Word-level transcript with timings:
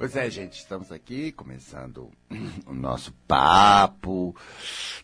Pois 0.00 0.16
é, 0.16 0.30
gente, 0.30 0.54
estamos 0.54 0.90
aqui 0.90 1.30
começando 1.30 2.10
o 2.66 2.72
nosso 2.72 3.12
papo, 3.28 4.34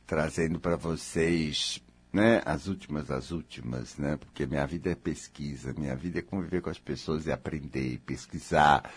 trazendo 0.07 0.59
para 0.59 0.75
vocês, 0.75 1.83
né, 2.11 2.41
as 2.47 2.67
últimas, 2.67 3.11
as 3.11 3.31
últimas, 3.31 3.99
né, 3.99 4.17
porque 4.17 4.47
minha 4.47 4.67
vida 4.67 4.93
é 4.93 4.95
pesquisa, 4.95 5.75
minha 5.77 5.95
vida 5.95 6.21
é 6.21 6.23
conviver 6.23 6.63
com 6.63 6.71
as 6.71 6.79
pessoas 6.79 7.27
e 7.27 7.31
aprender, 7.31 7.87
e 7.87 7.99
pesquisar 7.99 8.91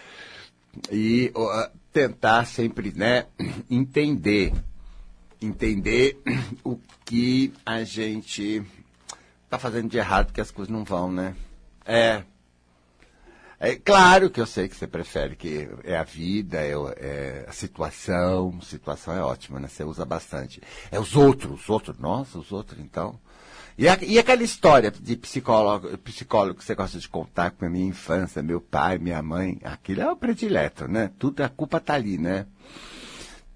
e 0.89 1.33
uh, 1.35 1.69
tentar 1.91 2.45
sempre, 2.45 2.93
né, 2.93 3.25
entender, 3.69 4.53
entender 5.41 6.17
o 6.63 6.79
que 7.03 7.51
a 7.65 7.83
gente 7.83 8.63
tá 9.49 9.59
fazendo 9.59 9.89
de 9.89 9.97
errado, 9.97 10.31
que 10.31 10.39
as 10.39 10.49
coisas 10.49 10.71
não 10.71 10.85
vão, 10.85 11.11
né? 11.11 11.35
É, 11.83 12.23
é 13.59 13.75
claro 13.75 14.29
que 14.29 14.39
eu 14.39 14.45
sei 14.45 14.69
que 14.69 14.75
você 14.75 14.87
prefere 14.87 15.35
que 15.35 15.67
é 15.83 15.97
a 15.97 16.03
vida, 16.03 16.59
é, 16.59 16.71
é, 16.97 17.45
a 17.45 17.51
situação, 17.51 18.61
situação 18.61 19.13
é 19.13 19.21
ótima, 19.21 19.59
né? 19.59 19.67
Você 19.67 19.83
usa 19.83 20.05
bastante. 20.05 20.61
É 20.89 20.97
os 20.97 21.13
outros, 21.15 21.63
os 21.63 21.69
outros, 21.69 21.99
nossa, 21.99 22.39
os 22.39 22.53
outros 22.53 22.79
então. 22.79 23.19
E, 23.77 23.87
a, 23.87 23.97
e 24.01 24.17
aquela 24.17 24.43
história 24.43 24.89
de 24.91 25.15
psicólogo, 25.17 25.97
psicólogo 25.97 26.59
que 26.59 26.63
você 26.63 26.73
gosta 26.73 26.99
de 26.99 27.09
contar 27.09 27.51
com 27.51 27.65
a 27.65 27.69
minha 27.69 27.87
infância, 27.87 28.41
meu 28.41 28.61
pai, 28.61 28.97
minha 28.97 29.21
mãe, 29.21 29.59
aquilo 29.63 30.01
é 30.01 30.11
o 30.11 30.15
predileto, 30.15 30.87
né? 30.87 31.11
Tudo, 31.19 31.41
a 31.41 31.49
culpa 31.49 31.81
tá 31.81 31.95
ali, 31.95 32.17
né? 32.17 32.45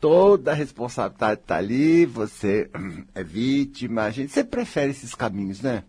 Toda 0.01 0.51
a 0.51 0.55
responsabilidade 0.55 1.41
tá 1.45 1.55
ali, 1.55 2.05
você 2.05 2.69
é 3.15 3.23
vítima, 3.23 4.03
a 4.03 4.11
gente, 4.11 4.33
você 4.33 4.43
prefere 4.43 4.91
esses 4.91 5.15
caminhos, 5.15 5.61
né? 5.61 5.83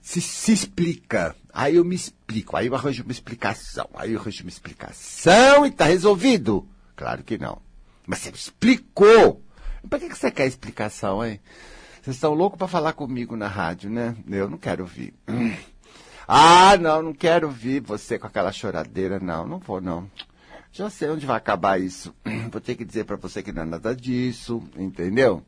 Se, 0.00 0.20
se 0.20 0.52
explica. 0.52 1.34
Aí 1.52 1.76
eu 1.76 1.84
me 1.84 1.94
explico, 1.94 2.56
aí 2.56 2.66
eu 2.66 2.74
arranjo 2.74 3.02
uma 3.02 3.12
explicação, 3.12 3.88
aí 3.94 4.12
eu 4.12 4.20
arranjo 4.20 4.44
uma 4.44 4.50
explicação 4.50 5.66
e 5.66 5.68
está 5.68 5.84
resolvido. 5.84 6.66
Claro 6.96 7.22
que 7.22 7.38
não. 7.38 7.60
Mas 8.06 8.20
você 8.20 8.30
me 8.30 8.36
explicou. 8.36 9.42
Para 9.88 9.98
que, 9.98 10.08
que 10.08 10.18
você 10.18 10.30
quer 10.30 10.46
explicação, 10.46 11.24
hein? 11.24 11.40
Vocês 12.02 12.16
estão 12.16 12.34
loucos 12.34 12.58
para 12.58 12.68
falar 12.68 12.92
comigo 12.92 13.36
na 13.36 13.48
rádio, 13.48 13.90
né? 13.90 14.16
Eu 14.28 14.48
não 14.48 14.58
quero 14.58 14.82
ouvir. 14.82 15.14
Ah, 16.32 16.76
não, 16.76 17.02
não 17.02 17.12
quero 17.12 17.48
ouvir 17.48 17.80
você 17.80 18.16
com 18.16 18.24
aquela 18.24 18.52
choradeira, 18.52 19.18
não, 19.18 19.44
não 19.44 19.58
vou, 19.58 19.80
não. 19.80 20.08
Já 20.70 20.88
sei 20.88 21.10
onde 21.10 21.26
vai 21.26 21.36
acabar 21.36 21.80
isso. 21.80 22.14
Vou 22.52 22.60
ter 22.60 22.76
que 22.76 22.84
dizer 22.84 23.04
para 23.04 23.16
você 23.16 23.42
que 23.42 23.50
não 23.50 23.62
é 23.62 23.64
nada 23.64 23.96
disso, 23.96 24.62
entendeu? 24.76 25.42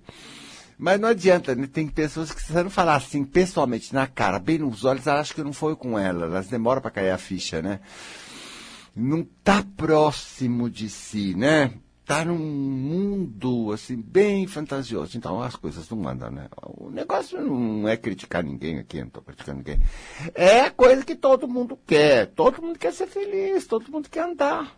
Mas 0.78 1.00
não 1.00 1.08
adianta, 1.08 1.54
né? 1.54 1.66
Tem 1.66 1.86
pessoas 1.86 2.32
que, 2.32 2.42
se 2.42 2.52
você 2.52 2.62
não 2.62 2.70
falar 2.70 2.96
assim, 2.96 3.24
pessoalmente, 3.24 3.94
na 3.94 4.06
cara, 4.06 4.38
bem 4.38 4.58
nos 4.58 4.84
olhos, 4.84 5.06
elas 5.06 5.20
acham 5.20 5.36
que 5.36 5.44
não 5.44 5.52
foi 5.52 5.76
com 5.76 5.98
ela. 5.98 6.26
Elas 6.26 6.48
demoram 6.48 6.80
para 6.80 6.90
cair 6.90 7.10
a 7.10 7.18
ficha, 7.18 7.62
né? 7.62 7.80
Não 8.94 9.24
tá 9.44 9.64
próximo 9.76 10.68
de 10.68 10.88
si, 10.88 11.34
né? 11.34 11.72
Tá 12.04 12.24
num 12.24 12.36
mundo, 12.36 13.72
assim, 13.72 13.96
bem 13.96 14.46
fantasioso. 14.46 15.16
Então, 15.16 15.40
as 15.40 15.54
coisas 15.54 15.88
não 15.88 16.06
andam, 16.08 16.30
né? 16.30 16.48
O 16.62 16.90
negócio 16.90 17.40
não 17.40 17.88
é 17.88 17.96
criticar 17.96 18.42
ninguém 18.42 18.78
aqui, 18.78 19.00
não 19.00 19.08
tô 19.08 19.22
criticando 19.22 19.58
ninguém. 19.58 19.80
É 20.34 20.68
coisa 20.68 21.04
que 21.04 21.14
todo 21.14 21.48
mundo 21.48 21.78
quer. 21.86 22.26
Todo 22.26 22.60
mundo 22.60 22.78
quer 22.78 22.92
ser 22.92 23.06
feliz, 23.06 23.66
todo 23.66 23.90
mundo 23.90 24.10
quer 24.10 24.24
andar. 24.24 24.76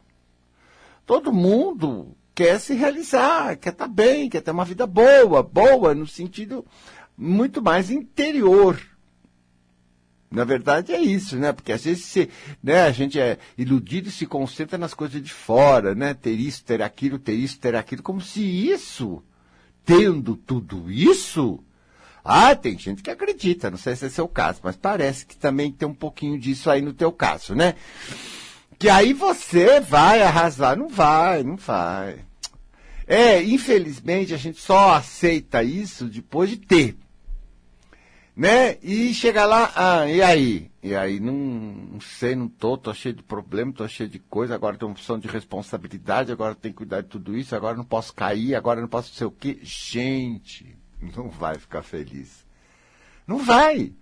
Todo 1.07 1.33
mundo 1.33 2.15
quer 2.35 2.59
se 2.59 2.75
realizar, 2.75 3.57
quer 3.57 3.71
estar 3.71 3.87
tá 3.87 3.89
bem, 3.89 4.29
quer 4.29 4.41
ter 4.41 4.51
uma 4.51 4.65
vida 4.65 4.87
boa, 4.87 5.43
boa 5.43 5.95
no 5.95 6.07
sentido 6.07 6.65
muito 7.17 7.63
mais 7.63 7.91
interior. 7.91 8.81
Na 10.31 10.43
verdade 10.43 10.93
é 10.93 11.01
isso, 11.01 11.37
né? 11.37 11.53
Porque 11.53 11.71
às 11.71 11.85
vezes 11.85 12.05
se, 12.05 12.29
né, 12.61 12.83
a 12.83 12.91
gente 12.91 13.21
é 13.21 13.39
iludido 13.57 14.09
e 14.09 14.13
se 14.13 14.27
concentra 14.27 14.77
nas 14.77 14.93
coisas 14.93 15.23
de 15.23 15.33
fora, 15.33 15.95
né? 15.95 16.13
Ter 16.13 16.33
isso, 16.33 16.65
ter 16.65 16.83
aquilo, 16.83 17.21
ter 17.21 17.35
isso, 17.35 17.59
ter 17.61 17.77
aquilo, 17.77 18.03
como 18.03 18.21
se 18.21 18.43
isso, 18.43 19.23
tendo 19.85 20.35
tudo 20.35 20.91
isso, 20.91 21.63
ah, 22.25 22.57
tem 22.57 22.77
gente 22.77 23.03
que 23.03 23.11
acredita, 23.11 23.71
não 23.71 23.79
sei 23.79 23.95
se 23.95 24.07
é 24.07 24.09
seu 24.09 24.27
caso, 24.27 24.61
mas 24.65 24.77
parece 24.77 25.25
que 25.25 25.37
também 25.37 25.71
tem 25.71 25.87
um 25.87 25.95
pouquinho 25.95 26.37
disso 26.37 26.69
aí 26.69 26.83
no 26.83 26.93
teu 26.93 27.13
caso, 27.13 27.55
né? 27.55 27.75
Que 28.79 28.89
aí 28.89 29.13
você 29.13 29.81
vai 29.81 30.23
arrasar. 30.23 30.77
Não 30.77 30.89
vai, 30.89 31.43
não 31.43 31.57
vai. 31.57 32.25
É, 33.07 33.43
infelizmente 33.43 34.33
a 34.33 34.37
gente 34.37 34.61
só 34.61 34.95
aceita 34.95 35.63
isso 35.63 36.07
depois 36.07 36.51
de 36.51 36.57
ter. 36.57 36.97
Né? 38.37 38.79
E 38.83 39.15
chega 39.15 39.47
lá, 39.47 39.73
ah, 39.77 40.11
e 40.11 40.21
aí? 40.21 40.71
E 40.83 40.95
aí, 40.95 41.21
não, 41.21 41.33
não 41.33 42.01
sei, 42.01 42.35
não 42.35 42.49
tô, 42.49 42.77
tô 42.77 42.93
cheio 42.93 43.15
de 43.15 43.23
problema, 43.23 43.73
tô 43.73 43.87
cheio 43.87 44.09
de 44.09 44.19
coisa, 44.19 44.55
agora 44.55 44.77
tem 44.77 44.87
uma 44.87 44.93
opção 44.93 45.19
de 45.19 45.29
responsabilidade, 45.29 46.33
agora 46.33 46.55
tem 46.55 46.73
que 46.73 46.79
cuidar 46.79 47.03
de 47.03 47.09
tudo 47.09 47.37
isso, 47.37 47.55
agora 47.55 47.77
não 47.77 47.85
posso 47.85 48.13
cair, 48.13 48.57
agora 48.57 48.81
não 48.81 48.89
posso 48.89 49.15
ser 49.15 49.25
o 49.25 49.31
quê. 49.31 49.61
Gente, 49.63 50.77
não 51.17 51.29
vai 51.29 51.57
ficar 51.59 51.83
feliz. 51.83 52.45
Não 53.27 53.39
vai. 53.39 53.93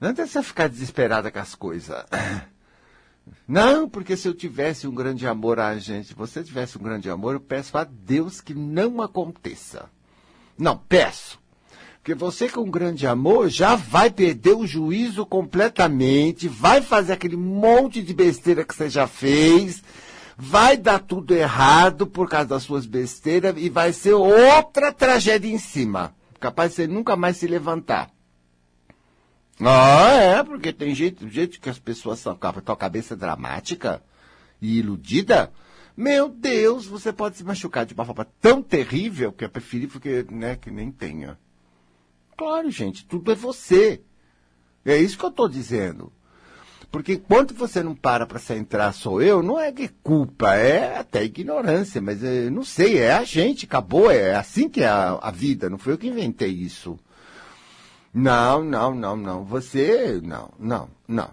Não 0.00 0.10
adianta 0.10 0.30
você 0.30 0.42
ficar 0.42 0.68
desesperada 0.68 1.30
com 1.30 1.38
as 1.38 1.54
coisas. 1.54 2.04
Não, 3.46 3.88
porque 3.88 4.16
se 4.16 4.28
eu 4.28 4.34
tivesse 4.34 4.86
um 4.86 4.94
grande 4.94 5.26
amor 5.26 5.58
a 5.58 5.76
gente, 5.78 6.08
se 6.08 6.14
você 6.14 6.42
tivesse 6.42 6.78
um 6.78 6.82
grande 6.82 7.10
amor, 7.10 7.34
eu 7.34 7.40
peço 7.40 7.76
a 7.76 7.84
Deus 7.84 8.40
que 8.40 8.54
não 8.54 9.02
aconteça. 9.02 9.90
Não, 10.56 10.76
peço. 10.76 11.38
Porque 12.02 12.14
você 12.14 12.48
com 12.48 12.70
grande 12.70 13.06
amor 13.06 13.48
já 13.48 13.74
vai 13.74 14.10
perder 14.10 14.54
o 14.54 14.66
juízo 14.66 15.26
completamente, 15.26 16.48
vai 16.48 16.80
fazer 16.80 17.12
aquele 17.12 17.36
monte 17.36 18.02
de 18.02 18.14
besteira 18.14 18.64
que 18.64 18.74
você 18.74 18.88
já 18.88 19.06
fez, 19.06 19.82
vai 20.36 20.78
dar 20.78 21.00
tudo 21.00 21.34
errado 21.34 22.06
por 22.06 22.28
causa 22.28 22.48
das 22.48 22.62
suas 22.62 22.86
besteiras 22.86 23.54
e 23.58 23.68
vai 23.68 23.92
ser 23.92 24.14
outra 24.14 24.92
tragédia 24.92 25.50
em 25.50 25.58
cima. 25.58 26.14
Capaz 26.38 26.70
de 26.70 26.76
você 26.76 26.86
nunca 26.86 27.16
mais 27.16 27.36
se 27.36 27.46
levantar. 27.46 28.10
Ah, 29.62 30.12
é, 30.14 30.42
porque 30.42 30.72
tem 30.72 30.94
jeito, 30.94 31.28
jeito 31.28 31.60
que 31.60 31.68
as 31.68 31.78
pessoas 31.78 32.18
são 32.18 32.34
com 32.34 32.72
a 32.72 32.76
cabeça 32.76 33.14
dramática 33.14 34.02
e 34.60 34.78
iludida. 34.78 35.52
Meu 35.96 36.28
Deus, 36.28 36.86
você 36.86 37.12
pode 37.12 37.36
se 37.36 37.44
machucar 37.44 37.84
de 37.84 37.92
uma 37.92 38.04
forma 38.04 38.26
tão 38.40 38.62
terrível 38.62 39.32
que 39.32 39.44
é 39.44 39.48
preferível 39.48 40.00
que, 40.00 40.24
né, 40.30 40.56
que 40.56 40.70
nem 40.70 40.90
tenha. 40.90 41.38
Claro, 42.36 42.70
gente, 42.70 43.04
tudo 43.04 43.30
é 43.32 43.34
você. 43.34 44.00
É 44.84 44.96
isso 44.96 45.18
que 45.18 45.24
eu 45.24 45.30
estou 45.30 45.48
dizendo. 45.48 46.10
Porque 46.90 47.12
enquanto 47.12 47.54
você 47.54 47.82
não 47.82 47.94
para 47.94 48.26
para 48.26 48.38
centrar 48.38 48.94
sou 48.94 49.20
eu, 49.22 49.42
não 49.42 49.60
é 49.60 49.70
que 49.70 49.88
culpa, 49.88 50.54
é 50.56 50.98
até 50.98 51.22
ignorância, 51.22 52.00
mas 52.00 52.24
é, 52.24 52.50
não 52.50 52.64
sei, 52.64 52.98
é 52.98 53.12
a 53.12 53.22
gente, 53.22 53.66
acabou, 53.66 54.10
é 54.10 54.34
assim 54.34 54.68
que 54.68 54.82
é 54.82 54.88
a, 54.88 55.18
a 55.20 55.30
vida, 55.30 55.70
não 55.70 55.78
foi 55.78 55.92
eu 55.92 55.98
que 55.98 56.08
inventei 56.08 56.50
isso. 56.50 56.98
Não, 58.12 58.64
não, 58.64 58.94
não, 58.94 59.16
não. 59.16 59.44
Você, 59.44 60.20
não, 60.22 60.52
não, 60.58 60.88
não. 61.06 61.30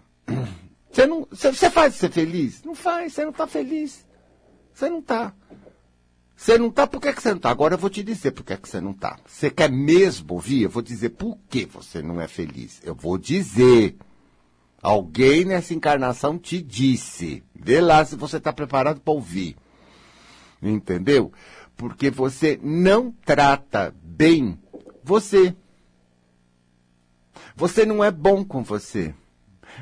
Você 0.92 1.06
não, 1.06 1.28
você, 1.30 1.52
você 1.52 1.70
faz 1.70 1.96
ser 1.96 2.12
feliz? 2.12 2.64
Não 2.64 2.74
faz, 2.74 3.14
você 3.14 3.24
não 3.24 3.32
está 3.32 3.46
feliz. 3.46 4.06
Você 4.74 4.90
não 4.90 5.00
está. 5.00 5.34
Você 6.36 6.58
não 6.58 6.68
está, 6.68 6.86
por 6.86 7.02
que, 7.02 7.12
que 7.14 7.22
você 7.22 7.30
não 7.30 7.38
está? 7.38 7.50
Agora 7.50 7.74
eu 7.74 7.80
vou 7.80 7.90
te 7.90 8.04
dizer 8.04 8.32
por 8.32 8.44
que, 8.44 8.56
que 8.56 8.70
você 8.70 8.80
não 8.80 8.92
está. 8.92 9.20
Você 9.26 9.50
quer 9.50 9.72
mesmo 9.72 10.34
ouvir? 10.36 10.64
Eu 10.64 10.70
vou 10.70 10.84
dizer 10.84 11.10
por 11.10 11.36
que 11.50 11.66
você 11.66 12.02
não 12.02 12.22
é 12.22 12.28
feliz. 12.28 12.80
Eu 12.84 12.94
vou 12.94 13.18
dizer. 13.18 13.96
Alguém 14.80 15.46
nessa 15.46 15.74
encarnação 15.74 16.38
te 16.38 16.62
disse. 16.62 17.44
Vê 17.56 17.82
lá 17.82 18.06
se 18.06 18.16
você 18.16 18.38
está 18.38 18.54
preparado 18.54 19.02
para 19.02 19.14
ouvir. 19.14 19.58
Entendeu? 20.62 21.32
Porque 21.76 22.12
você 22.12 22.60
não 22.62 23.12
trata 23.26 23.94
bem 24.04 24.60
você. 25.04 25.56
Você 27.57 27.88
não 27.88 28.03
é 28.03 28.12
bom 28.12 28.45
com 28.45 28.62
você. 28.62 29.15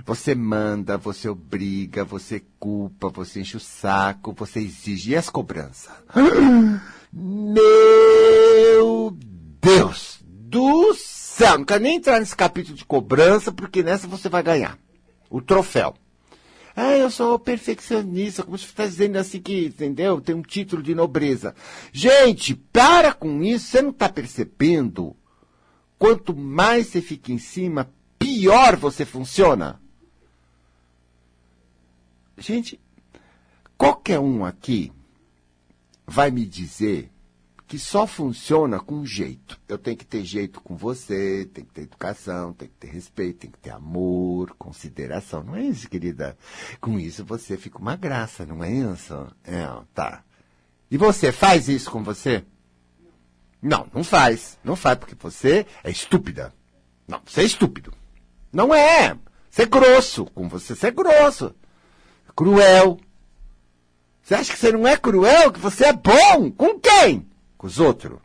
Você 0.06 0.34
manda, 0.34 0.98
você 0.98 1.28
obriga, 1.28 2.06
você 2.06 2.42
culpa, 2.58 3.10
você 3.10 3.42
enche 3.42 3.58
o 3.58 3.60
saco, 3.60 4.34
você 4.34 4.62
exige. 4.62 5.12
E 5.12 5.16
as 5.18 5.30
cobranças? 5.30 5.92
Meu 7.12 7.58
Deus 9.60 10.20
do 10.24 10.94
céu! 10.94 11.58
Não 11.58 11.66
quero 11.66 11.84
nem 11.84 11.98
entrar 11.98 12.22
nesse 12.22 12.34
capítulo 12.34 12.78
de 12.78 12.86
cobrança, 12.86 13.52
porque 13.52 13.84
nessa 13.84 14.08
você 14.08 14.30
vai 14.30 14.42
ganhar 14.42 14.80
o 15.30 15.42
troféu. 15.42 15.96
Ah, 16.74 16.96
eu 16.96 17.12
sou 17.12 17.38
perfeccionista, 17.38 18.42
como 18.42 18.58
você 18.58 18.68
está 18.68 18.86
dizendo 18.86 19.18
assim 19.18 19.42
que, 19.42 19.66
entendeu? 19.66 20.22
Tem 20.22 20.34
um 20.34 20.42
título 20.42 20.82
de 20.82 20.96
nobreza. 20.96 21.54
Gente, 21.92 22.56
para 22.56 23.12
com 23.12 23.44
isso, 23.44 23.66
você 23.68 23.82
não 23.82 23.90
está 23.90 24.08
percebendo 24.08 25.14
quanto 25.98 26.36
mais 26.36 26.88
você 26.88 27.02
fica 27.02 27.32
em 27.32 27.38
cima, 27.38 27.92
pior 28.18 28.76
você 28.76 29.06
funciona. 29.06 29.82
Gente, 32.38 32.80
qualquer 33.78 34.20
um 34.20 34.44
aqui 34.44 34.92
vai 36.06 36.30
me 36.32 36.46
dizer 36.46 37.12
que 37.68 37.80
só 37.80 38.06
funciona 38.06 38.80
com 38.80 39.06
jeito. 39.06 39.60
Eu 39.68 39.78
tenho 39.78 39.98
que 39.98 40.06
ter 40.06 40.24
jeito 40.24 40.62
com 40.62 40.76
você, 40.76 41.50
tem 41.52 41.66
que 41.66 41.74
ter 41.74 41.82
educação, 41.82 42.54
tem 42.54 42.68
que 42.68 42.76
ter 42.76 42.88
respeito, 42.88 43.40
tem 43.40 43.52
que 43.52 43.58
ter 43.58 43.72
amor, 43.72 44.56
consideração. 44.58 45.44
Não 45.44 45.56
é 45.56 45.64
isso, 45.64 45.90
querida? 45.90 46.38
Com 46.80 47.00
isso 47.00 47.26
você 47.26 47.58
fica 47.58 47.80
uma 47.80 47.96
graça, 47.96 48.46
não 48.46 48.64
é 48.64 48.72
isso? 48.72 49.28
É, 49.44 49.66
tá. 49.94 50.24
E 50.92 50.98
você 50.98 51.32
faz 51.32 51.68
isso 51.68 51.90
com 51.90 52.04
você? 52.04 52.46
Não, 53.66 53.88
não 53.92 54.04
faz. 54.04 54.60
Não 54.64 54.76
faz, 54.76 55.00
porque 55.00 55.16
você 55.20 55.66
é 55.84 55.90
estúpida. 55.90 56.54
Não, 57.08 57.20
você 57.26 57.42
é 57.42 57.46
estúpido. 57.46 57.92
Não 58.54 58.72
é. 58.72 59.18
Você 59.50 59.64
é 59.64 59.66
grosso. 59.66 60.26
Com 60.26 60.48
você, 60.48 60.76
você 60.76 60.88
é 60.88 60.92
grosso. 60.92 61.56
Cruel. 62.36 63.00
Você 64.22 64.36
acha 64.36 64.54
que 64.54 64.60
você 64.60 64.72
não 64.72 64.88
é 64.88 64.96
cruel? 64.96 65.52
Que 65.52 65.60
você 65.60 65.86
é 65.86 65.94
bom? 65.94 66.52
Com 66.52 66.80
quem? 66.80 67.28
Com 67.58 67.66
os 67.66 67.80
outros. 67.80 68.20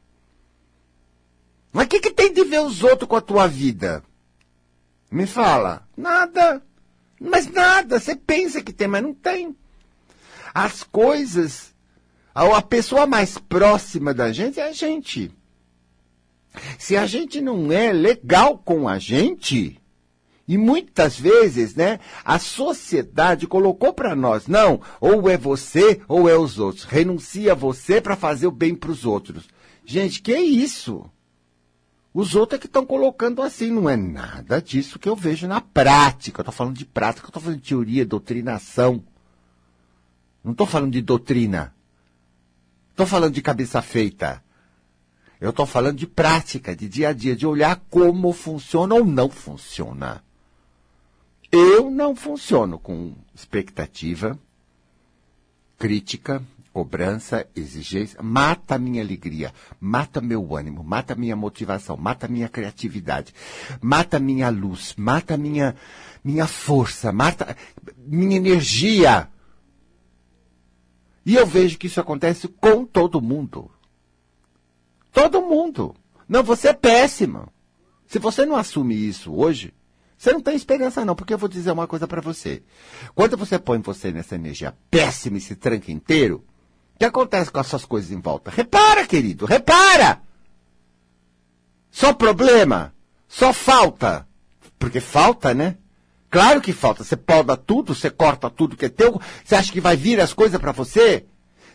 Mas 1.73 1.87
o 1.87 1.89
que, 1.89 2.01
que 2.01 2.11
tem 2.11 2.35
de 2.35 2.45
ver 2.45 2.61
os 2.61 2.83
outros 2.83 3.09
com 3.09 3.17
a 3.17 3.23
tua 3.23 3.49
vida? 3.49 4.03
Me 5.11 5.27
fala. 5.27 5.89
Nada. 5.97 6.63
Mas 7.19 7.51
nada. 7.51 7.99
Você 7.99 8.15
pensa 8.15 8.61
que 8.61 8.75
tem, 8.75 8.89
mas 8.89 9.03
não 9.03 9.15
tem. 9.15 9.57
As 10.53 10.83
coisas. 10.83 11.70
A 12.35 12.63
pessoa 12.63 13.07
mais 13.07 13.39
próxima 13.39 14.15
da 14.15 14.33
gente 14.33 14.61
é 14.61 14.69
a 14.69 14.73
gente. 14.73 15.31
Se 16.79 16.97
a 16.97 17.07
gente 17.07 17.41
não 17.41 17.71
é 17.71 17.93
legal 17.93 18.59
com 18.59 18.89
a 18.89 18.99
gente, 18.99 19.81
e 20.47 20.59
muitas 20.59 21.19
vezes, 21.19 21.75
né, 21.75 22.01
a 22.25 22.39
sociedade 22.39 23.47
colocou 23.47 23.93
para 23.93 24.17
nós, 24.17 24.49
não, 24.49 24.81
ou 25.01 25.31
é 25.31 25.37
você 25.37 26.01
ou 26.09 26.29
é 26.29 26.37
os 26.37 26.59
outros. 26.59 26.85
Renuncia 26.85 27.53
a 27.53 27.55
você 27.55 28.01
para 28.01 28.17
fazer 28.17 28.49
o 28.49 28.53
bem 28.53 28.75
para 28.75 28.91
os 28.91 29.05
outros. 29.05 29.49
Gente, 29.85 30.21
que 30.21 30.37
isso? 30.37 31.09
Os 32.13 32.35
outros 32.35 32.59
é 32.59 32.61
que 32.61 32.67
estão 32.67 32.85
colocando 32.85 33.43
assim, 33.43 33.71
não 33.71 33.89
é 33.89 33.97
nada 33.97 34.61
disso 34.61 34.99
que 34.99 35.09
eu 35.09 35.15
vejo 35.15 35.47
na 35.47 35.61
prática. 35.61 36.41
Eu 36.41 36.43
estou 36.43 36.53
falando 36.53 36.77
de 36.77 36.85
prática, 36.85 37.27
eu 37.27 37.29
estou 37.29 37.43
falando 37.43 37.61
de 37.61 37.69
teoria, 37.69 38.05
doutrinação. 38.05 39.05
Não 40.43 40.51
estou 40.51 40.67
falando 40.67 40.91
de 40.93 41.01
doutrina. 41.01 41.73
Estou 43.01 43.09
falando 43.09 43.33
de 43.33 43.41
cabeça 43.41 43.81
feita. 43.81 44.45
Eu 45.41 45.49
estou 45.49 45.65
falando 45.65 45.97
de 45.97 46.07
prática, 46.07 46.77
de 46.77 46.87
dia 46.87 47.09
a 47.09 47.13
dia, 47.15 47.35
de 47.35 47.47
olhar 47.47 47.83
como 47.89 48.31
funciona 48.31 48.95
ou 48.95 49.07
não 49.07 49.31
funciona. 49.31 50.23
Eu 51.51 51.91
não 51.91 52.15
funciono 52.15 52.79
com 52.79 53.15
expectativa, 53.35 54.39
crítica, 55.79 56.43
cobrança, 56.75 57.49
exigência. 57.57 58.23
Mata 58.23 58.75
a 58.75 58.79
minha 58.79 59.03
alegria, 59.03 59.51
mata 59.81 60.21
meu 60.21 60.55
ânimo, 60.55 60.85
mata 60.85 61.15
minha 61.15 61.35
motivação, 61.35 61.97
mata 61.97 62.29
minha 62.29 62.51
criatividade, 62.51 63.33
mata 63.81 64.19
minha 64.19 64.51
luz, 64.51 64.95
mata 64.99 65.39
minha, 65.39 65.75
minha 66.23 66.47
força, 66.47 67.11
mata 67.11 67.57
minha 67.97 68.37
energia. 68.37 69.27
E 71.25 71.37
eu 71.37 71.47
vejo 71.47 71.79
que 71.79 71.87
isso 71.87 72.01
acontece 72.01 72.49
com 72.49 72.85
todo 72.85 73.21
mundo. 73.21 73.71
Todo 75.13 75.43
mundo. 75.43 75.95
Não, 76.29 76.43
você 76.43 76.69
é 76.69 76.73
péssima. 76.73 77.49
Se 78.07 78.19
você 78.19 78.45
não 78.47 78.57
assume 78.57 78.95
isso 78.95 79.33
hoje, 79.35 79.73
você 80.17 80.33
não 80.33 80.41
tem 80.41 80.55
esperança 80.55 81.05
não, 81.05 81.15
porque 81.15 81.33
eu 81.33 81.39
vou 81.39 81.49
dizer 81.49 81.71
uma 81.71 81.87
coisa 81.87 82.07
para 82.07 82.21
você. 82.21 82.63
Quando 83.15 83.37
você 83.37 83.59
põe 83.59 83.79
você 83.81 84.13
nessa 84.13 84.35
energia 84.35 84.77
péssima 84.91 85.39
e 85.39 85.41
se 85.41 85.57
tranca 85.57 85.91
inteiro, 85.91 86.45
o 86.95 86.99
que 86.99 87.05
acontece 87.05 87.51
com 87.51 87.61
as 87.61 87.67
suas 87.67 87.85
coisas 87.85 88.11
em 88.11 88.21
volta? 88.21 88.51
Repara, 88.51 89.07
querido, 89.07 89.47
repara! 89.47 90.21
Só 91.91 92.13
problema, 92.13 92.95
só 93.27 93.53
falta. 93.53 94.27
Porque 94.79 95.01
falta, 95.01 95.53
né? 95.55 95.77
Claro 96.31 96.61
que 96.61 96.73
falta. 96.73 97.03
Você 97.03 97.17
poda 97.17 97.57
tudo, 97.57 97.95
você 97.95 98.09
corta 98.09 98.49
tudo 98.49 98.77
que 98.77 98.87
é 98.87 98.89
teu. 98.89 99.21
Você 99.45 99.57
acha 99.57 99.73
que 99.73 99.81
vai 99.81 99.97
vir 99.97 100.21
as 100.21 100.33
coisas 100.33 100.61
para 100.61 100.73
você? 100.73 101.27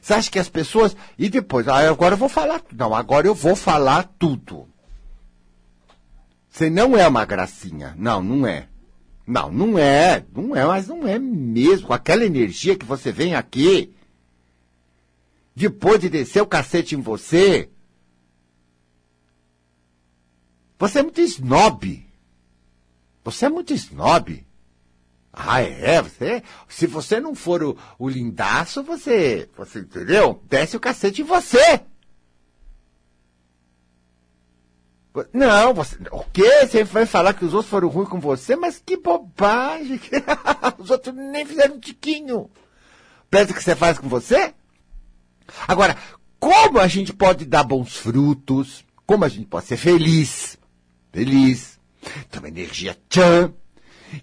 Você 0.01 0.13
acha 0.13 0.31
que 0.31 0.39
as 0.39 0.47
pessoas. 0.47 0.95
E 1.19 1.29
depois, 1.29 1.67
ah, 1.67 1.89
agora 1.89 2.13
eu 2.13 2.17
vou 2.17 2.29
falar. 2.29 2.61
Não, 2.71 2.95
agora 2.95 3.27
eu 3.27 3.35
vou 3.35 3.55
falar 3.55 4.03
tudo. 4.17 4.67
Você 6.49 6.69
não 6.69 6.95
é 6.95 7.05
uma 7.05 7.25
gracinha. 7.25 7.93
Não, 7.97 8.23
não 8.23 8.47
é. 8.47 8.69
Não, 9.27 9.51
não 9.51 9.77
é. 9.77 10.23
Não 10.33 10.55
é, 10.55 10.65
mas 10.65 10.87
não 10.87 11.05
é 11.05 11.19
mesmo. 11.19 11.87
Com 11.87 11.93
aquela 11.93 12.23
energia 12.23 12.77
que 12.77 12.85
você 12.85 13.11
vem 13.11 13.35
aqui, 13.35 13.93
depois 15.53 15.99
de 15.99 16.07
descer 16.07 16.41
o 16.41 16.47
cacete 16.47 16.95
em 16.95 17.01
você, 17.01 17.69
você 20.79 20.99
é 20.99 21.03
muito 21.03 21.19
snob. 21.19 22.05
Você 23.25 23.47
é 23.47 23.49
muito 23.49 23.73
snob. 23.73 24.45
Ah, 25.33 25.59
é? 25.59 26.01
Você, 26.01 26.43
se 26.69 26.85
você 26.85 27.19
não 27.19 27.33
for 27.33 27.61
o, 27.63 27.77
o 27.97 28.07
lindaço, 28.07 28.83
você, 28.83 29.49
você 29.57 29.79
entendeu? 29.79 30.41
Desce 30.47 30.77
o 30.77 30.79
cacete 30.79 31.21
em 31.23 31.25
você. 31.25 31.81
Não, 35.33 35.73
você, 35.73 35.97
o 36.11 36.23
quê? 36.25 36.67
Você 36.67 36.83
vai 36.83 37.05
falar 37.05 37.33
que 37.33 37.43
os 37.43 37.53
outros 37.53 37.69
foram 37.69 37.87
ruins 37.87 38.09
com 38.09 38.19
você? 38.19 38.55
Mas 38.55 38.81
que 38.85 38.95
bobagem! 38.95 39.99
os 40.77 40.91
outros 40.91 41.15
nem 41.15 41.45
fizeram 41.45 41.75
um 41.75 41.79
tiquinho. 41.79 42.49
Pensa 43.29 43.53
que 43.53 43.63
você 43.63 43.75
faz 43.75 43.97
com 43.97 44.07
você? 44.07 44.53
Agora, 45.67 45.97
como 46.39 46.79
a 46.79 46.87
gente 46.87 47.11
pode 47.11 47.43
dar 47.45 47.63
bons 47.63 47.95
frutos? 47.97 48.85
Como 49.05 49.25
a 49.25 49.29
gente 49.29 49.47
pode 49.47 49.65
ser 49.65 49.77
feliz? 49.77 50.57
Feliz. 51.11 51.74
Uma 52.37 52.47
energia 52.47 52.97
tchan. 53.09 53.53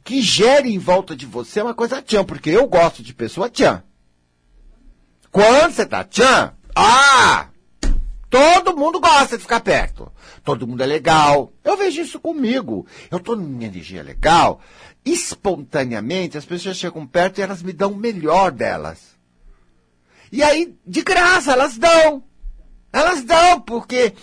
Que 0.04 0.22
gere 0.22 0.72
em 0.72 0.78
volta 0.78 1.14
de 1.14 1.26
você 1.26 1.60
uma 1.60 1.74
coisa 1.74 2.00
tchan, 2.00 2.24
porque 2.24 2.50
eu 2.50 2.66
gosto 2.66 3.02
de 3.02 3.12
pessoa 3.12 3.50
tchan. 3.50 3.82
Quando 5.30 5.72
você 5.72 5.86
tá 5.86 6.04
tchan, 6.04 6.54
ah! 6.74 7.48
Todo 8.32 8.74
mundo 8.74 8.98
gosta 8.98 9.36
de 9.36 9.42
ficar 9.42 9.60
perto. 9.60 10.10
Todo 10.42 10.66
mundo 10.66 10.82
é 10.82 10.86
legal. 10.86 11.52
Eu 11.62 11.76
vejo 11.76 12.00
isso 12.00 12.18
comigo. 12.18 12.86
Eu 13.10 13.18
estou 13.18 13.36
numa 13.36 13.62
energia 13.62 14.02
legal. 14.02 14.60
Espontaneamente, 15.04 16.38
as 16.38 16.44
pessoas 16.46 16.78
chegam 16.78 17.06
perto 17.06 17.38
e 17.38 17.42
elas 17.42 17.62
me 17.62 17.74
dão 17.74 17.92
o 17.92 17.96
melhor 17.96 18.50
delas. 18.50 19.18
E 20.32 20.42
aí, 20.42 20.74
de 20.86 21.02
graça, 21.02 21.52
elas 21.52 21.76
dão. 21.76 22.24
Elas 22.90 23.22
dão, 23.22 23.60
porque 23.60 24.14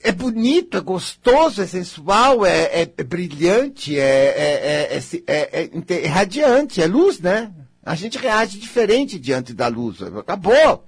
é 0.00 0.12
bonito, 0.12 0.76
é 0.76 0.80
gostoso, 0.80 1.60
é 1.60 1.66
sensual, 1.66 2.46
é, 2.46 2.82
é, 2.82 2.92
é 2.96 3.02
brilhante, 3.02 3.98
é, 3.98 5.00
é, 5.26 6.06
radiante, 6.06 6.80
é 6.80 6.86
luz, 6.86 7.18
né? 7.18 7.52
A 7.82 7.94
gente 7.94 8.18
reage 8.18 8.58
diferente 8.58 9.18
diante 9.18 9.52
da 9.52 9.66
luz. 9.66 10.02
Acabou. 10.02 10.84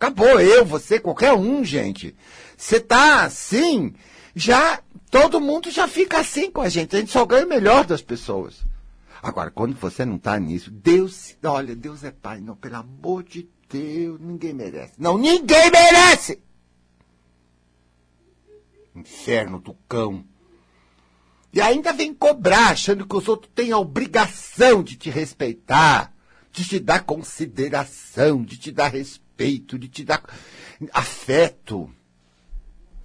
Acabou 0.00 0.40
eu, 0.40 0.64
você, 0.64 0.98
qualquer 0.98 1.32
um, 1.32 1.64
gente. 1.64 2.14
Você 2.56 2.80
tá 2.80 3.24
assim, 3.24 3.92
já 4.34 4.80
todo 5.10 5.40
mundo 5.40 5.70
já 5.70 5.86
fica 5.86 6.18
assim 6.18 6.50
com 6.50 6.60
a 6.60 6.68
gente. 6.68 6.96
A 6.96 7.00
gente 7.00 7.12
só 7.12 7.24
ganha 7.24 7.44
o 7.44 7.48
melhor 7.48 7.84
das 7.84 8.02
pessoas. 8.02 8.64
Agora, 9.22 9.50
quando 9.50 9.74
você 9.74 10.04
não 10.04 10.16
está 10.16 10.38
nisso, 10.38 10.70
Deus, 10.70 11.36
olha, 11.44 11.74
Deus 11.74 12.04
é 12.04 12.10
pai. 12.10 12.40
Não, 12.40 12.54
pelo 12.54 12.76
amor 12.76 13.24
de 13.24 13.48
Deus, 13.68 14.18
ninguém 14.20 14.54
merece. 14.54 14.92
Não, 14.98 15.18
ninguém 15.18 15.70
merece! 15.70 16.40
Inferno 18.98 19.60
do 19.60 19.74
cão. 19.88 20.24
E 21.52 21.60
ainda 21.60 21.92
vem 21.92 22.12
cobrar, 22.12 22.70
achando 22.70 23.06
que 23.06 23.16
os 23.16 23.26
outros 23.26 23.50
têm 23.54 23.72
a 23.72 23.78
obrigação 23.78 24.82
de 24.82 24.96
te 24.96 25.08
respeitar, 25.08 26.12
de 26.52 26.64
te 26.64 26.78
dar 26.78 27.04
consideração, 27.04 28.44
de 28.44 28.56
te 28.58 28.70
dar 28.70 28.88
respeito 28.88 29.28
peito, 29.38 29.78
de 29.78 29.88
te 29.88 30.04
dar 30.04 30.22
afeto. 30.92 31.90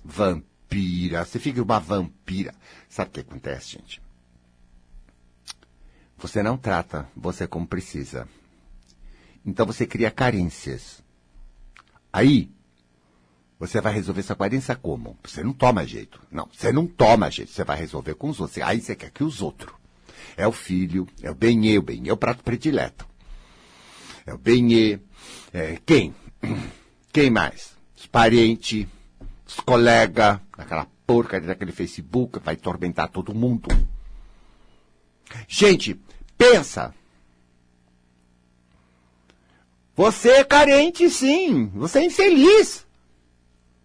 Vampira, 0.04 1.24
você 1.24 1.38
fica 1.38 1.62
uma 1.62 1.80
vampira. 1.80 2.54
Sabe 2.90 3.10
o 3.10 3.14
que 3.14 3.20
acontece, 3.20 3.74
gente? 3.74 4.02
Você 6.18 6.42
não 6.42 6.58
trata 6.58 7.08
você 7.16 7.48
como 7.48 7.68
precisa. 7.68 8.28
Então 9.46 9.66
você 9.66 9.86
cria 9.86 10.10
carências. 10.10 11.04
Aí, 12.12 12.52
você 13.60 13.79
vai 13.79 13.93
resolver 13.93 14.22
essa 14.22 14.36
carência 14.36 14.75
como? 14.75 15.17
Você 15.24 15.43
não 15.43 15.53
toma 15.53 15.86
jeito. 15.86 16.19
Não, 16.31 16.48
você 16.51 16.72
não 16.72 16.86
toma 16.86 17.31
jeito. 17.31 17.51
Você 17.51 17.63
vai 17.63 17.77
resolver 17.77 18.15
com 18.15 18.29
os 18.29 18.39
outros. 18.39 18.62
Aí 18.63 18.81
você 18.81 18.95
quer 18.95 19.12
que 19.12 19.24
os 19.24 19.41
outros. 19.41 19.74
É 20.36 20.48
o 20.48 20.51
filho, 20.51 21.07
é 21.22 21.29
o 21.29 21.36
bem-eu, 21.36 21.81
bem 21.81 22.07
é 22.07 22.13
o 22.13 22.17
prato 22.17 22.43
predileto. 22.43 23.07
É 24.25 24.33
o 24.33 24.38
bem 24.38 25.00
é 25.53 25.77
quem? 25.86 26.13
Quem 27.13 27.29
mais? 27.29 27.74
Os 27.95 28.07
parentes, 28.07 28.88
os 29.45 29.60
colegas, 29.60 30.39
aquela 30.53 30.88
porcaria 31.05 31.48
daquele 31.48 31.72
Facebook, 31.72 32.39
vai 32.39 32.55
tormentar 32.55 33.07
todo 33.07 33.36
mundo. 33.36 33.69
Gente, 35.48 36.00
pensa. 36.36 36.91
Você 39.95 40.29
é 40.29 40.43
carente, 40.43 41.07
sim. 41.07 41.67
Você 41.75 42.00
é 42.00 42.05
infeliz. 42.05 42.83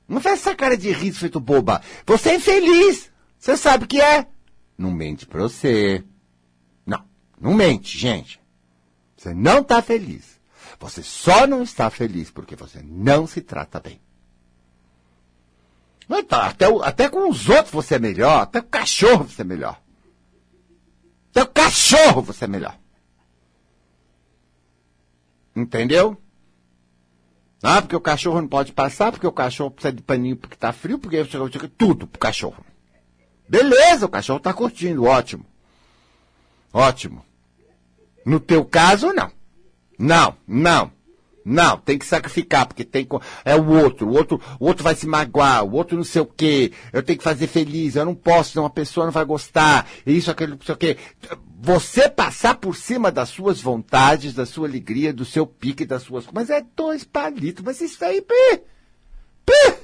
Não 0.08 0.20
faz 0.20 0.40
essa 0.40 0.54
cara 0.54 0.76
de 0.76 0.90
riso 0.90 1.20
feito 1.20 1.38
boba. 1.38 1.82
Você 2.06 2.30
é 2.30 2.36
infeliz. 2.36 3.12
Você 3.38 3.56
sabe 3.56 3.86
que 3.86 4.00
é. 4.00 4.26
Não 4.76 4.90
mente 4.90 5.26
pra 5.26 5.42
você. 5.42 6.02
Não, 6.86 7.04
não 7.38 7.52
mente, 7.52 7.98
gente. 7.98 8.40
Você 9.16 9.34
não 9.34 9.60
está 9.60 9.82
feliz. 9.82 10.40
Você 10.80 11.02
só 11.02 11.46
não 11.46 11.62
está 11.62 11.90
feliz 11.90 12.30
porque 12.30 12.56
você 12.56 12.80
não 12.82 13.26
se 13.26 13.42
trata 13.42 13.80
bem. 13.80 14.00
Tá, 16.26 16.46
até, 16.46 16.66
até 16.82 17.08
com 17.08 17.28
os 17.28 17.48
outros 17.48 17.72
você 17.72 17.96
é 17.96 17.98
melhor. 17.98 18.42
Até 18.42 18.60
com 18.62 18.68
o 18.68 18.70
cachorro 18.70 19.24
você 19.24 19.42
é 19.42 19.44
melhor. 19.44 19.80
Até 21.30 21.42
o 21.42 21.48
cachorro 21.48 22.22
você 22.22 22.46
é 22.46 22.48
melhor. 22.48 22.78
Entendeu? 25.54 26.16
Ah, 27.62 27.82
porque 27.82 27.96
o 27.96 28.00
cachorro 28.00 28.40
não 28.40 28.48
pode 28.48 28.72
passar, 28.72 29.10
porque 29.10 29.26
o 29.26 29.32
cachorro 29.32 29.70
precisa 29.70 29.92
de 29.92 30.02
paninho 30.02 30.36
porque 30.36 30.54
está 30.54 30.72
frio, 30.72 30.98
porque 30.98 31.16
tudo 31.68 32.06
pro 32.06 32.18
cachorro. 32.18 32.64
Beleza, 33.48 34.06
o 34.06 34.08
cachorro 34.08 34.38
está 34.38 34.52
curtindo, 34.52 35.04
ótimo. 35.04 35.44
Ótimo. 36.72 37.24
No 38.24 38.38
teu 38.38 38.64
caso, 38.64 39.12
não. 39.12 39.32
Não, 39.98 40.36
não. 40.46 40.92
Não, 41.50 41.78
tem 41.78 41.96
que 41.96 42.04
sacrificar, 42.04 42.66
porque 42.66 42.84
tem 42.84 43.08
é 43.42 43.56
o 43.56 43.70
outro, 43.70 44.06
o 44.06 44.12
outro, 44.12 44.38
o 44.60 44.66
outro 44.66 44.84
vai 44.84 44.94
se 44.94 45.06
magoar, 45.06 45.64
o 45.64 45.72
outro 45.72 45.96
não 45.96 46.04
sei 46.04 46.20
o 46.20 46.26
quê. 46.26 46.72
Eu 46.92 47.02
tenho 47.02 47.16
que 47.16 47.24
fazer 47.24 47.46
feliz, 47.46 47.96
eu 47.96 48.04
não 48.04 48.14
posso, 48.14 48.50
senão 48.50 48.64
uma 48.64 48.70
pessoa 48.70 49.06
não 49.06 49.12
vai 49.12 49.24
gostar. 49.24 49.88
Isso, 50.04 50.30
aquilo, 50.30 50.56
não 50.56 50.60
sei 50.60 50.74
o 50.74 50.78
quê. 50.78 50.98
Você 51.58 52.06
passar 52.06 52.56
por 52.56 52.76
cima 52.76 53.10
das 53.10 53.30
suas 53.30 53.62
vontades, 53.62 54.34
da 54.34 54.44
sua 54.44 54.68
alegria, 54.68 55.10
do 55.10 55.24
seu 55.24 55.46
pique, 55.46 55.86
das 55.86 56.02
suas. 56.02 56.26
Mas 56.34 56.50
é 56.50 56.62
dois 56.76 57.02
palitos, 57.02 57.64
mas 57.64 57.80
isso 57.80 58.04
aí, 58.04 58.20
pê, 58.20 58.62
pê. 59.46 59.78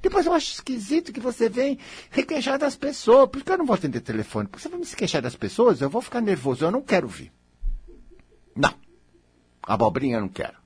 Depois 0.00 0.24
eu 0.24 0.32
acho 0.32 0.54
esquisito 0.54 1.12
que 1.12 1.20
você 1.20 1.50
vem 1.50 1.78
requeixar 2.10 2.58
das 2.58 2.76
pessoas. 2.76 3.28
Por 3.28 3.44
que 3.44 3.52
eu 3.52 3.58
não 3.58 3.66
vou 3.66 3.74
atender 3.74 4.00
telefone? 4.00 4.48
Porque 4.48 4.62
você 4.62 4.70
vai 4.70 4.80
me 4.80 4.86
queixar 4.86 5.20
das 5.20 5.36
pessoas, 5.36 5.82
eu 5.82 5.90
vou 5.90 6.00
ficar 6.00 6.22
nervoso, 6.22 6.64
eu 6.64 6.70
não 6.70 6.80
quero 6.80 7.06
vir. 7.06 7.30
Não. 8.56 8.72
Abobrinha 9.62 10.16
eu 10.16 10.22
não 10.22 10.28
quero. 10.30 10.61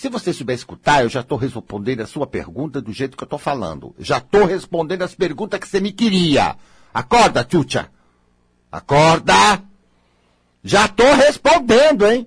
Se 0.00 0.08
você 0.08 0.32
souber 0.32 0.56
escutar, 0.56 1.02
eu 1.02 1.10
já 1.10 1.20
estou 1.20 1.36
respondendo 1.36 2.00
a 2.00 2.06
sua 2.06 2.26
pergunta 2.26 2.80
do 2.80 2.90
jeito 2.90 3.18
que 3.18 3.22
eu 3.22 3.26
estou 3.26 3.38
falando. 3.38 3.94
Já 3.98 4.16
estou 4.16 4.46
respondendo 4.46 5.02
as 5.02 5.14
perguntas 5.14 5.60
que 5.60 5.68
você 5.68 5.78
me 5.78 5.92
queria. 5.92 6.56
Acorda, 6.94 7.44
Tchutcha. 7.44 7.90
Acorda! 8.72 9.62
Já 10.64 10.86
estou 10.86 11.14
respondendo, 11.14 12.06
hein? 12.06 12.26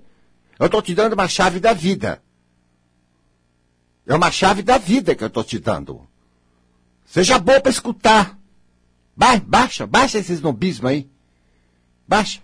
Eu 0.56 0.66
estou 0.66 0.80
te 0.80 0.94
dando 0.94 1.14
uma 1.14 1.26
chave 1.26 1.58
da 1.58 1.72
vida. 1.72 2.22
É 4.06 4.14
uma 4.14 4.30
chave 4.30 4.62
da 4.62 4.78
vida 4.78 5.16
que 5.16 5.24
eu 5.24 5.28
estou 5.28 5.42
te 5.42 5.58
dando. 5.58 6.06
Seja 7.04 7.40
bom 7.40 7.60
para 7.60 7.72
escutar. 7.72 8.38
Ba 9.16 9.36
baixa, 9.36 9.84
baixa 9.84 10.20
esse 10.20 10.32
snobismo 10.34 10.86
aí. 10.86 11.10
Baixa. 12.06 12.40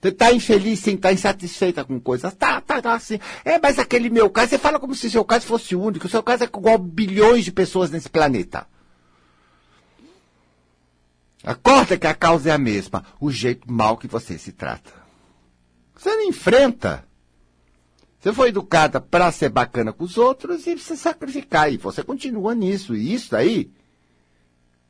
Você 0.00 0.08
está 0.08 0.32
infeliz, 0.32 0.80
sim, 0.80 0.94
está 0.94 1.12
insatisfeita 1.12 1.84
com 1.84 2.00
coisas. 2.00 2.32
Tá, 2.34 2.60
tá, 2.60 2.80
tá, 2.80 2.94
assim. 2.94 3.18
É, 3.44 3.58
mas 3.58 3.78
aquele 3.78 4.08
meu 4.08 4.30
caso, 4.30 4.50
você 4.50 4.58
fala 4.58 4.80
como 4.80 4.94
se 4.94 5.08
o 5.08 5.10
seu 5.10 5.24
caso 5.24 5.46
fosse 5.46 5.76
único. 5.76 6.06
O 6.06 6.10
seu 6.10 6.22
caso 6.22 6.42
é 6.42 6.46
igual 6.46 6.78
bilhões 6.78 7.44
de 7.44 7.52
pessoas 7.52 7.90
nesse 7.90 8.08
planeta. 8.08 8.66
Acorda 11.44 11.98
que 11.98 12.06
a 12.06 12.14
causa 12.14 12.48
é 12.48 12.52
a 12.52 12.58
mesma. 12.58 13.04
O 13.20 13.30
jeito 13.30 13.70
mal 13.70 13.98
que 13.98 14.06
você 14.06 14.38
se 14.38 14.52
trata. 14.52 14.90
Você 15.94 16.08
não 16.14 16.28
enfrenta. 16.28 17.04
Você 18.18 18.32
foi 18.32 18.48
educada 18.48 19.02
para 19.02 19.30
ser 19.30 19.50
bacana 19.50 19.92
com 19.92 20.04
os 20.04 20.16
outros 20.16 20.66
e 20.66 20.78
se 20.78 20.96
sacrificar. 20.96 21.70
E 21.70 21.76
você 21.76 22.02
continua 22.02 22.54
nisso. 22.54 22.96
E 22.96 23.12
isso 23.12 23.36
aí, 23.36 23.70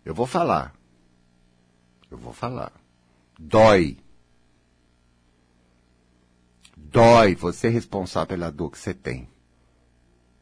eu 0.05 0.15
vou 0.15 0.27
falar. 0.27 0.73
Eu 2.09 2.17
vou 2.17 2.33
falar. 2.33 2.73
Dói 3.37 3.99
dói, 6.91 7.35
você 7.35 7.69
é 7.69 7.71
responsável 7.71 8.27
pela 8.29 8.51
dor 8.51 8.71
que 8.71 8.79
você 8.79 8.93
tem. 8.93 9.29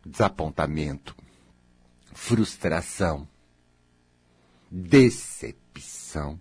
Desapontamento, 0.05 1.14
frustração, 2.12 3.28
decepção. 4.71 6.40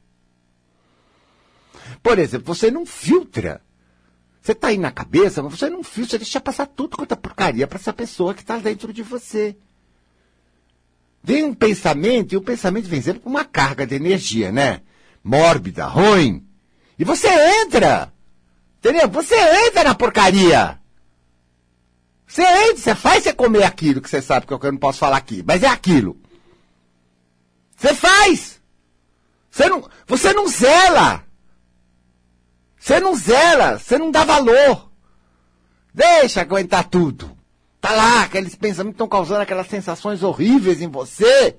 Por 2.01 2.19
exemplo, 2.19 2.53
você 2.53 2.71
não 2.71 2.85
filtra. 2.85 3.61
Você 4.41 4.53
está 4.53 4.69
aí 4.69 4.77
na 4.77 4.91
cabeça, 4.91 5.43
mas 5.43 5.59
você 5.59 5.69
não 5.69 5.83
filtra, 5.83 6.11
você 6.11 6.17
deixa 6.19 6.39
passar 6.39 6.67
tudo 6.67 6.95
quanto 6.95 7.11
é 7.11 7.15
porcaria 7.15 7.67
para 7.67 7.77
essa 7.77 7.91
pessoa 7.91 8.33
que 8.33 8.41
está 8.41 8.57
dentro 8.57 8.93
de 8.93 9.03
você. 9.03 9.57
Vem 11.21 11.43
um 11.43 11.53
pensamento, 11.53 12.31
e 12.33 12.37
o 12.37 12.41
pensamento 12.41 12.87
vem 12.87 13.01
sempre 13.01 13.19
com 13.19 13.29
uma 13.29 13.43
carga 13.43 13.85
de 13.85 13.95
energia, 13.95 14.49
né? 14.51 14.81
Mórbida, 15.21 15.85
ruim. 15.85 16.47
E 16.97 17.03
você 17.03 17.27
entra. 17.63 18.13
Entendeu? 18.77 19.07
Você 19.09 19.35
entra 19.67 19.83
na 19.83 19.95
porcaria. 19.95 20.79
Você 22.27 22.43
entra, 22.43 22.77
você 22.77 22.95
faz 22.95 23.23
você 23.23 23.33
comer 23.33 23.63
aquilo 23.63 24.01
que 24.01 24.09
você 24.09 24.21
sabe 24.21 24.45
que 24.45 24.53
eu 24.53 24.59
não 24.71 24.77
posso 24.77 24.99
falar 24.99 25.17
aqui, 25.17 25.43
mas 25.45 25.63
é 25.63 25.67
aquilo. 25.67 26.17
Você 27.75 27.93
faz. 27.93 28.61
Você 29.49 29.69
não, 29.69 29.89
você 30.05 30.33
não 30.33 30.47
zela. 30.47 31.23
Você 32.77 32.99
não 32.99 33.15
zela, 33.15 33.79
você 33.79 33.97
não 33.97 34.11
dá 34.11 34.23
valor. 34.23 34.91
Deixa 35.93 36.41
aguentar 36.41 36.89
tudo. 36.89 37.35
Tá 37.81 37.91
lá, 37.91 38.23
aqueles 38.23 38.55
pensamentos 38.55 38.95
estão 38.95 39.07
causando 39.07 39.41
aquelas 39.41 39.67
sensações 39.67 40.21
horríveis 40.21 40.81
em 40.81 40.89
você. 40.89 41.57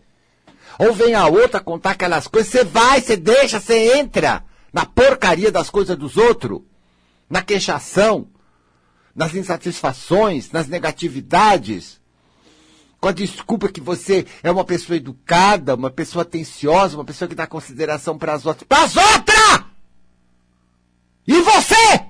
Ou 0.78 0.92
vem 0.92 1.14
a 1.14 1.26
outra 1.26 1.60
contar 1.60 1.92
aquelas 1.92 2.28
coisas, 2.28 2.52
você 2.52 2.64
vai, 2.64 3.00
você 3.00 3.16
deixa, 3.16 3.58
você 3.58 3.98
entra 3.98 4.44
na 4.72 4.86
porcaria 4.86 5.50
das 5.50 5.70
coisas 5.70 5.96
dos 5.96 6.16
outros 6.16 6.60
na 7.28 7.42
queixação, 7.42 8.28
nas 9.14 9.34
insatisfações, 9.34 10.50
nas 10.50 10.66
negatividades, 10.66 12.00
com 13.00 13.08
a 13.08 13.12
desculpa 13.12 13.68
que 13.68 13.80
você 13.80 14.26
é 14.42 14.50
uma 14.50 14.64
pessoa 14.64 14.96
educada, 14.96 15.74
uma 15.74 15.90
pessoa 15.90 16.22
atenciosa, 16.22 16.96
uma 16.96 17.04
pessoa 17.04 17.28
que 17.28 17.34
dá 17.34 17.46
consideração 17.46 18.18
para 18.18 18.32
as 18.34 18.44
outras. 18.44 18.66
Para 18.66 18.84
as 18.84 18.96
outras! 18.96 19.64
E 21.26 21.40
você? 21.42 22.06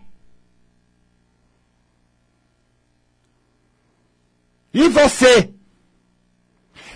E 4.72 4.88
você? 4.88 5.52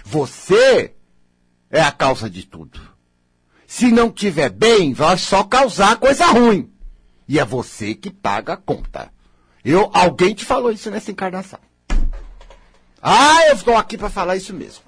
Você 0.05 0.95
é 1.71 1.81
a 1.81 1.91
causa 1.91 2.31
de 2.31 2.47
tudo. 2.47 2.81
Se 3.67 3.91
não 3.91 4.11
tiver 4.11 4.50
bem, 4.50 4.93
vai 4.93 5.19
só 5.19 5.43
causar 5.43 5.97
coisa 5.97 6.26
ruim. 6.26 6.71
E 7.29 7.38
é 7.38 7.45
você 7.45 7.95
que 7.95 8.11
paga 8.11 8.55
a 8.55 8.57
conta. 8.57 9.11
Eu, 9.64 9.91
alguém 9.93 10.35
te 10.35 10.45
falou 10.45 10.73
isso 10.73 10.91
nessa 10.91 11.11
encarnação. 11.11 11.59
Ah, 13.00 13.47
eu 13.49 13.55
estou 13.55 13.76
aqui 13.76 13.97
para 13.99 14.11
falar 14.11 14.37
isso 14.37 14.55
mesmo. 14.55 14.85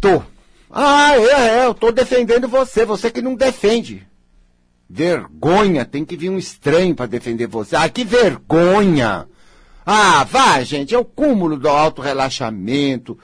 Tô. 0.00 0.22
Ah, 0.70 1.12
é, 1.14 1.60
é, 1.60 1.66
eu 1.66 1.74
tô 1.74 1.92
defendendo 1.92 2.48
você, 2.48 2.84
você 2.84 3.10
que 3.10 3.20
não 3.20 3.34
defende. 3.34 4.06
Vergonha, 4.88 5.84
tem 5.84 6.04
que 6.04 6.16
vir 6.16 6.30
um 6.30 6.38
estranho 6.38 6.94
para 6.94 7.06
defender 7.06 7.46
você. 7.46 7.76
Ah, 7.76 7.88
que 7.88 8.04
vergonha! 8.04 9.26
Ah, 9.84 10.24
vá, 10.24 10.62
gente, 10.62 10.94
é 10.94 10.98
o 10.98 11.04
cúmulo 11.04 11.58
do 11.58 11.68
auto-relaxamento, 11.68 13.18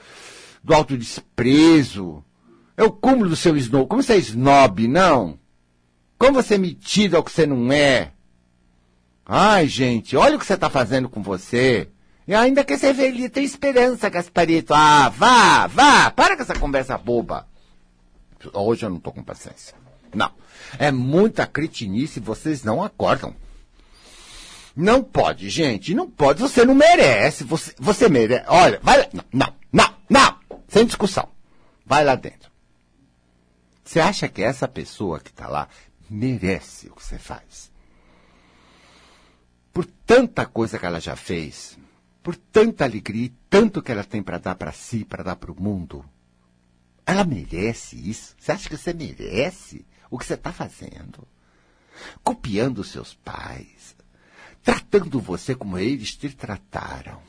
do 0.63 0.73
auto-desprezo. 0.73 2.23
É 2.75 2.83
o 2.83 2.91
cúmulo 2.91 3.29
do 3.29 3.35
seu 3.35 3.55
snob. 3.57 3.87
Como 3.87 4.03
você 4.03 4.13
é 4.13 4.17
snob, 4.17 4.87
não? 4.87 5.39
Como 6.19 6.33
você 6.33 6.55
é 6.55 6.57
metido 6.57 7.15
ao 7.15 7.23
que 7.23 7.31
você 7.31 7.47
não 7.47 7.71
é? 7.71 8.11
Ai, 9.25 9.67
gente, 9.67 10.17
olha 10.17 10.35
o 10.35 10.39
que 10.39 10.45
você 10.45 10.55
está 10.55 10.69
fazendo 10.69 11.07
com 11.07 11.23
você. 11.23 11.87
E 12.27 12.35
ainda 12.35 12.63
que 12.63 12.77
você 12.77 12.91
velho, 12.91 13.29
tem 13.29 13.45
esperança, 13.45 14.09
Gasparito. 14.09 14.73
Ah, 14.73 15.07
vá, 15.07 15.65
vá, 15.67 16.11
para 16.11 16.35
com 16.35 16.41
essa 16.41 16.59
conversa 16.59 16.97
boba. 16.97 17.47
Hoje 18.53 18.85
eu 18.85 18.89
não 18.89 18.97
estou 18.97 19.13
com 19.13 19.23
paciência. 19.23 19.73
Não. 20.13 20.31
É 20.77 20.91
muita 20.91 21.47
cretinice 21.47 22.19
e 22.19 22.23
vocês 22.23 22.63
não 22.63 22.83
acordam. 22.83 23.33
Não 24.75 25.01
pode, 25.01 25.49
gente, 25.49 25.93
não 25.93 26.09
pode. 26.09 26.41
Você 26.41 26.65
não 26.65 26.75
merece. 26.75 27.45
Você, 27.45 27.73
você 27.79 28.09
merece. 28.09 28.43
Olha, 28.47 28.79
vai 28.83 28.97
lá. 28.97 29.07
Não, 29.13 29.23
não, 29.31 29.53
não, 29.71 29.95
não. 30.09 30.35
Sem 30.67 30.85
discussão. 30.85 31.29
Vai 31.85 32.03
lá 32.03 32.15
dentro. 32.15 32.49
Você 33.83 33.99
acha 33.99 34.27
que 34.27 34.43
essa 34.43 34.67
pessoa 34.67 35.19
que 35.19 35.31
está 35.31 35.47
lá 35.47 35.67
merece 36.09 36.87
o 36.89 36.95
que 36.95 37.03
você 37.03 37.17
faz. 37.17 37.71
Por 39.71 39.85
tanta 39.85 40.45
coisa 40.45 40.79
que 40.79 40.85
ela 40.85 40.99
já 40.99 41.15
fez, 41.15 41.77
por 42.23 42.35
tanta 42.35 42.83
alegria 42.83 43.25
e 43.25 43.35
tanto 43.49 43.81
que 43.81 43.91
ela 43.91 44.03
tem 44.03 44.21
para 44.21 44.37
dar 44.37 44.55
para 44.55 44.71
si, 44.71 45.05
para 45.05 45.23
dar 45.23 45.35
para 45.35 45.51
o 45.51 45.61
mundo, 45.61 46.03
ela 47.05 47.23
merece 47.23 47.95
isso? 47.95 48.35
Você 48.37 48.51
acha 48.51 48.69
que 48.69 48.77
você 48.77 48.93
merece 48.93 49.85
o 50.09 50.17
que 50.17 50.25
você 50.25 50.33
está 50.33 50.51
fazendo? 50.51 51.27
Copiando 52.23 52.83
seus 52.83 53.13
pais, 53.13 53.95
tratando 54.63 55.19
você 55.19 55.55
como 55.55 55.77
eles 55.77 56.15
te 56.15 56.29
trataram. 56.29 57.28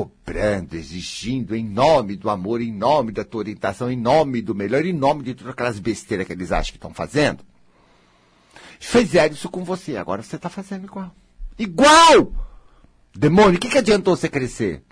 Cobrando, 0.00 0.76
exigindo 0.76 1.54
em 1.54 1.62
nome 1.62 2.16
do 2.16 2.30
amor, 2.30 2.62
em 2.62 2.72
nome 2.72 3.12
da 3.12 3.22
tua 3.22 3.40
orientação, 3.40 3.90
em 3.90 3.96
nome 3.96 4.40
do 4.40 4.54
melhor, 4.54 4.86
em 4.86 4.94
nome 4.94 5.22
de 5.22 5.34
todas 5.34 5.52
aquelas 5.52 5.78
besteiras 5.78 6.26
que 6.26 6.32
eles 6.32 6.50
acham 6.50 6.72
que 6.72 6.78
estão 6.78 6.94
fazendo. 6.94 7.44
Fizeram 8.78 9.34
isso 9.34 9.50
com 9.50 9.62
você, 9.62 9.98
agora 9.98 10.22
você 10.22 10.36
está 10.36 10.48
fazendo 10.48 10.84
igual. 10.84 11.14
Igual! 11.58 12.32
Demônio, 13.14 13.56
o 13.56 13.60
que, 13.60 13.68
que 13.68 13.76
adiantou 13.76 14.16
você 14.16 14.26
crescer? 14.26 14.82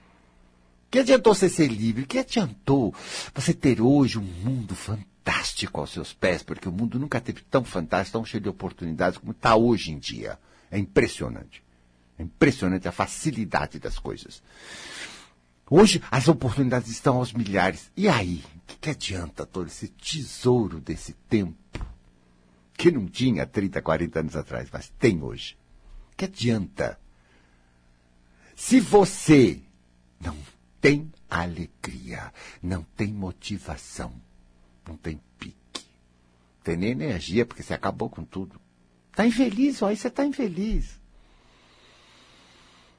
Que 0.90 0.98
adiantou 0.98 1.34
você 1.34 1.48
ser 1.48 1.68
livre? 1.68 2.04
Que 2.04 2.18
adiantou 2.18 2.94
você 3.34 3.54
ter 3.54 3.80
hoje 3.80 4.18
um 4.18 4.22
mundo 4.22 4.74
fantástico 4.74 5.80
aos 5.80 5.90
seus 5.90 6.12
pés? 6.12 6.42
Porque 6.42 6.68
o 6.68 6.72
mundo 6.72 6.98
nunca 6.98 7.18
teve 7.18 7.40
tão 7.50 7.64
fantástico, 7.64 8.18
tão 8.18 8.26
cheio 8.26 8.42
de 8.42 8.48
oportunidades 8.50 9.18
como 9.18 9.32
está 9.32 9.56
hoje 9.56 9.90
em 9.90 9.98
dia. 9.98 10.38
É 10.70 10.78
impressionante. 10.78 11.62
É 12.18 12.22
impressionante 12.22 12.88
a 12.88 12.92
facilidade 12.92 13.78
das 13.78 13.98
coisas. 13.98 14.42
Hoje 15.70 16.02
as 16.10 16.28
oportunidades 16.28 16.90
estão 16.90 17.16
aos 17.16 17.32
milhares. 17.32 17.90
E 17.96 18.08
aí? 18.08 18.44
O 18.56 18.60
que, 18.66 18.76
que 18.78 18.90
adianta 18.90 19.46
todo 19.46 19.68
esse 19.68 19.88
tesouro 19.88 20.80
desse 20.80 21.12
tempo? 21.28 21.56
Que 22.74 22.90
não 22.90 23.06
tinha 23.06 23.46
30, 23.46 23.80
40 23.80 24.20
anos 24.20 24.36
atrás, 24.36 24.68
mas 24.72 24.92
tem 24.98 25.22
hoje. 25.22 25.56
O 26.12 26.16
que 26.16 26.24
adianta? 26.24 26.98
Se 28.56 28.80
você 28.80 29.62
não 30.20 30.36
tem 30.80 31.12
alegria, 31.30 32.32
não 32.62 32.82
tem 32.82 33.12
motivação, 33.12 34.12
não 34.86 34.96
tem 34.96 35.20
pique, 35.38 35.54
não 35.74 36.62
tem 36.64 36.76
nem 36.76 36.90
energia, 36.90 37.46
porque 37.46 37.62
você 37.62 37.74
acabou 37.74 38.08
com 38.10 38.24
tudo. 38.24 38.60
Está 39.10 39.26
infeliz, 39.26 39.82
aí 39.82 39.96
você 39.96 40.08
está 40.08 40.24
infeliz. 40.24 40.98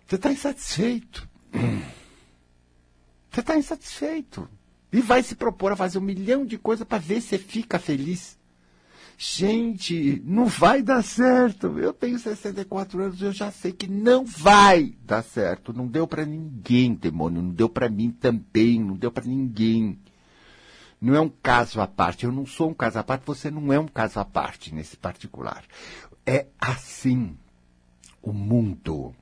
Você 0.10 0.16
está 0.16 0.32
insatisfeito. 0.32 1.30
Você 3.30 3.42
está 3.42 3.56
insatisfeito. 3.56 4.50
E 4.92 5.02
vai 5.02 5.22
se 5.22 5.36
propor 5.36 5.72
a 5.72 5.76
fazer 5.76 6.00
um 6.00 6.02
milhão 6.02 6.44
de 6.44 6.58
coisas 6.58 6.88
para 6.88 6.98
ver 6.98 7.22
se 7.22 7.38
fica 7.38 7.78
feliz. 7.78 8.36
Gente, 9.20 10.20
não 10.26 10.48
vai 10.48 10.82
dar 10.82 11.04
certo. 11.04 11.78
Eu 11.78 11.94
tenho 11.94 12.18
64 12.18 13.04
anos, 13.04 13.22
eu 13.22 13.32
já 13.32 13.52
sei 13.52 13.72
que 13.72 13.88
não 13.88 14.26
vai 14.26 14.96
dar 15.06 15.22
certo. 15.22 15.72
Não 15.72 15.86
deu 15.86 16.08
para 16.08 16.26
ninguém, 16.26 16.96
demônio. 16.96 17.44
Não 17.44 17.52
deu 17.52 17.70
para 17.70 17.88
mim 17.88 18.10
também. 18.10 18.80
Não 18.80 18.96
deu 18.96 19.12
para 19.12 19.26
ninguém. 19.26 20.00
Não 21.00 21.14
é 21.14 21.22
um 21.22 21.30
caso 21.30 21.82
à 21.82 21.86
parte. 21.86 22.26
Eu 22.26 22.32
não 22.32 22.48
sou 22.48 22.72
um 22.72 22.74
caso 22.74 22.98
à 22.98 23.04
parte. 23.04 23.28
Você 23.28 23.52
não 23.52 23.72
é 23.72 23.80
um 23.80 23.88
caso 23.88 24.20
à 24.20 24.26
parte 24.26 24.74
nesse 24.74 24.98
particular. 24.98 25.64
É 26.26 26.48
assim. 26.60 27.38
O 28.24 28.34
mundo. 28.34 29.14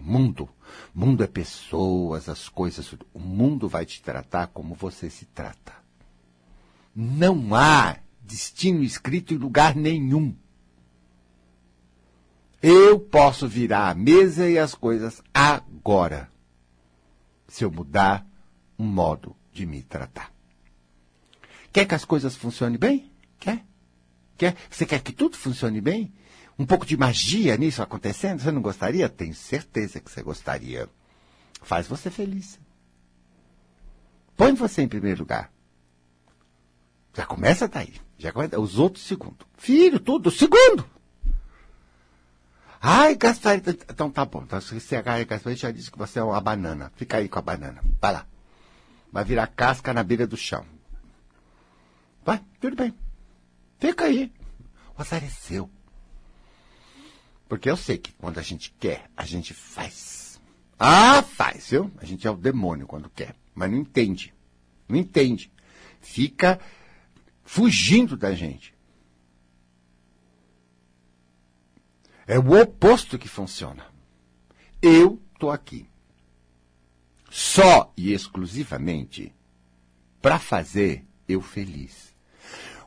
Mundo. 0.00 0.48
Mundo 0.94 1.22
é 1.22 1.26
pessoas, 1.26 2.28
as 2.28 2.48
coisas. 2.48 2.92
O 3.12 3.18
mundo 3.18 3.68
vai 3.68 3.84
te 3.84 4.02
tratar 4.02 4.48
como 4.48 4.74
você 4.74 5.10
se 5.10 5.26
trata. 5.26 5.74
Não 6.94 7.54
há 7.54 7.98
destino 8.22 8.82
escrito 8.82 9.34
em 9.34 9.36
lugar 9.36 9.74
nenhum. 9.74 10.34
Eu 12.62 13.00
posso 13.00 13.48
virar 13.48 13.88
a 13.88 13.94
mesa 13.94 14.48
e 14.48 14.58
as 14.58 14.74
coisas 14.74 15.22
agora, 15.32 16.30
se 17.48 17.64
eu 17.64 17.70
mudar 17.70 18.26
um 18.78 18.84
modo 18.84 19.34
de 19.52 19.64
me 19.64 19.82
tratar. 19.82 20.30
Quer 21.72 21.86
que 21.86 21.94
as 21.94 22.04
coisas 22.04 22.36
funcionem 22.36 22.78
bem? 22.78 23.10
Quer? 23.38 23.64
Quer? 24.36 24.56
Você 24.68 24.84
quer 24.84 25.00
que 25.00 25.12
tudo 25.12 25.36
funcione 25.36 25.80
bem? 25.80 26.12
Um 26.60 26.66
pouco 26.66 26.84
de 26.84 26.94
magia 26.94 27.56
nisso 27.56 27.82
acontecendo? 27.82 28.42
Você 28.42 28.52
não 28.52 28.60
gostaria? 28.60 29.08
Tenho 29.08 29.32
certeza 29.32 29.98
que 29.98 30.10
você 30.10 30.22
gostaria. 30.22 30.90
Faz 31.62 31.88
você 31.88 32.10
feliz. 32.10 32.60
Põe 34.36 34.52
você 34.52 34.82
em 34.82 34.88
primeiro 34.88 35.20
lugar. 35.20 35.50
Já 37.16 37.24
começa 37.24 37.66
daí. 37.66 37.94
Já 38.18 38.30
começa, 38.30 38.60
os 38.60 38.78
outros 38.78 39.06
segundo. 39.06 39.46
Filho, 39.56 39.98
tudo, 39.98 40.30
segundo. 40.30 40.84
Ai, 42.78 43.14
Gasparito. 43.14 43.70
Então 43.70 44.10
tá 44.10 44.26
bom. 44.26 44.42
Então, 44.42 44.60
se 44.60 44.78
você 44.78 44.96
agarra 44.96 45.24
já 45.56 45.70
disse 45.70 45.90
que 45.90 45.96
você 45.96 46.18
é 46.18 46.22
uma 46.22 46.42
banana. 46.42 46.92
Fica 46.94 47.16
aí 47.16 47.28
com 47.30 47.38
a 47.38 47.42
banana. 47.42 47.82
Vai 47.98 48.12
lá. 48.12 48.26
Vai 49.10 49.24
virar 49.24 49.46
casca 49.46 49.94
na 49.94 50.02
beira 50.02 50.26
do 50.26 50.36
chão. 50.36 50.66
Vai, 52.22 52.44
tudo 52.60 52.76
bem. 52.76 52.94
Fica 53.78 54.04
aí. 54.04 54.30
O 54.94 55.00
azar 55.00 55.24
é 55.24 55.28
seu. 55.30 55.70
Porque 57.50 57.68
eu 57.68 57.76
sei 57.76 57.98
que 57.98 58.12
quando 58.12 58.38
a 58.38 58.42
gente 58.42 58.72
quer, 58.78 59.10
a 59.16 59.26
gente 59.26 59.52
faz. 59.52 60.40
Ah, 60.78 61.20
faz, 61.20 61.68
viu? 61.68 61.90
A 61.98 62.04
gente 62.04 62.24
é 62.24 62.30
o 62.30 62.36
demônio 62.36 62.86
quando 62.86 63.10
quer. 63.10 63.34
Mas 63.52 63.68
não 63.72 63.78
entende. 63.78 64.32
Não 64.88 64.96
entende. 64.96 65.50
Fica 66.00 66.60
fugindo 67.42 68.16
da 68.16 68.32
gente. 68.34 68.72
É 72.24 72.38
o 72.38 72.56
oposto 72.62 73.18
que 73.18 73.26
funciona. 73.26 73.84
Eu 74.80 75.20
estou 75.34 75.50
aqui 75.50 75.90
só 77.28 77.92
e 77.96 78.12
exclusivamente 78.12 79.34
para 80.22 80.38
fazer 80.38 81.04
eu 81.26 81.42
feliz. 81.42 82.09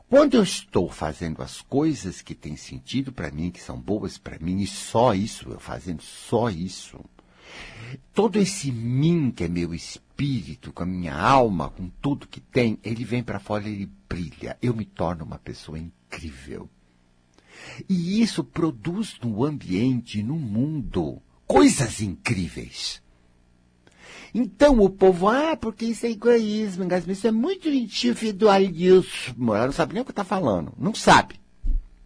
Quando 0.08 0.34
eu 0.34 0.42
estou 0.42 0.88
fazendo 0.88 1.42
as 1.42 1.60
coisas 1.60 2.20
que 2.20 2.34
têm 2.34 2.56
sentido 2.56 3.12
para 3.12 3.30
mim, 3.30 3.50
que 3.50 3.60
são 3.60 3.80
boas 3.80 4.18
para 4.18 4.38
mim, 4.38 4.60
e 4.60 4.66
só 4.66 5.14
isso, 5.14 5.48
eu 5.50 5.58
fazendo 5.58 6.02
só 6.02 6.50
isso, 6.50 7.00
todo 8.12 8.38
esse 8.38 8.70
mim 8.70 9.30
que 9.30 9.44
é 9.44 9.48
meu 9.48 9.74
espírito, 9.74 10.72
com 10.72 10.82
a 10.82 10.86
minha 10.86 11.14
alma, 11.14 11.70
com 11.70 11.88
tudo 12.00 12.28
que 12.28 12.40
tem, 12.40 12.78
ele 12.84 13.04
vem 13.04 13.22
para 13.22 13.40
fora, 13.40 13.68
ele 13.68 13.90
brilha. 14.08 14.56
Eu 14.62 14.74
me 14.74 14.84
torno 14.84 15.24
uma 15.24 15.38
pessoa 15.38 15.78
incrível. 15.78 16.68
E 17.88 18.20
isso 18.20 18.44
produz 18.44 19.18
no 19.22 19.44
ambiente, 19.44 20.22
no 20.22 20.36
mundo, 20.36 21.20
coisas 21.46 22.00
incríveis. 22.00 23.02
Então 24.34 24.80
o 24.80 24.90
povo, 24.90 25.28
ah, 25.28 25.56
porque 25.56 25.84
isso 25.84 26.04
é 26.06 26.10
egoísmo, 26.10 26.84
isso 27.06 27.26
é 27.28 27.30
muito 27.30 27.68
individualismo. 27.68 29.54
Ela 29.54 29.66
não 29.66 29.72
sabe 29.72 29.94
nem 29.94 30.02
o 30.02 30.04
que 30.04 30.10
está 30.10 30.24
falando. 30.24 30.72
Não 30.76 30.92
sabe. 30.92 31.40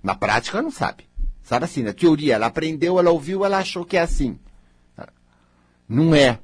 Na 0.02 0.14
prática, 0.14 0.60
não 0.60 0.70
sabe. 0.70 1.08
Sabe 1.42 1.64
assim, 1.64 1.82
na 1.82 1.94
teoria, 1.94 2.34
ela 2.34 2.46
aprendeu, 2.46 2.98
ela 2.98 3.10
ouviu, 3.10 3.46
ela 3.46 3.56
achou 3.56 3.82
que 3.82 3.96
é 3.96 4.02
assim. 4.02 4.38
Não 5.88 6.14
é. 6.14 6.38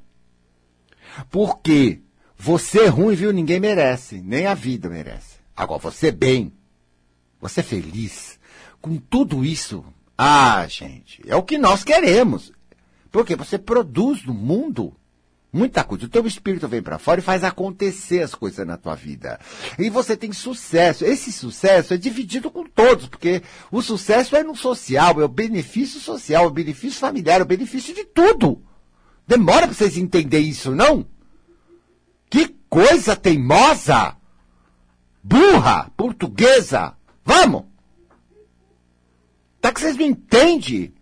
Porque 1.29 2.01
você 2.35 2.87
ruim, 2.87 3.13
viu, 3.13 3.31
ninguém 3.31 3.59
merece. 3.59 4.19
Nem 4.19 4.47
a 4.47 4.55
vida 4.55 4.89
merece. 4.89 5.35
Agora, 5.55 5.79
você 5.79 6.11
bem, 6.11 6.51
você 7.39 7.61
feliz, 7.61 8.39
com 8.81 8.97
tudo 8.97 9.45
isso, 9.45 9.85
ah, 10.17 10.65
gente, 10.67 11.21
é 11.27 11.35
o 11.35 11.43
que 11.43 11.59
nós 11.59 11.83
queremos. 11.83 12.51
Porque 13.11 13.35
você 13.35 13.59
produz 13.59 14.25
no 14.25 14.33
mundo 14.33 14.95
muita 15.55 15.85
coisa. 15.85 16.05
O 16.05 16.09
teu 16.09 16.27
espírito 16.27 16.67
vem 16.67 16.81
para 16.81 16.99
fora 16.99 17.21
e 17.21 17.23
faz 17.23 17.43
acontecer 17.43 18.21
as 18.21 18.35
coisas 18.35 18.67
na 18.67 18.75
tua 18.75 18.93
vida. 18.93 19.39
E 19.79 19.89
você 19.89 20.17
tem 20.17 20.33
sucesso. 20.33 21.05
Esse 21.05 21.31
sucesso 21.31 21.93
é 21.93 21.97
dividido 21.97 22.51
com 22.51 22.65
todos, 22.65 23.07
porque 23.07 23.41
o 23.71 23.81
sucesso 23.81 24.35
é 24.35 24.43
no 24.43 24.55
social, 24.55 25.21
é 25.21 25.23
o 25.23 25.29
benefício 25.29 25.99
social, 26.01 26.43
é 26.43 26.47
o 26.47 26.51
benefício 26.51 26.99
familiar, 26.99 27.39
é 27.39 27.43
o 27.43 27.47
benefício 27.47 27.95
de 27.95 28.03
tudo. 28.03 28.61
Demora 29.25 29.65
para 29.65 29.73
vocês 29.73 29.95
entenderem 29.95 30.49
isso, 30.49 30.75
não? 30.75 31.05
Que 32.29 32.53
coisa 32.69 33.15
teimosa! 33.15 34.17
Burra! 35.23 35.89
Portuguesa! 35.95 36.95
Vamos! 37.23 37.63
Tá 39.61 39.71
que 39.71 39.79
vocês 39.79 39.97
não 39.97 40.05
entendem 40.05 40.93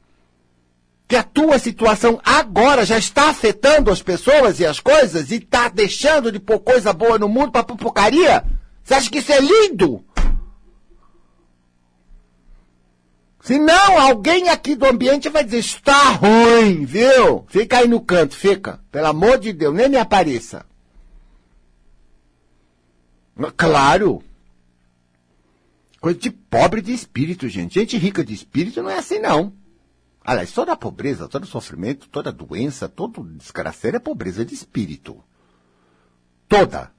que 1.07 1.15
a 1.15 1.23
tua 1.23 1.59
situação 1.59 2.19
agora 2.23 2.85
já 2.85 2.97
está 2.97 3.29
afetando 3.29 3.91
as 3.91 4.01
pessoas 4.01 4.59
e 4.59 4.65
as 4.65 4.79
coisas 4.79 5.31
e 5.31 5.35
está 5.35 5.67
deixando 5.69 6.31
de 6.31 6.39
pôr 6.39 6.59
coisa 6.59 6.93
boa 6.93 7.19
no 7.19 7.29
mundo 7.29 7.51
para 7.51 7.63
porcaria? 7.63 8.43
Você 8.83 8.93
acha 8.93 9.09
que 9.09 9.19
isso 9.19 9.31
é 9.31 9.39
lindo? 9.39 10.03
Se 13.43 13.59
não, 13.59 13.99
alguém 13.99 14.47
aqui 14.47 14.73
do 14.73 14.85
ambiente 14.85 15.27
vai 15.27 15.43
dizer, 15.43 15.57
está 15.57 16.11
ruim, 16.11 16.85
viu? 16.85 17.45
Fica 17.49 17.79
aí 17.79 17.87
no 17.89 17.99
canto, 17.99 18.37
fica. 18.37 18.79
Pelo 18.89 19.07
amor 19.07 19.37
de 19.37 19.51
Deus, 19.51 19.73
nem 19.75 19.89
me 19.89 19.97
apareça. 19.97 20.65
Claro. 23.57 24.23
Coisa 25.99 26.17
de 26.17 26.31
pobre 26.31 26.81
de 26.81 26.93
espírito, 26.93 27.49
gente. 27.49 27.75
Gente 27.75 27.97
rica 27.97 28.23
de 28.23 28.33
espírito 28.33 28.81
não 28.81 28.89
é 28.89 28.99
assim, 28.99 29.19
não. 29.19 29.51
Aliás, 30.23 30.51
toda 30.51 30.75
pobreza, 30.75 31.27
todo 31.27 31.45
sofrimento, 31.45 32.07
toda 32.07 32.31
doença, 32.31 32.87
todo 32.87 33.23
desgraceiro 33.23 33.97
é 33.97 33.99
pobreza 33.99 34.45
de 34.45 34.53
espírito. 34.53 35.21
Toda. 36.47 36.91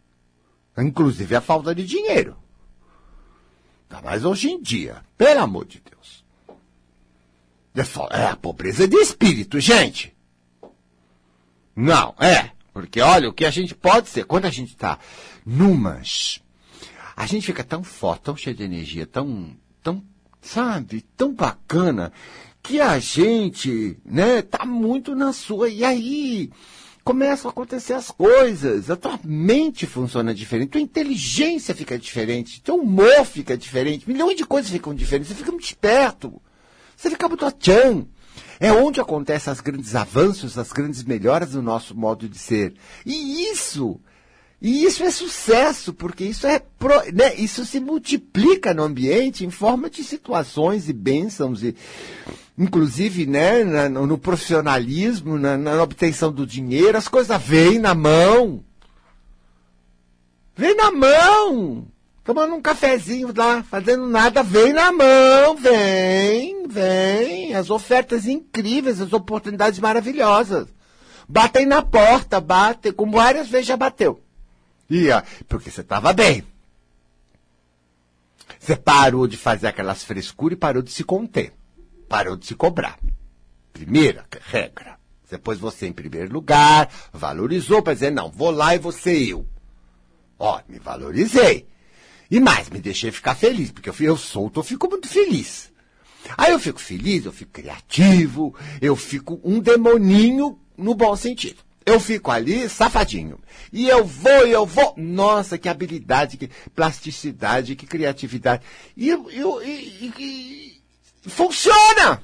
Inclusive 0.77 1.35
a 1.35 1.41
falta 1.41 1.75
de 1.75 1.87
dinheiro. 1.87 2.37
Ainda 3.89 4.03
mais 4.03 4.25
hoje 4.25 4.51
em 4.51 4.61
dia. 4.61 5.03
Pelo 5.17 5.41
amor 5.41 5.65
de 5.65 5.81
Deus. 5.81 6.25
É, 7.75 8.21
é 8.21 8.27
a 8.27 8.37
pobreza 8.37 8.87
de 8.87 8.97
espírito, 8.97 9.59
gente. 9.59 10.15
Não, 11.75 12.15
é. 12.19 12.51
Porque 12.73 13.01
olha, 13.01 13.29
o 13.29 13.33
que 13.33 13.45
a 13.45 13.51
gente 13.51 13.75
pode 13.75 14.09
ser, 14.09 14.25
quando 14.25 14.47
a 14.47 14.51
gente 14.51 14.71
está 14.71 14.99
numas, 15.47 16.41
a 17.17 17.25
gente 17.25 17.47
fica 17.47 17.65
tão 17.65 17.83
forte, 17.83 18.23
tão 18.23 18.37
cheio 18.37 18.57
de 18.57 18.65
energia, 18.65 19.07
tão, 19.07 19.57
tão, 19.83 20.03
sabe, 20.41 21.03
tão 21.17 21.33
bacana, 21.33 22.13
que 22.65 22.81
a 22.81 22.99
gente, 22.99 23.99
né, 24.03 24.41
tá 24.41 24.65
muito 24.65 25.15
na 25.15 25.35
sua. 25.35 25.69
E 25.69 25.85
aí 25.85 26.51
começam 27.05 27.51
a 27.51 27.53
acontecer 27.53 27.93
as 27.93 28.11
coisas. 28.11 28.91
A 28.91 28.97
tua 28.97 29.21
mente 29.23 29.87
funciona 29.87 30.35
diferente, 30.35 30.71
tua 30.71 30.81
inteligência 30.81 31.75
fica 31.75 31.99
diferente, 31.99 32.63
teu 32.63 32.77
humor 32.77 33.27
fica 33.27 33.57
diferente, 33.57 34.09
milhões 34.09 34.37
de 34.37 34.47
coisas 34.47 34.73
ficam 34.73 34.95
diferentes, 34.95 35.29
você 35.29 35.35
fica 35.35 35.53
muito 35.53 35.67
esperto. 35.67 36.41
Você 36.97 37.11
fica 37.11 37.29
muito 37.29 37.53
tchan. 37.53 38.07
É 38.59 38.73
onde 38.73 38.99
acontecem 38.99 39.53
os 39.53 39.61
grandes 39.61 39.95
avanços, 39.95 40.57
as 40.57 40.73
grandes 40.73 41.03
melhoras 41.05 41.51
do 41.51 41.61
nosso 41.61 41.95
modo 41.95 42.27
de 42.29 42.39
ser. 42.39 42.73
E 43.05 43.51
isso 43.51 44.01
e 44.65 44.85
isso 44.85 45.05
é 45.05 45.11
sucesso, 45.11 45.93
porque 45.93 46.25
isso 46.25 46.47
é 46.47 46.59
pro, 46.59 46.95
né, 47.13 47.35
isso 47.35 47.67
se 47.67 47.79
multiplica 47.79 48.73
no 48.73 48.83
ambiente 48.83 49.45
em 49.45 49.51
forma 49.51 49.91
de 49.91 50.03
situações 50.03 50.89
e 50.89 50.93
bênçãos, 50.95 51.63
e, 51.63 51.77
inclusive 52.57 53.27
né, 53.27 53.65
na, 53.65 53.89
no 53.89 54.17
profissionalismo, 54.17 55.39
na, 55.39 55.57
na, 55.57 55.83
obtenção 55.83 56.33
do 56.33 56.47
dinheiro, 56.47 56.97
as 56.97 57.09
coisas 57.09 57.41
vêm 57.43 57.79
na 57.79 57.95
mão. 57.95 58.65
Vem 60.57 60.77
na 60.77 60.91
mão! 60.91 61.87
Tomando 62.23 62.55
um 62.55 62.63
cafezinho 62.63 63.35
lá, 63.37 63.63
fazendo 63.63 64.09
nada, 64.09 64.43
vem 64.43 64.73
na 64.73 64.91
mão, 64.91 65.57
vem, 65.57 66.67
vem. 66.67 67.55
As 67.55 67.69
ofertas 67.69 68.27
incríveis, 68.27 68.99
as 68.99 69.13
oportunidades 69.13 69.79
maravilhosas. 69.79 70.67
Batem 71.29 71.67
na 71.67 71.83
porta, 71.83 72.41
batem, 72.41 72.93
como 72.93 73.19
várias 73.19 73.49
vezes 73.49 73.67
já 73.67 73.77
bateu. 73.77 74.23
Ia, 74.89 75.23
porque 75.49 75.71
você 75.71 75.83
estava 75.83 76.15
bem. 76.15 76.45
Você 78.59 78.75
parou 78.75 79.27
de 79.27 79.37
fazer 79.37 79.67
aquelas 79.67 80.03
frescuras 80.03 80.57
e 80.57 80.59
parou 80.59 80.83
de 80.83 80.93
se 80.93 81.05
conter. 81.05 81.53
Parou 82.09 82.37
de 82.37 82.47
se 82.47 82.55
cobrar. 82.55 82.99
Primeira 83.73 84.25
regra. 84.47 84.99
Você 85.25 85.39
pôs 85.39 85.59
você 85.59 85.87
em 85.87 85.93
primeiro 85.93 86.33
lugar, 86.33 86.89
valorizou 87.13 87.83
para 87.83 87.95
dizer, 87.95 88.11
não, 88.11 88.31
vou 88.31 88.51
lá 88.51 88.77
e 88.77 88.93
ser 88.93 89.31
eu. 89.31 89.47
Ó, 90.39 90.61
me 90.69 90.79
valorizei. 90.79 91.67
E 92.31 92.41
mais, 92.41 92.69
me 92.69 92.79
deixei 92.79 93.11
ficar 93.11 93.35
feliz, 93.35 93.71
porque 93.71 93.89
eu, 93.89 93.95
eu 94.01 94.17
solto, 94.17 94.61
eu 94.61 94.65
fico 94.65 94.89
muito 94.89 95.09
feliz. 95.09 95.73
Aí 96.37 96.53
eu 96.53 96.59
fico 96.59 96.81
feliz, 96.81 97.25
eu 97.25 97.33
fico 97.33 97.53
criativo, 97.53 98.55
eu 98.81 98.97
fico 98.97 99.41
um 99.45 99.61
demoninho 99.61 100.59
no 100.77 100.95
bom 100.95 101.15
sentido. 101.17 101.63
Eu 101.87 102.01
fico 102.01 102.31
ali 102.31 102.69
safadinho. 102.69 103.39
E 103.71 103.89
eu 103.89 104.05
vou, 104.05 104.47
eu 104.47 104.65
vou. 104.65 104.95
Nossa, 104.97 105.59
que 105.59 105.69
habilidade, 105.69 106.39
que 106.39 106.49
plasticidade, 106.75 107.77
que 107.77 107.87
criatividade. 107.87 108.63
E, 108.97 109.09
eu, 109.09 109.31
funciona! 111.29 112.23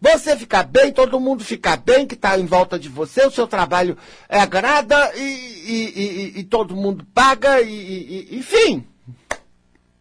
Você 0.00 0.34
ficar 0.34 0.62
bem, 0.62 0.92
todo 0.92 1.20
mundo 1.20 1.44
ficar 1.44 1.76
bem, 1.76 2.06
que 2.06 2.14
está 2.14 2.38
em 2.38 2.46
volta 2.46 2.78
de 2.78 2.88
você, 2.88 3.26
o 3.26 3.30
seu 3.30 3.46
trabalho 3.46 3.98
é 4.28 4.40
agrada 4.40 5.14
e, 5.14 5.20
e, 5.20 6.00
e, 6.36 6.38
e 6.40 6.44
todo 6.44 6.74
mundo 6.74 7.06
paga 7.12 7.60
e, 7.60 8.28
enfim. 8.32 8.86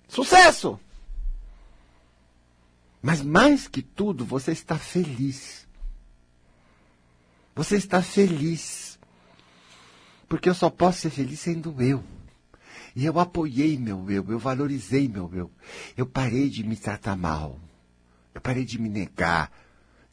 Sucesso! 0.08 0.80
Mas 3.02 3.22
mais 3.22 3.68
que 3.68 3.82
tudo, 3.82 4.26
você 4.26 4.52
está 4.52 4.78
feliz. 4.78 5.68
Você 7.56 7.76
está 7.76 8.02
feliz. 8.02 8.98
Porque 10.28 10.50
eu 10.50 10.54
só 10.54 10.70
posso 10.70 11.00
ser 11.00 11.10
feliz 11.10 11.40
sendo 11.40 11.76
eu. 11.82 12.04
E 13.00 13.06
eu 13.06 13.18
apoiei 13.18 13.78
meu 13.78 14.12
eu, 14.12 14.26
eu 14.28 14.38
valorizei 14.38 15.08
meu 15.08 15.32
eu. 15.34 15.50
Eu 15.96 16.06
parei 16.06 16.50
de 16.50 16.66
me 16.66 16.76
tratar 16.76 17.16
mal. 17.16 17.58
Eu 18.36 18.42
parei 18.42 18.66
de 18.66 18.78
me 18.78 18.90
negar, 18.90 19.50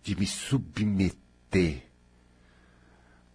de 0.05 0.15
me 0.15 0.25
submeter. 0.25 1.83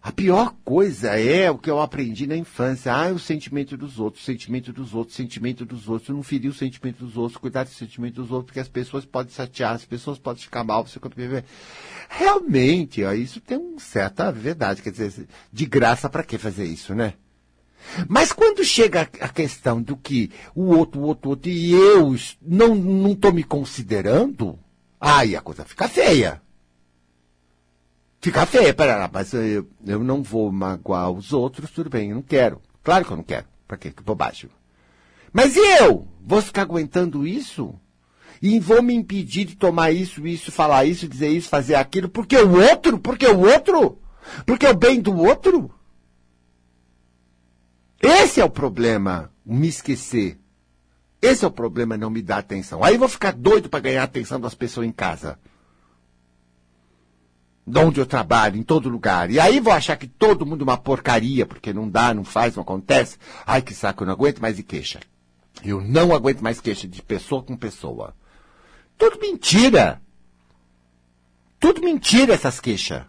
A 0.00 0.10
pior 0.10 0.56
coisa 0.64 1.20
é 1.20 1.50
o 1.50 1.58
que 1.58 1.70
eu 1.70 1.82
aprendi 1.82 2.26
na 2.26 2.34
infância. 2.34 2.94
Ah, 2.94 3.12
o 3.12 3.18
sentimento 3.18 3.76
dos 3.76 4.00
outros, 4.00 4.24
sentimento 4.24 4.72
dos 4.72 4.94
outros, 4.94 5.14
sentimento 5.14 5.66
dos 5.66 5.86
outros. 5.86 6.08
Eu 6.08 6.16
não 6.16 6.22
ferir 6.22 6.48
o 6.48 6.54
sentimento 6.54 7.04
dos 7.04 7.18
outros, 7.18 7.36
cuidar 7.36 7.64
do 7.64 7.70
sentimento 7.70 8.22
dos 8.22 8.30
outros, 8.30 8.46
porque 8.46 8.60
as 8.60 8.68
pessoas 8.68 9.04
podem 9.04 9.34
chatear, 9.34 9.74
as 9.74 9.84
pessoas 9.84 10.18
podem 10.18 10.42
ficar 10.42 10.64
mal. 10.64 10.86
Você... 10.86 10.98
Realmente, 12.08 13.04
ó, 13.04 13.12
isso 13.12 13.38
tem 13.38 13.58
uma 13.58 13.78
certa 13.78 14.32
verdade. 14.32 14.80
Quer 14.80 14.92
dizer, 14.92 15.28
de 15.52 15.66
graça 15.66 16.08
para 16.08 16.24
que 16.24 16.38
fazer 16.38 16.64
isso, 16.64 16.94
né? 16.94 17.12
Mas 18.08 18.32
quando 18.32 18.64
chega 18.64 19.02
a 19.02 19.28
questão 19.28 19.80
do 19.82 19.96
que 19.96 20.30
o 20.54 20.74
outro, 20.76 21.00
o 21.00 21.04
outro, 21.04 21.28
o 21.28 21.30
outro, 21.30 21.50
e 21.50 21.72
eu 21.72 22.14
não 22.40 23.12
estou 23.12 23.32
me 23.32 23.42
considerando, 23.42 24.58
aí 25.00 25.36
a 25.36 25.40
coisa 25.40 25.64
fica 25.64 25.88
feia. 25.88 26.40
Fica 28.20 28.46
feia, 28.46 28.72
pera 28.72 29.10
mas 29.12 29.32
eu, 29.32 29.68
eu 29.84 30.04
não 30.04 30.22
vou 30.22 30.52
magoar 30.52 31.10
os 31.10 31.32
outros, 31.32 31.70
tudo 31.70 31.90
bem, 31.90 32.10
eu 32.10 32.16
não 32.16 32.22
quero. 32.22 32.62
Claro 32.82 33.04
que 33.04 33.10
eu 33.10 33.16
não 33.16 33.24
quero. 33.24 33.46
Pra 33.66 33.76
quê? 33.76 33.90
Que 33.90 34.02
bobagem. 34.02 34.48
Mas 35.32 35.56
e 35.56 35.60
eu? 35.80 36.06
Vou 36.24 36.40
ficar 36.40 36.62
aguentando 36.62 37.26
isso? 37.26 37.74
E 38.40 38.60
vou 38.60 38.82
me 38.82 38.94
impedir 38.94 39.44
de 39.44 39.56
tomar 39.56 39.92
isso, 39.92 40.26
isso, 40.26 40.52
falar 40.52 40.84
isso, 40.84 41.08
dizer 41.08 41.28
isso, 41.28 41.48
fazer 41.48 41.74
aquilo, 41.74 42.08
porque 42.08 42.36
o 42.36 42.60
outro? 42.60 42.98
Porque 42.98 43.26
o 43.26 43.40
outro? 43.40 43.98
Porque 44.44 44.66
o 44.66 44.74
bem 44.74 45.00
do 45.00 45.16
outro? 45.16 45.70
Esse 48.02 48.40
é 48.40 48.44
o 48.44 48.50
problema, 48.50 49.30
me 49.46 49.68
esquecer. 49.68 50.36
Esse 51.20 51.44
é 51.44 51.48
o 51.48 51.52
problema, 51.52 51.96
não 51.96 52.10
me 52.10 52.20
dar 52.20 52.38
atenção. 52.38 52.82
Aí 52.82 52.94
eu 52.94 52.98
vou 52.98 53.08
ficar 53.08 53.32
doido 53.32 53.68
para 53.68 53.78
ganhar 53.78 54.00
a 54.00 54.04
atenção 54.04 54.40
das 54.40 54.54
pessoas 54.54 54.88
em 54.88 54.92
casa 54.92 55.38
de 57.64 57.78
onde 57.78 58.00
eu 58.00 58.06
trabalho, 58.06 58.56
em 58.56 58.62
todo 58.62 58.88
lugar. 58.88 59.30
E 59.30 59.38
aí 59.38 59.60
vou 59.60 59.72
achar 59.72 59.96
que 59.96 60.06
todo 60.06 60.44
mundo 60.44 60.62
é 60.62 60.64
uma 60.64 60.76
porcaria, 60.76 61.46
porque 61.46 61.72
não 61.72 61.88
dá, 61.88 62.12
não 62.12 62.24
faz, 62.24 62.56
não 62.56 62.62
acontece. 62.62 63.18
Ai, 63.46 63.62
que 63.62 63.74
saco, 63.74 64.02
eu 64.02 64.06
não 64.06 64.14
aguento 64.14 64.40
mais 64.40 64.56
de 64.56 64.62
queixa. 64.62 65.00
Eu 65.64 65.80
não 65.80 66.12
aguento 66.12 66.40
mais 66.40 66.60
queixa 66.60 66.88
de 66.88 67.00
pessoa 67.00 67.42
com 67.42 67.56
pessoa. 67.56 68.16
Tudo 68.98 69.18
mentira. 69.20 70.02
Tudo 71.60 71.80
mentira 71.80 72.34
essas 72.34 72.58
queixas. 72.58 73.04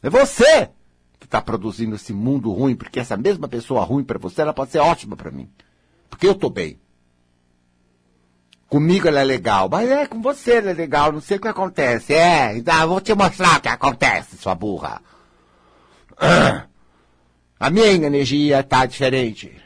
É 0.00 0.08
você 0.08 0.70
que 1.18 1.26
está 1.26 1.40
produzindo 1.40 1.96
esse 1.96 2.12
mundo 2.12 2.52
ruim, 2.52 2.76
porque 2.76 3.00
essa 3.00 3.16
mesma 3.16 3.48
pessoa 3.48 3.84
ruim 3.84 4.04
para 4.04 4.18
você, 4.18 4.42
ela 4.42 4.52
pode 4.52 4.70
ser 4.70 4.78
ótima 4.78 5.16
para 5.16 5.30
mim. 5.30 5.50
Porque 6.08 6.26
eu 6.26 6.32
estou 6.32 6.50
bem. 6.50 6.78
Comigo 8.68 9.06
ela 9.06 9.20
é 9.20 9.24
legal, 9.24 9.68
mas 9.68 9.88
é 9.88 10.06
com 10.06 10.20
você 10.20 10.54
ela 10.54 10.70
é 10.70 10.74
legal, 10.74 11.12
não 11.12 11.20
sei 11.20 11.36
o 11.36 11.40
que 11.40 11.48
acontece. 11.48 12.14
É, 12.14 12.56
então 12.56 12.88
vou 12.88 13.00
te 13.00 13.14
mostrar 13.14 13.58
o 13.58 13.60
que 13.60 13.68
acontece, 13.68 14.36
sua 14.36 14.54
burra. 14.54 15.00
A 17.58 17.70
minha 17.70 17.86
energia 17.86 18.62
tá 18.62 18.84
diferente. 18.84 19.56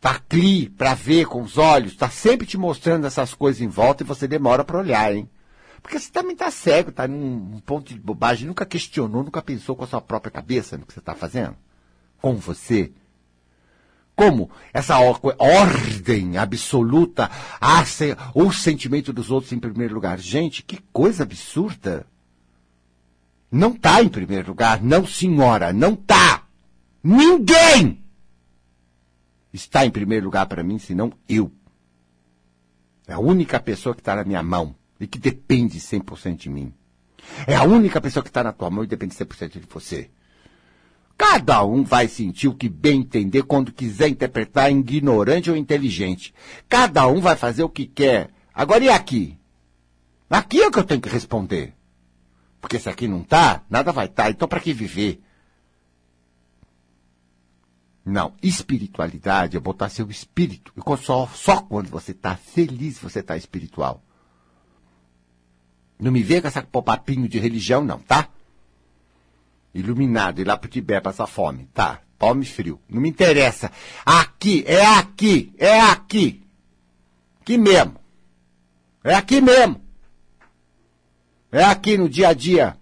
Tá 0.00 0.10
aqui 0.12 0.68
para 0.70 0.94
ver 0.94 1.26
com 1.26 1.42
os 1.42 1.56
olhos, 1.56 1.94
tá 1.94 2.08
sempre 2.08 2.44
te 2.44 2.58
mostrando 2.58 3.06
essas 3.06 3.34
coisas 3.34 3.62
em 3.62 3.68
volta 3.68 4.02
e 4.02 4.06
você 4.06 4.26
demora 4.26 4.64
para 4.64 4.78
olhar, 4.78 5.14
hein? 5.14 5.30
Porque 5.82 5.98
você 5.98 6.10
também 6.10 6.36
tá 6.36 6.50
cego, 6.50 6.92
tá 6.92 7.08
num 7.08 7.58
ponto 7.60 7.92
de 7.92 7.98
bobagem, 7.98 8.46
nunca 8.46 8.64
questionou, 8.64 9.24
nunca 9.24 9.42
pensou 9.42 9.74
com 9.74 9.84
a 9.84 9.86
sua 9.86 10.00
própria 10.00 10.30
cabeça 10.30 10.78
no 10.78 10.86
que 10.86 10.94
você 10.94 11.00
tá 11.00 11.14
fazendo. 11.14 11.56
Com 12.20 12.36
você. 12.36 12.92
Como 14.14 14.50
essa 14.72 14.98
ordem 14.98 16.36
absoluta, 16.36 17.28
ah, 17.60 17.82
o 18.34 18.52
sentimento 18.52 19.12
dos 19.12 19.30
outros 19.30 19.52
em 19.52 19.58
primeiro 19.58 19.94
lugar. 19.94 20.18
Gente, 20.18 20.62
que 20.62 20.78
coisa 20.92 21.24
absurda. 21.24 22.06
Não 23.50 23.72
está 23.72 24.02
em 24.02 24.08
primeiro 24.08 24.48
lugar, 24.48 24.80
não 24.82 25.06
senhora, 25.06 25.72
não 25.72 25.94
está. 25.94 26.46
Ninguém 27.02 28.02
está 29.52 29.84
em 29.84 29.90
primeiro 29.90 30.26
lugar 30.26 30.46
para 30.46 30.62
mim, 30.62 30.78
senão 30.78 31.12
eu. 31.28 31.52
É 33.06 33.14
a 33.14 33.18
única 33.18 33.58
pessoa 33.58 33.94
que 33.94 34.00
está 34.00 34.14
na 34.14 34.24
minha 34.24 34.42
mão 34.42 34.74
e 35.04 35.06
que 35.06 35.18
depende 35.18 35.78
100% 35.80 36.36
de 36.36 36.48
mim. 36.48 36.72
É 37.46 37.54
a 37.54 37.64
única 37.64 38.00
pessoa 38.00 38.22
que 38.22 38.28
está 38.28 38.42
na 38.44 38.52
tua 38.52 38.70
mão 38.70 38.84
e 38.84 38.86
depende 38.86 39.14
100% 39.14 39.60
de 39.60 39.66
você. 39.68 40.10
Cada 41.16 41.62
um 41.64 41.84
vai 41.84 42.08
sentir 42.08 42.48
o 42.48 42.54
que 42.54 42.68
bem 42.68 43.00
entender 43.00 43.42
quando 43.42 43.72
quiser 43.72 44.08
interpretar 44.08 44.70
ignorante 44.70 45.50
ou 45.50 45.56
inteligente. 45.56 46.34
Cada 46.68 47.06
um 47.06 47.20
vai 47.20 47.36
fazer 47.36 47.62
o 47.62 47.68
que 47.68 47.86
quer. 47.86 48.30
Agora 48.54 48.84
e 48.84 48.88
aqui? 48.88 49.38
Aqui 50.30 50.62
é 50.62 50.66
o 50.66 50.70
que 50.70 50.78
eu 50.78 50.84
tenho 50.84 51.00
que 51.00 51.08
responder. 51.08 51.74
Porque 52.60 52.78
se 52.78 52.88
aqui 52.88 53.06
não 53.06 53.22
tá, 53.22 53.62
nada 53.68 53.92
vai 53.92 54.06
estar. 54.06 54.24
Tá. 54.24 54.30
Então 54.30 54.48
para 54.48 54.60
que 54.60 54.72
viver? 54.72 55.22
Não, 58.04 58.34
espiritualidade 58.42 59.56
é 59.56 59.60
botar 59.60 59.88
seu 59.88 60.10
espírito. 60.10 60.72
E 60.76 60.96
só, 61.04 61.26
só 61.28 61.60
quando 61.60 61.88
você 61.88 62.12
está 62.12 62.36
feliz 62.36 62.98
você 62.98 63.20
está 63.20 63.36
espiritual. 63.36 64.02
Não 66.02 66.10
me 66.10 66.20
vê 66.20 66.40
com 66.40 66.48
essa 66.48 66.62
papinho 66.62 67.28
de 67.28 67.38
religião, 67.38 67.84
não, 67.84 68.00
tá? 68.00 68.28
Iluminado, 69.72 70.40
ir 70.40 70.44
lá 70.44 70.56
pro 70.56 70.68
Tibete 70.68 71.00
passar 71.00 71.28
fome, 71.28 71.68
tá? 71.72 72.00
Tome 72.18 72.44
frio. 72.44 72.80
Não 72.88 73.00
me 73.00 73.08
interessa. 73.08 73.70
Aqui, 74.04 74.64
é 74.66 74.84
aqui, 74.84 75.52
é 75.56 75.80
aqui. 75.80 76.42
Aqui 77.40 77.56
mesmo. 77.56 77.94
É 79.04 79.14
aqui 79.14 79.40
mesmo. 79.40 79.80
É 81.52 81.62
aqui 81.62 81.96
no 81.96 82.08
dia 82.08 82.30
a 82.30 82.32
dia. 82.32 82.76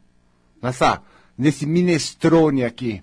Nessa, 0.63 1.03
nesse 1.37 1.67
minestrone 1.67 2.65
aqui 2.65 3.03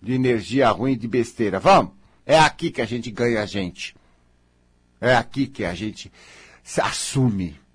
de 0.00 0.14
energia 0.14 0.70
ruim 0.70 0.96
de 0.96 1.06
besteira. 1.06 1.60
Vamos? 1.60 1.92
É 2.24 2.38
aqui 2.38 2.70
que 2.70 2.80
a 2.80 2.86
gente 2.86 3.10
ganha 3.10 3.42
a 3.42 3.46
gente. 3.46 3.94
É 4.98 5.14
aqui 5.14 5.46
que 5.46 5.62
a 5.62 5.74
gente 5.74 6.10
se 6.62 6.80
assume. 6.80 7.67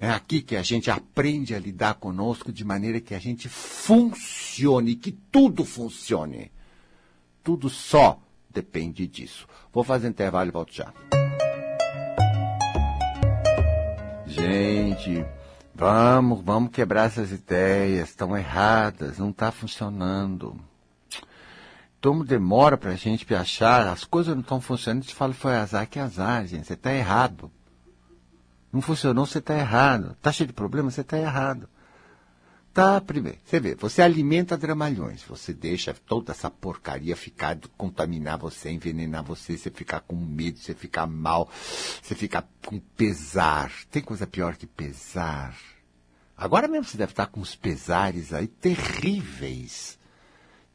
É 0.00 0.08
aqui 0.10 0.40
que 0.40 0.54
a 0.54 0.62
gente 0.62 0.92
aprende 0.92 1.56
a 1.56 1.58
lidar 1.58 1.94
conosco 1.94 2.52
de 2.52 2.64
maneira 2.64 3.00
que 3.00 3.16
a 3.16 3.18
gente 3.18 3.48
funcione, 3.48 4.94
que 4.94 5.10
tudo 5.10 5.64
funcione. 5.64 6.52
Tudo 7.42 7.68
só 7.68 8.20
depende 8.48 9.08
disso. 9.08 9.48
Vou 9.72 9.82
fazer 9.82 10.06
intervalo 10.06 10.50
e 10.50 10.52
volto 10.52 10.72
já. 10.72 10.92
Gente, 14.24 15.26
vamos, 15.74 16.44
vamos 16.44 16.70
quebrar 16.70 17.06
essas 17.06 17.32
ideias. 17.32 18.10
Estão 18.10 18.36
erradas, 18.36 19.18
não 19.18 19.30
está 19.30 19.50
funcionando. 19.50 20.56
Como 22.00 22.22
demora 22.22 22.76
para 22.78 22.92
a 22.92 22.96
gente 22.96 23.34
achar, 23.34 23.88
as 23.88 24.04
coisas 24.04 24.32
não 24.32 24.42
estão 24.42 24.60
funcionando, 24.60 25.02
a 25.02 25.06
gente 25.06 25.14
fala, 25.16 25.34
foi 25.34 25.56
azar, 25.56 25.88
que 25.88 25.98
azar, 25.98 26.46
gente, 26.46 26.68
você 26.68 26.74
está 26.74 26.94
errado. 26.94 27.50
Não 28.72 28.80
funcionou, 28.80 29.26
você 29.26 29.38
está 29.38 29.56
errado. 29.56 30.12
Está 30.12 30.32
cheio 30.32 30.48
de 30.48 30.52
problema, 30.52 30.90
você 30.90 31.00
está 31.00 31.18
errado. 31.18 31.68
Tá, 32.72 33.00
primeiro, 33.00 33.38
você 33.44 33.58
vê, 33.58 33.74
você 33.74 34.02
alimenta 34.02 34.56
dramalhões, 34.56 35.22
você 35.24 35.52
deixa 35.52 35.92
toda 36.06 36.30
essa 36.30 36.48
porcaria 36.48 37.16
ficar, 37.16 37.58
contaminar 37.76 38.38
você, 38.38 38.70
envenenar 38.70 39.24
você, 39.24 39.58
você 39.58 39.68
ficar 39.68 40.00
com 40.00 40.14
medo, 40.14 40.60
você 40.60 40.74
ficar 40.74 41.04
mal, 41.04 41.50
você 42.00 42.14
ficar 42.14 42.46
com 42.64 42.78
pesar. 42.96 43.72
Tem 43.90 44.00
coisa 44.00 44.28
pior 44.28 44.54
que 44.54 44.66
pesar. 44.66 45.56
Agora 46.36 46.68
mesmo 46.68 46.84
você 46.84 46.96
deve 46.96 47.10
estar 47.10 47.26
com 47.26 47.40
uns 47.40 47.56
pesares 47.56 48.32
aí 48.32 48.46
terríveis. 48.46 49.97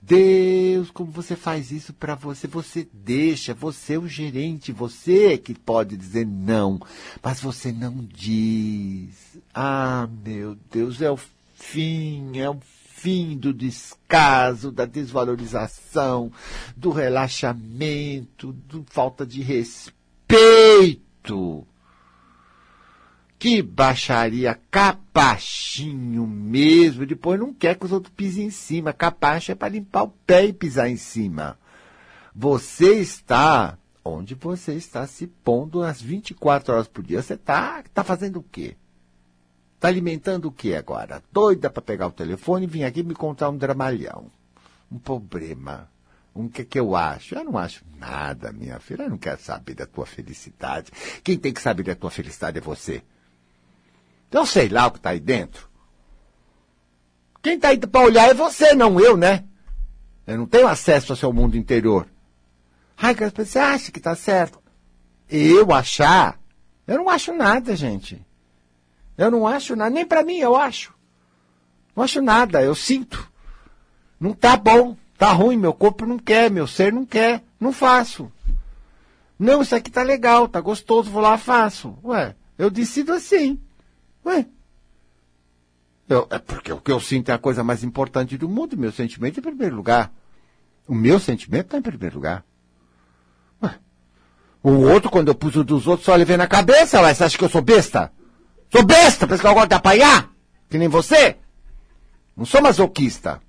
Deus, 0.06 0.92
como 0.92 1.10
você 1.12 1.34
faz 1.34 1.72
isso 1.72 1.94
para 1.94 2.14
você? 2.14 2.46
Você 2.48 2.86
deixa, 2.92 3.54
você 3.54 3.94
é 3.94 3.98
o 3.98 4.06
gerente, 4.06 4.74
você 4.74 5.38
que 5.38 5.54
pode 5.54 5.96
dizer 5.96 6.28
não, 6.28 6.78
mas 7.22 7.40
você 7.40 7.72
não 7.72 8.06
diz. 8.14 9.38
Ah, 9.54 10.10
meu 10.26 10.58
Deus, 10.70 11.02
é 11.02 11.10
o 11.10 11.18
fim, 11.56 12.38
é 12.38 12.50
o 12.50 12.60
fim 12.90 13.38
do 13.38 13.54
descaso, 13.54 14.74
da 14.74 14.84
desvalorização, 14.86 16.30
do 16.76 16.90
relaxamento, 16.90 18.52
do 18.52 18.86
falta 18.90 19.26
de 19.26 19.42
respeito. 19.42 19.96
Que 23.44 23.62
baixaria, 23.62 24.58
capachinho 24.72 26.26
mesmo. 26.26 27.06
Depois 27.06 27.38
não 27.38 27.54
quer 27.54 27.78
que 27.78 27.84
os 27.84 27.92
outros 27.92 28.14
pisem 28.16 28.46
em 28.46 28.50
cima. 28.50 28.94
Capacho 28.94 29.52
é 29.52 29.56
para 29.56 29.68
limpar 29.68 30.04
o 30.04 30.14
pé 30.26 30.46
e 30.46 30.54
pisar 30.54 30.90
em 30.90 30.96
cima. 30.96 31.60
Você 32.34 33.02
está 33.02 33.78
onde 34.02 34.34
você 34.34 34.76
está 34.76 35.06
se 35.06 35.28
pondo 35.28 35.84
às 35.84 36.02
24 36.02 36.74
horas 36.74 36.88
por 36.88 37.04
dia. 37.04 37.22
Você 37.22 37.34
está 37.34 37.84
tá 37.94 38.02
fazendo 38.02 38.38
o 38.38 38.44
quê? 38.44 38.78
Está 39.76 39.90
alimentando 39.90 40.46
o 40.46 40.52
quê 40.52 40.76
agora? 40.76 41.22
Doida 41.30 41.70
para 41.70 41.82
pegar 41.82 42.08
o 42.08 42.14
telefone 42.14 42.64
e 42.64 42.70
vir 42.70 42.86
aqui 42.86 43.04
me 43.04 43.14
contar 43.14 43.50
um 43.50 43.58
dramalhão. 43.58 44.32
Um 44.90 44.98
problema. 44.98 45.92
Um 46.34 46.48
que 46.48 46.64
que 46.64 46.80
eu 46.80 46.96
acho? 46.96 47.36
Eu 47.36 47.44
não 47.44 47.58
acho 47.58 47.84
nada, 48.00 48.54
minha 48.54 48.80
filha. 48.80 49.04
Eu 49.04 49.10
não 49.10 49.18
quero 49.18 49.42
saber 49.42 49.76
da 49.76 49.86
tua 49.86 50.06
felicidade. 50.06 50.94
Quem 51.22 51.38
tem 51.38 51.52
que 51.52 51.62
saber 51.62 51.84
da 51.84 51.94
tua 51.94 52.10
felicidade 52.10 52.58
é 52.58 52.62
você. 52.62 53.04
Então 54.34 54.48
sei 54.48 54.68
lá 54.68 54.88
o 54.88 54.92
que 54.92 54.98
está 54.98 55.12
aí 55.12 55.20
dentro. 55.20 55.70
Quem 57.40 57.54
está 57.54 57.68
aí 57.68 57.78
para 57.78 58.02
olhar 58.02 58.28
é 58.28 58.34
você, 58.34 58.74
não 58.74 59.00
eu, 59.00 59.16
né? 59.16 59.44
Eu 60.26 60.40
não 60.40 60.48
tenho 60.48 60.68
acesso 60.68 61.14
ao 61.14 61.16
seu 61.16 61.32
mundo 61.32 61.56
interior. 61.56 62.08
Ai, 62.98 63.14
você 63.14 63.60
acha 63.60 63.92
que 63.92 64.00
está 64.00 64.16
certo? 64.16 64.60
Eu 65.30 65.72
achar? 65.72 66.40
Eu 66.88 66.98
não 66.98 67.10
acho 67.10 67.32
nada, 67.32 67.76
gente. 67.76 68.26
Eu 69.16 69.30
não 69.30 69.46
acho 69.46 69.76
nada. 69.76 69.92
Nem 69.92 70.04
para 70.04 70.24
mim 70.24 70.38
eu 70.38 70.56
acho. 70.56 70.96
Não 71.96 72.04
acho 72.04 72.20
nada. 72.20 72.60
Eu 72.60 72.74
sinto. 72.74 73.32
Não 74.20 74.34
tá 74.34 74.58
bom. 74.58 74.98
Tá 75.16 75.32
ruim. 75.32 75.58
Meu 75.58 75.76
corpo 75.76 76.08
não 76.08 76.18
quer. 76.18 76.50
Meu 76.50 76.66
ser 76.66 76.92
não 76.92 77.06
quer. 77.06 77.44
Não 77.60 77.72
faço. 77.72 78.32
Não, 79.38 79.62
isso 79.62 79.76
aqui 79.76 79.92
tá 79.92 80.02
legal. 80.02 80.48
Tá 80.48 80.60
gostoso. 80.60 81.12
Vou 81.12 81.22
lá, 81.22 81.38
faço. 81.38 81.96
Ué, 82.04 82.36
eu 82.58 82.72
decido 82.72 83.14
assim. 83.14 83.62
Ué. 84.26 84.48
Eu, 86.08 86.28
é 86.30 86.40
porque 86.40 86.72
o 86.72 86.82
que 86.82 86.92
eu 86.92 87.00
sinto 87.00 87.30
é 87.30 87.34
a 87.34 87.38
coisa 87.38 87.64
mais 87.64 87.84
importante 87.84 88.38
do 88.38 88.48
mundo. 88.48 88.78
Meu 88.78 88.92
sentimento 88.92 89.40
em 89.40 89.44
primeiro 89.44 89.76
lugar. 89.76 90.12
O 90.88 90.94
meu 90.94 91.20
sentimento 91.20 91.66
está 91.66 91.78
em 91.78 91.82
primeiro 91.82 92.16
lugar. 92.16 92.46
Ué. 93.62 93.80
O 94.62 94.72
outro, 94.72 95.10
quando 95.10 95.30
eu 95.30 95.36
pus 95.36 95.56
o 95.56 95.64
dos 95.64 95.88
outros, 95.88 96.06
só 96.06 96.16
levei 96.16 96.38
na 96.38 96.48
cabeça. 96.48 97.02
Ué, 97.02 97.14
você 97.14 97.24
acha 97.24 97.38
que 97.38 97.44
eu 97.44 97.50
sou 97.50 97.62
besta? 97.62 98.12
Sou 98.72 98.84
besta, 98.84 99.28
pensa 99.28 99.42
que 99.42 99.48
eu 99.48 99.54
gosto 99.54 99.70
de 99.70 99.76
apanhar? 99.76 100.32
Que 100.70 100.78
nem 100.78 100.88
você? 100.88 101.38
Não 102.36 102.46
sou 102.46 102.62
masoquista. 102.62 103.42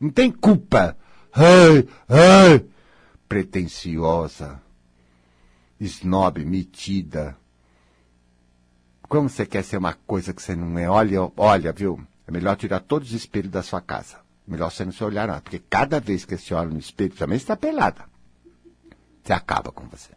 Não 0.00 0.10
tem 0.10 0.30
culpa. 0.30 0.96
Ai, 1.32 1.88
ai. 2.08 2.64
Pretenciosa. 3.28 4.60
Snob, 5.80 6.44
metida. 6.44 7.36
Como 9.12 9.28
você 9.28 9.44
quer 9.44 9.62
ser 9.62 9.76
uma 9.76 9.92
coisa 9.92 10.32
que 10.32 10.40
você 10.40 10.56
não 10.56 10.78
é? 10.78 10.88
Olha, 10.88 11.30
olha, 11.36 11.70
viu? 11.70 12.00
É 12.26 12.32
melhor 12.32 12.56
tirar 12.56 12.80
todos 12.80 13.10
os 13.10 13.14
espelhos 13.14 13.50
da 13.50 13.62
sua 13.62 13.78
casa. 13.78 14.16
Melhor 14.48 14.72
você 14.72 14.86
não 14.86 14.92
se 14.92 15.04
olhar 15.04 15.28
nada. 15.28 15.42
Porque 15.42 15.58
cada 15.58 16.00
vez 16.00 16.24
que 16.24 16.34
você 16.34 16.54
olha 16.54 16.70
no 16.70 16.78
espelho, 16.78 17.12
também 17.14 17.36
está 17.36 17.54
pelada. 17.54 18.06
Você 19.22 19.34
acaba 19.34 19.70
com 19.70 19.86
você. 19.86 20.12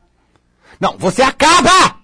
Não, 0.79 0.97
você 0.97 1.21
acaba! 1.21 1.99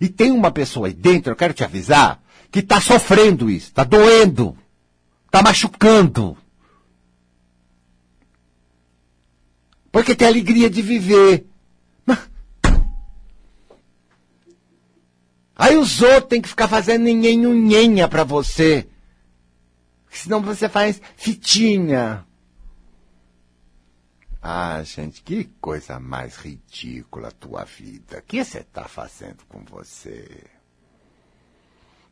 E 0.00 0.08
tem 0.08 0.32
uma 0.32 0.50
pessoa 0.50 0.86
aí 0.86 0.94
dentro, 0.94 1.32
eu 1.32 1.36
quero 1.36 1.52
te 1.52 1.62
avisar, 1.62 2.22
que 2.50 2.60
está 2.60 2.80
sofrendo 2.80 3.50
isso, 3.50 3.66
está 3.66 3.84
doendo, 3.84 4.56
está 5.26 5.42
machucando. 5.42 6.34
Porque 9.92 10.14
tem 10.14 10.28
alegria 10.28 10.70
de 10.70 10.80
viver. 10.80 11.51
Aí 15.56 15.76
os 15.76 16.00
outros 16.02 16.28
têm 16.28 16.40
que 16.40 16.48
ficar 16.48 16.68
fazendo 16.68 17.04
nhenhenha 17.04 18.08
para 18.08 18.24
você. 18.24 18.86
Senão 20.10 20.42
você 20.42 20.68
faz 20.68 21.00
fitinha. 21.16 22.26
Ah, 24.42 24.82
gente, 24.82 25.22
que 25.22 25.44
coisa 25.60 26.00
mais 26.00 26.36
ridícula 26.36 27.28
a 27.28 27.32
tua 27.32 27.64
vida. 27.64 28.18
O 28.18 28.22
que 28.22 28.44
você 28.44 28.58
está 28.58 28.84
fazendo 28.84 29.44
com 29.48 29.62
você? 29.64 30.28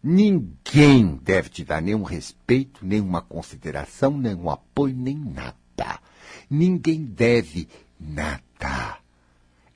Ninguém 0.02 1.16
deve 1.16 1.48
te 1.48 1.64
dar 1.64 1.82
nenhum 1.82 2.04
respeito, 2.04 2.86
nenhuma 2.86 3.20
consideração, 3.20 4.16
nenhum 4.16 4.48
apoio, 4.48 4.96
nem 4.96 5.16
nada. 5.16 6.00
Ninguém 6.48 7.04
deve 7.04 7.68
nada. 7.98 8.99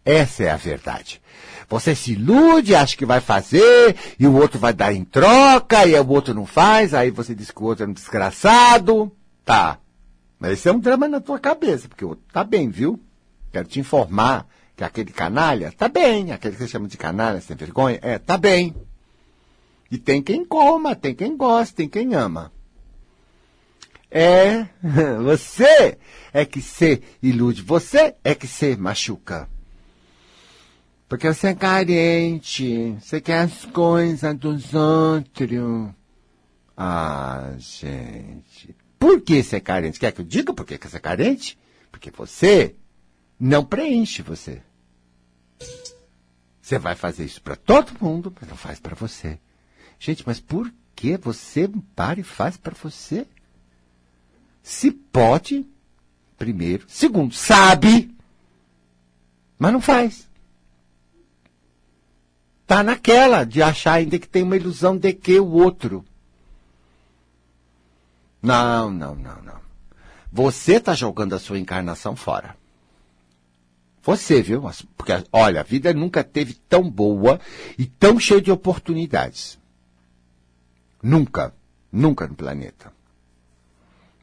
Essa 0.05 0.45
é 0.45 0.51
a 0.51 0.57
verdade. 0.57 1.21
Você 1.69 1.95
se 1.95 2.13
ilude, 2.13 2.75
acha 2.75 2.97
que 2.97 3.07
vai 3.07 3.21
fazer, 3.21 3.97
e 4.19 4.27
o 4.27 4.35
outro 4.37 4.59
vai 4.59 4.73
dar 4.73 4.93
em 4.93 5.05
troca, 5.05 5.87
e 5.87 5.99
o 5.99 6.09
outro 6.09 6.35
não 6.35 6.45
faz, 6.45 6.93
aí 6.93 7.11
você 7.11 7.35
diz 7.35 7.51
que 7.51 7.63
o 7.63 7.65
outro 7.65 7.85
é 7.85 7.89
um 7.89 7.93
desgraçado. 7.93 9.11
Tá. 9.45 9.79
Mas 10.39 10.53
esse 10.53 10.69
é 10.69 10.73
um 10.73 10.79
drama 10.79 11.09
na 11.09 11.21
tua 11.21 11.39
cabeça, 11.39 11.89
porque 11.89 12.05
o 12.05 12.11
outro 12.11 12.25
tá 12.33 12.45
bem, 12.45 12.69
viu? 12.69 13.01
Quero 13.51 13.67
te 13.67 13.81
informar 13.81 14.47
que 14.77 14.85
aquele 14.85 15.13
canalha 15.13 15.73
tá 15.73 15.89
bem, 15.89 16.33
aquele 16.33 16.55
que 16.55 16.63
você 16.63 16.69
chama 16.69 16.89
de 16.89 16.97
canalha 16.97 17.41
sem 17.41 17.57
vergonha, 17.57 17.99
é, 18.03 18.19
tá 18.19 18.37
bem. 18.37 18.75
E 19.91 19.97
tem 19.97 20.23
quem 20.23 20.45
coma, 20.45 20.95
tem 20.95 21.15
quem 21.15 21.37
gosta, 21.37 21.77
tem 21.77 21.89
quem 21.89 22.15
ama. 22.15 22.53
É, 24.11 24.67
você 25.23 25.97
é 26.33 26.45
que 26.45 26.61
se 26.61 27.03
ilude, 27.23 27.63
você 27.63 28.15
é 28.23 28.35
que 28.35 28.47
se 28.47 28.77
machuca. 28.77 29.49
Porque 31.15 31.33
você 31.33 31.47
é 31.47 31.55
carente, 31.55 32.97
você 33.01 33.21
quer 33.21 33.43
as 33.43 33.65
coisas 33.67 34.37
dos 34.37 34.75
outros. 34.75 35.95
Ah, 36.77 37.55
gente. 37.57 38.75
Por 38.99 39.21
que 39.21 39.41
você 39.41 39.55
é 39.55 39.61
carente? 39.61 40.01
Quer 40.01 40.11
que 40.11 40.23
eu 40.23 40.25
diga 40.25 40.53
por 40.53 40.67
que 40.67 40.77
você 40.77 40.97
é 40.97 40.99
carente? 40.99 41.57
Porque 41.89 42.11
você 42.11 42.75
não 43.39 43.65
preenche 43.65 44.23
você. 44.23 44.61
Você 46.61 46.81
vai 46.81 46.97
fazer 46.97 47.27
isso 47.27 47.41
para 47.41 47.55
todo 47.55 47.97
mundo, 48.01 48.35
mas 48.41 48.51
não 48.51 48.57
faz 48.57 48.81
para 48.81 48.97
você. 48.97 49.39
Gente, 50.01 50.25
mas 50.27 50.41
por 50.41 50.69
que 50.97 51.17
você 51.17 51.71
para 51.95 52.19
e 52.19 52.25
faz 52.25 52.57
para 52.57 52.75
você? 52.75 53.25
Se 54.65 54.91
pode, 54.91 55.65
primeiro. 56.37 56.85
Segundo, 56.89 57.33
sabe, 57.33 58.13
mas 59.57 59.73
não 59.73 59.81
faz. 59.81 60.34
Tá 62.67 62.83
naquela 62.83 63.45
de 63.45 63.63
achar 63.63 63.95
ainda 63.95 64.19
que 64.19 64.29
tem 64.29 64.43
uma 64.43 64.57
ilusão 64.57 64.97
de 64.97 65.13
que 65.13 65.39
o 65.39 65.51
outro. 65.51 66.05
Não, 68.41 68.91
não, 68.91 69.15
não, 69.15 69.43
não. 69.43 69.61
Você 70.33 70.75
está 70.75 70.95
jogando 70.95 71.35
a 71.35 71.39
sua 71.39 71.59
encarnação 71.59 72.17
fora. 72.17 72.57
Você, 74.03 74.43
viu? 74.43 74.63
Porque, 74.97 75.13
olha, 75.33 75.61
a 75.61 75.65
vida 75.65 75.93
nunca 75.95 76.23
teve 76.23 76.55
tão 76.69 76.91
boa 76.91 77.41
e 77.79 77.87
tão 77.87 78.21
cheia 78.21 78.41
de 78.41 78.51
oportunidades. 78.51 79.59
Nunca. 81.03 81.55
Nunca 81.91 82.27
no 82.27 82.35
planeta. 82.35 82.93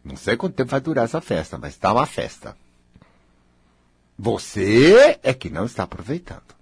Não 0.03 0.15
sei 0.15 0.35
quanto 0.35 0.55
tempo 0.55 0.69
vai 0.69 0.81
durar 0.81 1.05
essa 1.05 1.21
festa, 1.21 1.57
mas 1.57 1.73
está 1.73 1.93
uma 1.93 2.05
festa. 2.05 2.55
Você 4.17 5.19
é 5.23 5.33
que 5.33 5.49
não 5.49 5.65
está 5.65 5.83
aproveitando. 5.83 6.60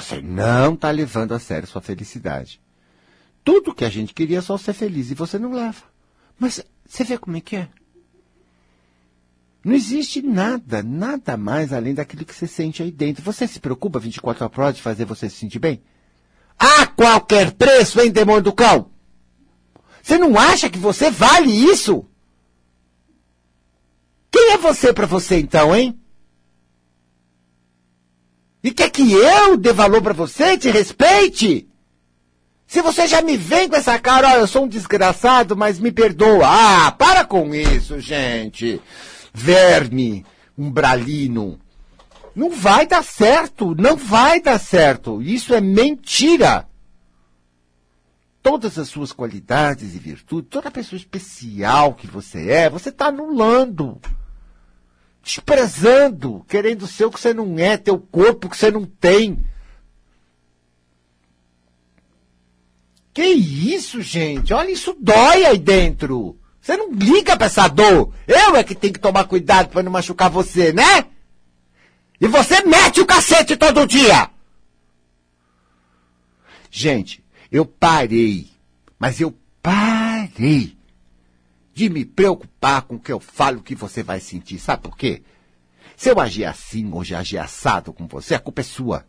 Você 0.00 0.20
não 0.20 0.74
está 0.74 0.90
levando 0.90 1.32
a 1.32 1.38
sério 1.38 1.66
sua 1.66 1.80
felicidade. 1.80 2.60
Tudo 3.42 3.74
que 3.74 3.84
a 3.84 3.88
gente 3.88 4.12
queria 4.12 4.38
é 4.38 4.42
só 4.42 4.58
ser 4.58 4.72
feliz 4.72 5.10
e 5.10 5.14
você 5.14 5.38
não 5.38 5.52
leva. 5.52 5.82
Mas 6.38 6.62
você 6.86 7.04
vê 7.04 7.16
como 7.16 7.36
é 7.36 7.40
que 7.40 7.56
é? 7.56 7.68
Não 9.64 9.72
existe 9.72 10.22
nada, 10.22 10.82
nada 10.82 11.36
mais 11.36 11.72
além 11.72 11.94
daquilo 11.94 12.24
que 12.24 12.34
você 12.34 12.46
sente 12.46 12.82
aí 12.82 12.90
dentro. 12.90 13.24
Você 13.24 13.48
se 13.48 13.58
preocupa 13.58 13.98
24 13.98 14.44
horas 14.44 14.76
de 14.76 14.82
fazer 14.82 15.04
você 15.04 15.28
se 15.28 15.36
sentir 15.36 15.58
bem? 15.58 15.82
A 16.58 16.86
qualquer 16.86 17.52
preço, 17.52 18.00
hein, 18.00 18.10
demônio 18.10 18.42
do 18.42 18.52
cão? 18.52 18.90
Você 20.02 20.18
não 20.18 20.38
acha 20.38 20.70
que 20.70 20.78
você 20.78 21.10
vale 21.10 21.50
isso? 21.50 22.06
Quem 24.30 24.52
é 24.52 24.58
você 24.58 24.92
para 24.92 25.06
você 25.06 25.40
então, 25.40 25.74
hein? 25.74 25.98
E 28.66 28.72
quer 28.72 28.90
que 28.90 29.12
eu 29.12 29.56
dê 29.56 29.72
valor 29.72 30.02
para 30.02 30.12
você, 30.12 30.58
te 30.58 30.68
respeite? 30.68 31.68
Se 32.66 32.82
você 32.82 33.06
já 33.06 33.22
me 33.22 33.36
vem 33.36 33.68
com 33.68 33.76
essa 33.76 33.96
cara, 33.96 34.30
ó, 34.30 34.32
eu 34.38 34.46
sou 34.48 34.64
um 34.64 34.68
desgraçado, 34.68 35.56
mas 35.56 35.78
me 35.78 35.92
perdoa. 35.92 36.48
Ah, 36.48 36.90
para 36.90 37.24
com 37.24 37.54
isso, 37.54 38.00
gente 38.00 38.82
verme, 39.32 40.26
umbralino. 40.58 41.60
Não 42.34 42.50
vai 42.50 42.88
dar 42.88 43.04
certo, 43.04 43.72
não 43.76 43.94
vai 43.94 44.40
dar 44.40 44.58
certo. 44.58 45.22
Isso 45.22 45.54
é 45.54 45.60
mentira. 45.60 46.66
Todas 48.42 48.80
as 48.80 48.88
suas 48.88 49.12
qualidades 49.12 49.94
e 49.94 49.98
virtudes, 50.00 50.50
toda 50.50 50.72
pessoa 50.72 50.98
especial 50.98 51.94
que 51.94 52.08
você 52.08 52.50
é, 52.50 52.68
você 52.68 52.88
está 52.88 53.06
anulando. 53.06 54.00
Desprezando, 55.26 56.46
querendo 56.46 56.86
ser 56.86 57.06
o 57.06 57.10
que 57.10 57.18
você 57.18 57.34
não 57.34 57.58
é, 57.58 57.76
teu 57.76 57.98
corpo 57.98 58.48
que 58.48 58.56
você 58.56 58.70
não 58.70 58.84
tem. 58.84 59.44
Que 63.12 63.24
isso, 63.24 64.00
gente? 64.00 64.54
Olha, 64.54 64.70
isso 64.70 64.96
dói 65.00 65.44
aí 65.44 65.58
dentro. 65.58 66.38
Você 66.60 66.76
não 66.76 66.92
liga 66.92 67.36
pra 67.36 67.46
essa 67.46 67.66
dor. 67.66 68.14
Eu 68.24 68.54
é 68.54 68.62
que 68.62 68.72
tenho 68.72 68.92
que 68.92 69.00
tomar 69.00 69.24
cuidado 69.24 69.70
para 69.70 69.82
não 69.82 69.90
machucar 69.90 70.30
você, 70.30 70.72
né? 70.72 71.06
E 72.20 72.28
você 72.28 72.62
mete 72.62 73.00
o 73.00 73.06
cacete 73.06 73.56
todo 73.56 73.84
dia. 73.84 74.30
Gente, 76.70 77.20
eu 77.50 77.66
parei, 77.66 78.48
mas 78.96 79.20
eu 79.20 79.36
parei 79.60 80.75
de 81.76 81.90
me 81.90 82.06
preocupar 82.06 82.80
com 82.80 82.94
o 82.94 82.98
que 82.98 83.12
eu 83.12 83.20
falo, 83.20 83.60
que 83.60 83.74
você 83.74 84.02
vai 84.02 84.18
sentir. 84.18 84.58
Sabe 84.58 84.84
por 84.84 84.96
quê? 84.96 85.22
Se 85.94 86.08
eu 86.08 86.18
agir 86.18 86.46
assim 86.46 86.90
já 87.04 87.18
agir 87.18 87.36
assado 87.36 87.92
com 87.92 88.06
você, 88.06 88.34
a 88.34 88.38
culpa 88.38 88.62
é 88.62 88.64
sua. 88.64 89.06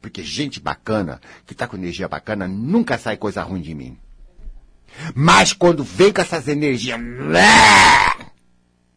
Porque 0.00 0.22
gente 0.22 0.58
bacana, 0.58 1.20
que 1.44 1.54
tá 1.54 1.68
com 1.68 1.76
energia 1.76 2.08
bacana, 2.08 2.48
nunca 2.48 2.96
sai 2.96 3.18
coisa 3.18 3.42
ruim 3.42 3.60
de 3.60 3.74
mim. 3.74 3.98
Mas 5.14 5.52
quando 5.52 5.84
vem 5.84 6.10
com 6.10 6.22
essas 6.22 6.48
energias 6.48 6.98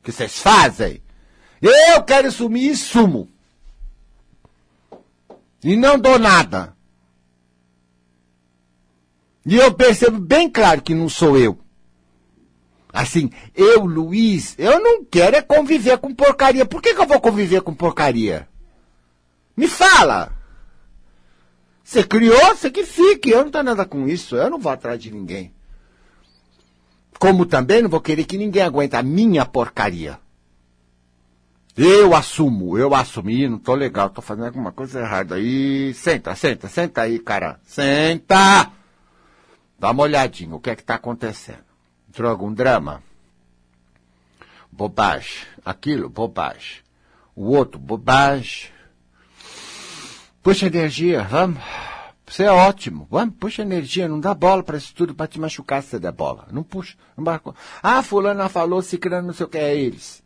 que 0.01 0.13
vocês 0.13 0.39
fazem, 0.39 1.03
eu 1.61 2.03
quero 2.03 2.31
sumir 2.31 2.71
e 2.71 2.77
sumo. 2.77 3.27
E 5.61 5.75
não 5.75 5.99
dou 5.99 6.17
nada. 6.17 6.73
E 9.45 9.57
eu 9.57 9.73
percebo 9.73 10.21
bem 10.21 10.49
claro 10.49 10.81
que 10.81 10.95
não 10.95 11.09
sou 11.09 11.37
eu. 11.37 11.64
Assim, 12.95 13.29
eu, 13.53 13.83
Luiz, 13.83 14.55
eu 14.57 14.79
não 14.79 15.03
quero 15.03 15.35
é 15.35 15.41
conviver 15.41 15.97
com 15.97 16.15
porcaria. 16.15 16.65
Por 16.65 16.81
que, 16.81 16.95
que 16.95 17.01
eu 17.01 17.05
vou 17.05 17.19
conviver 17.19 17.59
com 17.61 17.73
porcaria? 17.73 18.47
Me 19.55 19.67
fala! 19.67 20.31
Você 21.83 22.05
criou, 22.05 22.55
você 22.55 22.71
que 22.71 22.85
fique. 22.85 23.31
Eu 23.31 23.43
não 23.43 23.51
tenho 23.51 23.65
nada 23.65 23.85
com 23.85 24.07
isso. 24.07 24.37
Eu 24.37 24.49
não 24.49 24.57
vou 24.57 24.71
atrás 24.71 24.97
de 24.97 25.11
ninguém. 25.11 25.53
Como 27.19 27.45
também 27.45 27.81
não 27.81 27.89
vou 27.89 27.99
querer 27.99 28.23
que 28.23 28.37
ninguém 28.37 28.61
aguente 28.61 28.95
a 28.95 29.03
minha 29.03 29.45
porcaria. 29.45 30.17
Eu 31.75 32.15
assumo, 32.15 32.77
eu 32.77 32.95
assumi, 32.95 33.49
não 33.49 33.59
tô 33.59 33.75
legal, 33.75 34.09
tô 34.09 34.21
fazendo 34.21 34.45
alguma 34.45 34.71
coisa 34.71 35.01
errada 35.01 35.35
aí. 35.35 35.93
Senta, 35.93 36.33
senta, 36.33 36.69
senta 36.69 37.01
aí, 37.01 37.19
cara. 37.19 37.59
Senta! 37.65 38.71
Dá 39.77 39.91
uma 39.91 40.03
olhadinha, 40.03 40.55
o 40.55 40.61
que 40.61 40.69
é 40.69 40.75
que 40.77 40.83
tá 40.83 40.95
acontecendo? 40.95 41.74
Entrou 42.15 42.31
algum 42.31 42.53
drama? 42.53 43.03
Bobagem. 44.71 45.45
Aquilo, 45.65 46.07
bobagem. 46.07 46.77
O 47.35 47.49
outro, 47.49 47.77
bobagem. 47.77 48.69
Puxa 50.41 50.67
energia, 50.67 51.23
vamos. 51.23 51.59
Você 52.25 52.43
é 52.43 52.51
ótimo. 52.51 53.05
Vamos, 53.11 53.35
puxa 53.37 53.63
energia, 53.63 54.07
não 54.07 54.21
dá 54.21 54.33
bola 54.33 54.63
para 54.63 54.77
isso 54.77 54.95
tudo 54.95 55.13
para 55.13 55.27
te 55.27 55.41
machucar 55.41 55.83
se 55.83 55.89
você 55.89 55.99
der 55.99 56.13
bola. 56.13 56.47
Não 56.53 56.63
puxa. 56.63 56.95
Não 57.17 57.25
marcou. 57.25 57.53
Ah, 57.83 58.01
fulano 58.01 58.47
falou, 58.47 58.81
ciclano 58.81 59.27
não 59.27 59.33
sei 59.33 59.45
o 59.45 59.49
que, 59.49 59.57
é 59.57 59.75
eles. 59.75 60.23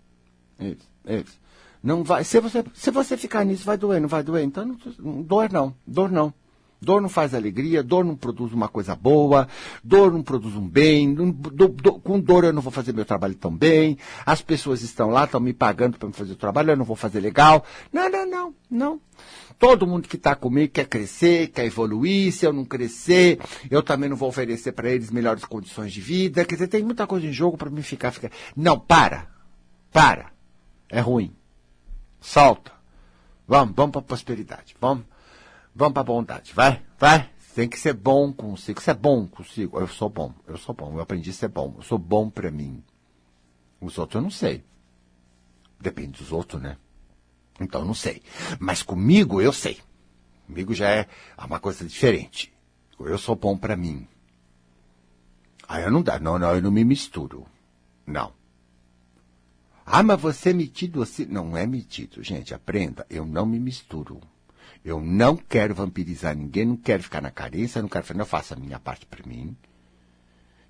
Eles, 0.59 0.87
eles. 1.03 1.39
Não 1.81 2.03
vai, 2.03 2.23
se 2.23 2.39
você, 2.39 2.63
se 2.71 2.91
você 2.91 3.17
ficar 3.17 3.43
nisso, 3.43 3.65
vai 3.65 3.77
doer, 3.79 3.99
não 3.99 4.07
vai 4.07 4.21
doer. 4.21 4.43
Então, 4.43 4.63
não, 4.63 4.77
não, 4.99 5.21
dor 5.23 5.51
não, 5.51 5.75
dor 5.87 6.11
não. 6.11 6.31
Dor 6.81 7.01
não 7.01 7.09
faz 7.09 7.33
alegria, 7.33 7.83
dor 7.83 8.05
não 8.05 8.15
produz 8.15 8.53
uma 8.53 8.69
coisa 8.69 8.95
boa, 8.95 9.47
dor 9.83 10.13
não 10.13 10.23
produz 10.23 10.55
um 10.55 10.67
bem, 10.67 11.07
não, 11.07 11.29
do, 11.29 11.67
do, 11.67 11.99
com 11.99 12.19
dor 12.19 12.45
eu 12.45 12.53
não 12.53 12.61
vou 12.61 12.71
fazer 12.71 12.93
meu 12.93 13.03
trabalho 13.03 13.35
tão 13.35 13.55
bem, 13.55 13.97
as 14.25 14.41
pessoas 14.41 14.81
estão 14.81 15.09
lá, 15.09 15.25
estão 15.25 15.41
me 15.41 15.53
pagando 15.53 15.97
para 15.97 16.09
fazer 16.13 16.33
o 16.33 16.37
trabalho, 16.37 16.71
eu 16.71 16.77
não 16.77 16.85
vou 16.85 16.95
fazer 16.95 17.19
legal. 17.19 17.65
Não, 17.91 18.09
não, 18.09 18.25
não, 18.25 18.53
não. 18.69 19.01
Todo 19.59 19.85
mundo 19.85 20.07
que 20.07 20.15
está 20.15 20.35
comigo 20.35 20.71
quer 20.71 20.87
crescer, 20.87 21.47
quer 21.47 21.65
evoluir. 21.65 22.31
Se 22.31 22.45
eu 22.45 22.53
não 22.53 22.63
crescer, 22.63 23.39
eu 23.69 23.83
também 23.83 24.09
não 24.09 24.15
vou 24.15 24.29
oferecer 24.29 24.71
para 24.71 24.89
eles 24.89 25.11
melhores 25.11 25.43
condições 25.43 25.91
de 25.91 25.99
vida. 25.99 26.45
Quer 26.45 26.55
dizer, 26.55 26.67
tem 26.67 26.81
muita 26.81 27.05
coisa 27.05 27.27
em 27.27 27.33
jogo 27.33 27.57
para 27.57 27.69
mim 27.69 27.81
ficar, 27.81 28.11
ficar. 28.11 28.31
Não, 28.55 28.79
para. 28.79 29.27
Para. 29.91 30.31
É 30.87 31.01
ruim. 31.01 31.35
Solta. 32.21 32.71
Vamos, 33.45 33.75
vamos 33.75 33.91
para 33.91 33.99
a 33.99 34.03
prosperidade. 34.03 34.75
Vamos, 34.79 35.03
vamos 35.79 35.93
para 35.93 36.01
a 36.01 36.05
bondade. 36.05 36.53
Vai, 36.53 36.83
vai. 36.99 37.29
Tem 37.55 37.67
que 37.67 37.79
ser 37.79 37.93
bom 37.93 38.31
consigo. 38.31 38.81
Você 38.81 38.91
é 38.91 38.93
bom 38.93 39.25
consigo. 39.25 39.79
Eu 39.79 39.87
sou 39.87 40.09
bom. 40.09 40.33
Eu 40.45 40.57
sou 40.57 40.75
bom. 40.75 40.93
Eu 40.93 41.01
aprendi 41.01 41.29
a 41.29 41.33
ser 41.33 41.47
bom. 41.47 41.73
Eu 41.77 41.83
sou 41.83 41.97
bom 41.97 42.29
para 42.29 42.51
mim. 42.51 42.83
Os 43.81 43.97
outros 43.97 44.15
eu 44.15 44.21
não 44.21 44.29
sei. 44.29 44.63
Depende 45.79 46.19
dos 46.19 46.31
outros, 46.33 46.61
né? 46.61 46.77
Então 47.59 47.85
não 47.85 47.93
sei. 47.93 48.21
Mas 48.59 48.83
comigo 48.83 49.41
eu 49.41 49.53
sei. 49.53 49.79
Comigo 50.45 50.73
já 50.73 50.89
é 50.89 51.07
uma 51.37 51.59
coisa 51.59 51.85
diferente. 51.85 52.53
Eu 52.99 53.17
sou 53.17 53.35
bom 53.35 53.57
para 53.57 53.77
mim. 53.77 54.05
Aí 55.67 55.83
eu 55.83 55.91
não 55.91 56.01
dá. 56.01 56.19
Não, 56.19 56.37
não, 56.37 56.53
eu 56.53 56.61
não 56.61 56.71
me 56.71 56.83
misturo. 56.83 57.47
Não. 58.05 58.33
Ah, 59.85 60.03
mas 60.03 60.19
você 60.19 60.49
é 60.49 60.53
metido 60.53 61.01
assim. 61.01 61.25
Não 61.25 61.55
é 61.55 61.65
metido, 61.65 62.21
gente. 62.21 62.53
Aprenda. 62.53 63.05
Eu 63.09 63.25
não 63.25 63.45
me 63.45 63.59
misturo. 63.59 64.19
Eu 64.83 65.01
não 65.01 65.35
quero 65.35 65.75
vampirizar 65.75 66.35
ninguém, 66.35 66.65
não 66.65 66.77
quero 66.77 67.03
ficar 67.03 67.21
na 67.21 67.31
carência, 67.31 67.81
não 67.81 67.89
quero 67.89 68.05
fazer. 68.05 68.19
Eu 68.19 68.25
faço 68.25 68.53
a 68.53 68.57
minha 68.57 68.79
parte 68.79 69.05
para 69.05 69.25
mim. 69.25 69.55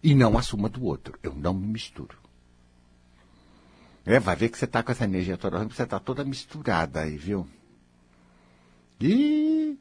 E 0.02 0.16
não 0.16 0.38
assuma 0.38 0.70
do 0.70 0.84
outro. 0.84 1.18
Eu 1.22 1.36
não 1.36 1.54
me 1.54 1.68
misturo. 1.68 2.18
É, 4.06 4.20
vai 4.20 4.36
ver 4.36 4.50
que 4.50 4.58
você 4.58 4.66
tá 4.66 4.82
com 4.82 4.92
essa 4.92 5.04
energia 5.04 5.38
toda, 5.38 5.64
você 5.66 5.86
tá 5.86 6.00
toda 6.00 6.24
misturada 6.24 7.02
aí, 7.02 7.16
viu? 7.16 7.48
E 9.00 9.78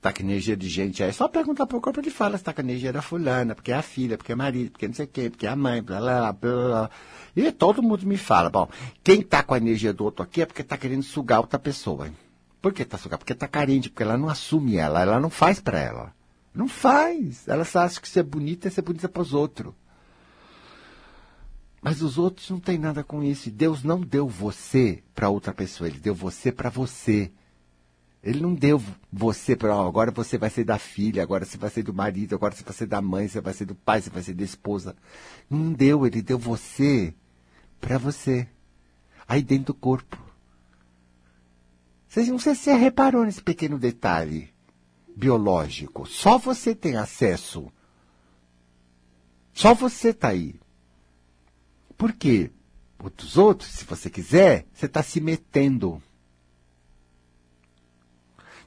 tá 0.00 0.12
com 0.12 0.22
energia 0.22 0.54
de 0.54 0.68
gente 0.68 1.02
aí, 1.02 1.10
só 1.14 1.26
perguntar 1.28 1.66
pro 1.66 1.80
corpo, 1.80 1.98
ele 1.98 2.10
fala 2.10 2.36
se 2.36 2.44
tá 2.44 2.52
com 2.52 2.60
energia 2.60 2.92
da 2.92 3.00
fulana, 3.00 3.54
porque 3.54 3.72
é 3.72 3.76
a 3.76 3.80
filha, 3.80 4.18
porque 4.18 4.32
é 4.32 4.34
marido, 4.34 4.72
porque 4.72 4.86
não 4.86 4.94
sei 4.94 5.06
o 5.06 5.08
quê, 5.08 5.30
porque 5.30 5.46
é 5.46 5.50
a 5.50 5.56
mãe, 5.56 5.82
blá, 5.82 5.98
blá, 5.98 6.32
blá, 6.32 6.52
blá. 6.52 6.90
E 7.34 7.50
todo 7.52 7.82
mundo 7.82 8.06
me 8.06 8.18
fala, 8.18 8.50
bom, 8.50 8.68
quem 9.02 9.22
tá 9.22 9.42
com 9.42 9.54
a 9.54 9.56
energia 9.56 9.94
do 9.94 10.04
outro 10.04 10.22
aqui 10.22 10.42
é 10.42 10.46
porque 10.46 10.62
tá 10.62 10.76
querendo 10.76 11.02
sugar 11.02 11.40
outra 11.40 11.58
pessoa. 11.58 12.06
Hein? 12.06 12.23
Por 12.64 12.72
que 12.72 12.82
tá 12.82 12.96
sugando? 12.96 13.18
Porque 13.18 13.34
tá 13.34 13.46
carente, 13.46 13.90
porque 13.90 14.02
ela 14.02 14.16
não 14.16 14.26
assume 14.26 14.76
ela, 14.76 15.02
ela 15.02 15.20
não 15.20 15.28
faz 15.28 15.60
para 15.60 15.78
ela. 15.78 16.14
Não 16.54 16.66
faz. 16.66 17.46
Ela 17.46 17.62
só 17.62 17.80
acha 17.80 18.00
que 18.00 18.08
ser 18.08 18.22
bonita 18.22 18.68
é 18.68 18.70
ser 18.70 18.80
bonita 18.80 19.06
pros 19.06 19.34
outros. 19.34 19.74
Mas 21.82 22.00
os 22.00 22.16
outros 22.16 22.48
não 22.48 22.58
têm 22.58 22.78
nada 22.78 23.04
com 23.04 23.22
isso. 23.22 23.50
Deus 23.50 23.84
não 23.84 24.00
deu 24.00 24.26
você 24.26 25.02
para 25.14 25.28
outra 25.28 25.52
pessoa, 25.52 25.90
ele 25.90 25.98
deu 25.98 26.14
você 26.14 26.50
para 26.50 26.70
você. 26.70 27.30
Ele 28.22 28.40
não 28.40 28.54
deu 28.54 28.82
você 29.12 29.54
para 29.54 29.76
oh, 29.76 29.86
agora 29.86 30.10
você 30.10 30.38
vai 30.38 30.48
ser 30.48 30.64
da 30.64 30.78
filha, 30.78 31.22
agora 31.22 31.44
você 31.44 31.58
vai 31.58 31.68
ser 31.68 31.82
do 31.82 31.92
marido, 31.92 32.34
agora 32.34 32.54
você 32.54 32.64
vai 32.64 32.72
ser 32.72 32.86
da 32.86 33.02
mãe, 33.02 33.28
você 33.28 33.42
vai 33.42 33.52
ser 33.52 33.66
do 33.66 33.74
pai, 33.74 34.00
você 34.00 34.08
vai 34.08 34.22
ser 34.22 34.32
da 34.32 34.42
esposa. 34.42 34.96
Não 35.50 35.70
deu, 35.70 36.06
ele 36.06 36.22
deu 36.22 36.38
você 36.38 37.12
para 37.78 37.98
você. 37.98 38.48
Aí 39.28 39.42
dentro 39.42 39.66
do 39.66 39.74
corpo. 39.74 40.33
Não 42.16 42.38
sei 42.38 42.54
se 42.54 42.64
você 42.64 42.74
reparou 42.74 43.24
nesse 43.24 43.42
pequeno 43.42 43.78
detalhe 43.78 44.54
biológico. 45.16 46.06
Só 46.06 46.38
você 46.38 46.74
tem 46.74 46.96
acesso. 46.96 47.72
Só 49.52 49.74
você 49.74 50.10
está 50.10 50.28
aí. 50.28 50.54
Por 51.96 52.12
quê? 52.12 52.50
Os 53.02 53.36
outros, 53.36 53.70
se 53.70 53.84
você 53.84 54.08
quiser, 54.08 54.66
você 54.72 54.86
está 54.86 55.02
se 55.02 55.20
metendo. 55.20 56.02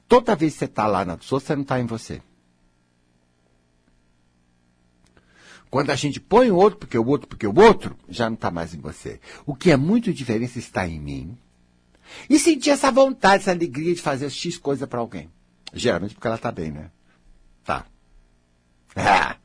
Toda 0.06 0.36
vez 0.36 0.52
que 0.54 0.58
você 0.60 0.64
está 0.66 0.86
lá 0.86 1.04
na 1.04 1.14
outros, 1.14 1.30
você 1.30 1.54
não 1.54 1.62
está 1.62 1.80
em 1.80 1.86
você. 1.86 2.22
Quando 5.70 5.90
a 5.90 5.96
gente 5.96 6.20
põe 6.20 6.50
o 6.50 6.56
outro, 6.56 6.78
porque 6.78 6.98
o 6.98 7.06
outro, 7.06 7.28
porque 7.28 7.46
o 7.46 7.58
outro, 7.58 7.96
já 8.08 8.28
não 8.28 8.34
está 8.34 8.50
mais 8.50 8.72
em 8.72 8.78
você. 8.78 9.20
O 9.44 9.54
que 9.54 9.70
é 9.70 9.76
muito 9.76 10.12
diferente 10.12 10.58
está 10.58 10.86
em 10.86 10.98
mim. 10.98 11.38
E 12.28 12.38
sentir 12.38 12.70
essa 12.70 12.90
vontade, 12.90 13.42
essa 13.42 13.50
alegria 13.50 13.94
de 13.94 14.02
fazer 14.02 14.30
X 14.30 14.56
coisa 14.56 14.86
para 14.86 15.00
alguém. 15.00 15.30
Geralmente 15.72 16.14
porque 16.14 16.26
ela 16.26 16.36
está 16.36 16.50
bem, 16.50 16.70
né? 16.70 16.90
Tá. 17.64 17.84
Ah, 19.00 19.36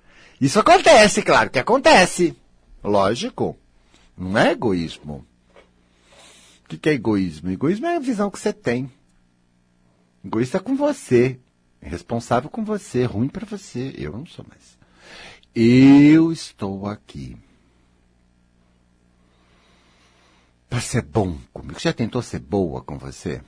isso 0.42 0.60
acontece, 0.60 1.22
claro 1.22 1.50
que 1.50 1.60
acontece. 1.60 2.36
Lógico. 2.84 3.56
Não 4.18 4.38
é 4.38 4.52
egoísmo. 4.52 5.26
O 6.66 6.70
que, 6.70 6.78
que 6.78 6.90
é 6.90 6.94
egoísmo? 6.94 7.52
Egoísmo 7.52 7.86
é 7.86 7.98
a 7.98 8.00
visão 8.00 8.32
que 8.32 8.40
você 8.40 8.52
tem. 8.52 8.92
Egoísta 10.26 10.60
com 10.60 10.76
você. 10.76 11.40
Responsável 11.82 12.50
com 12.50 12.64
você. 12.64 13.06
Ruim 13.06 13.28
para 13.28 13.46
você. 13.46 13.94
Eu 13.98 14.14
não 14.14 14.26
sou 14.26 14.46
mais. 14.50 14.78
Eu 15.56 16.32
estou 16.32 16.88
aqui. 16.88 17.38
Para 20.74 20.82
ser 20.82 21.04
bom 21.04 21.38
comigo. 21.54 21.80
Já 21.80 21.94
tentou 21.94 22.20
ser 22.24 22.40
boa 22.40 22.82
com 22.82 22.98
você? 22.98 23.44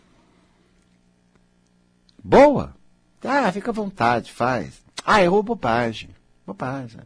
Boa? 2.23 2.75
Ah, 3.23 3.51
fica 3.51 3.71
à 3.71 3.73
vontade, 3.73 4.31
faz. 4.31 4.83
Ah, 5.03 5.23
errou 5.23 5.41
bobagem. 5.41 6.11
Bobagem. 6.45 7.01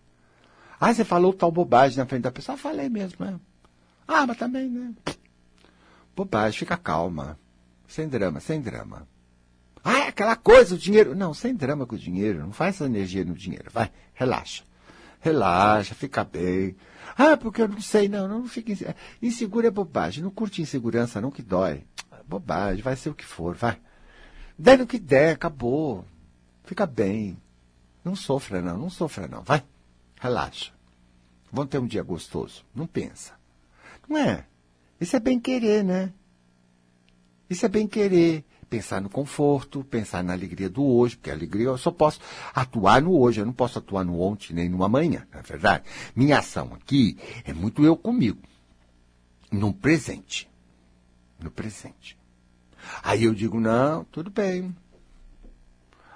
Ah, 0.78 0.94
você 0.94 1.06
falou 1.06 1.32
tal 1.32 1.50
bobagem 1.50 2.00
na 2.00 2.06
frente 2.06 2.24
da 2.24 2.32
pessoa. 2.34 2.56
Ah, 2.56 2.58
falei 2.58 2.90
mesmo, 2.90 3.26
né? 3.26 3.40
Ah, 4.06 4.28
mas 4.28 4.36
também, 4.36 4.70
né? 4.70 4.94
Bobagem, 6.14 6.60
fica 6.60 6.76
calma. 6.76 7.40
Sem 7.88 8.10
drama, 8.10 8.42
sem 8.42 8.60
drama. 8.60 9.08
Ah, 9.82 10.00
é 10.00 10.08
aquela 10.10 10.36
coisa, 10.36 10.76
o 10.76 10.78
dinheiro. 10.78 11.16
Não, 11.16 11.34
sem 11.34 11.56
drama 11.56 11.88
com 11.88 11.96
o 11.96 11.98
dinheiro. 11.98 12.40
Não 12.40 12.52
faz 12.52 12.76
essa 12.76 12.86
energia 12.88 13.24
no 13.24 13.36
dinheiro. 13.36 13.72
Vai, 13.72 13.90
relaxa. 14.14 14.66
Relaxa, 15.22 15.96
fica 15.96 16.26
bem. 16.26 16.76
Ah, 17.22 17.36
porque 17.36 17.62
eu 17.62 17.68
não 17.68 17.82
sei. 17.82 18.08
Não, 18.08 18.30
não 18.30 18.48
fica 18.48 18.72
inseguro. 18.72 18.98
Inseguro 19.22 19.68
é 19.68 19.70
bobagem. 19.70 20.24
Não 20.24 20.32
curte 20.32 20.62
insegurança, 20.62 21.20
não, 21.20 21.30
que 21.30 21.42
dói. 21.42 21.84
Bobagem, 22.26 22.82
vai 22.82 22.96
ser 22.96 23.10
o 23.10 23.14
que 23.14 23.26
for, 23.26 23.56
vai. 23.56 23.78
Dê 24.58 24.78
no 24.78 24.88
que 24.88 24.98
der, 24.98 25.34
acabou. 25.34 26.06
Fica 26.64 26.86
bem. 26.86 27.38
Não 28.06 28.16
sofra, 28.16 28.62
não, 28.62 28.78
não 28.78 28.90
sofra, 28.90 29.28
não. 29.28 29.42
Vai, 29.42 29.62
relaxa. 30.22 30.72
Vamos 31.52 31.70
ter 31.70 31.80
um 31.80 31.88
dia 31.88 32.04
gostoso. 32.04 32.64
Não 32.74 32.88
pensa. 32.88 33.34
Não 34.08 34.18
é? 34.18 34.46
Isso 35.02 35.18
é 35.18 35.20
bem 35.20 35.40
querer, 35.42 35.84
né? 35.84 36.14
Isso 37.50 37.66
é 37.66 37.70
bem 37.70 37.86
querer. 37.86 38.46
Pensar 38.70 39.02
no 39.02 39.10
conforto, 39.10 39.84
pensar 39.84 40.24
na 40.24 40.34
alegria 40.34 40.70
do 40.70 40.86
hoje, 40.86 41.16
porque 41.16 41.32
a 41.32 41.34
alegria 41.34 41.66
eu 41.66 41.78
só 41.78 41.90
posso 41.90 42.20
atuar 42.54 43.02
no 43.02 43.18
hoje, 43.18 43.42
eu 43.42 43.46
não 43.46 43.54
posso 43.54 43.80
atuar 43.80 44.04
no 44.04 44.22
ontem 44.22 44.54
nem 44.54 44.70
no 44.70 44.84
amanhã, 44.84 45.28
não 45.32 45.40
é 45.40 45.44
verdade? 45.44 45.86
Minha 46.16 46.40
ação 46.40 46.72
aqui 46.74 47.18
é 47.46 47.52
muito 47.52 47.84
eu 47.84 47.98
comigo, 47.98 48.40
no 49.52 49.74
presente. 49.74 50.48
No 51.42 51.50
presente. 51.50 52.18
Aí 53.02 53.24
eu 53.24 53.34
digo, 53.34 53.60
não, 53.60 54.04
tudo 54.06 54.30
bem. 54.30 54.76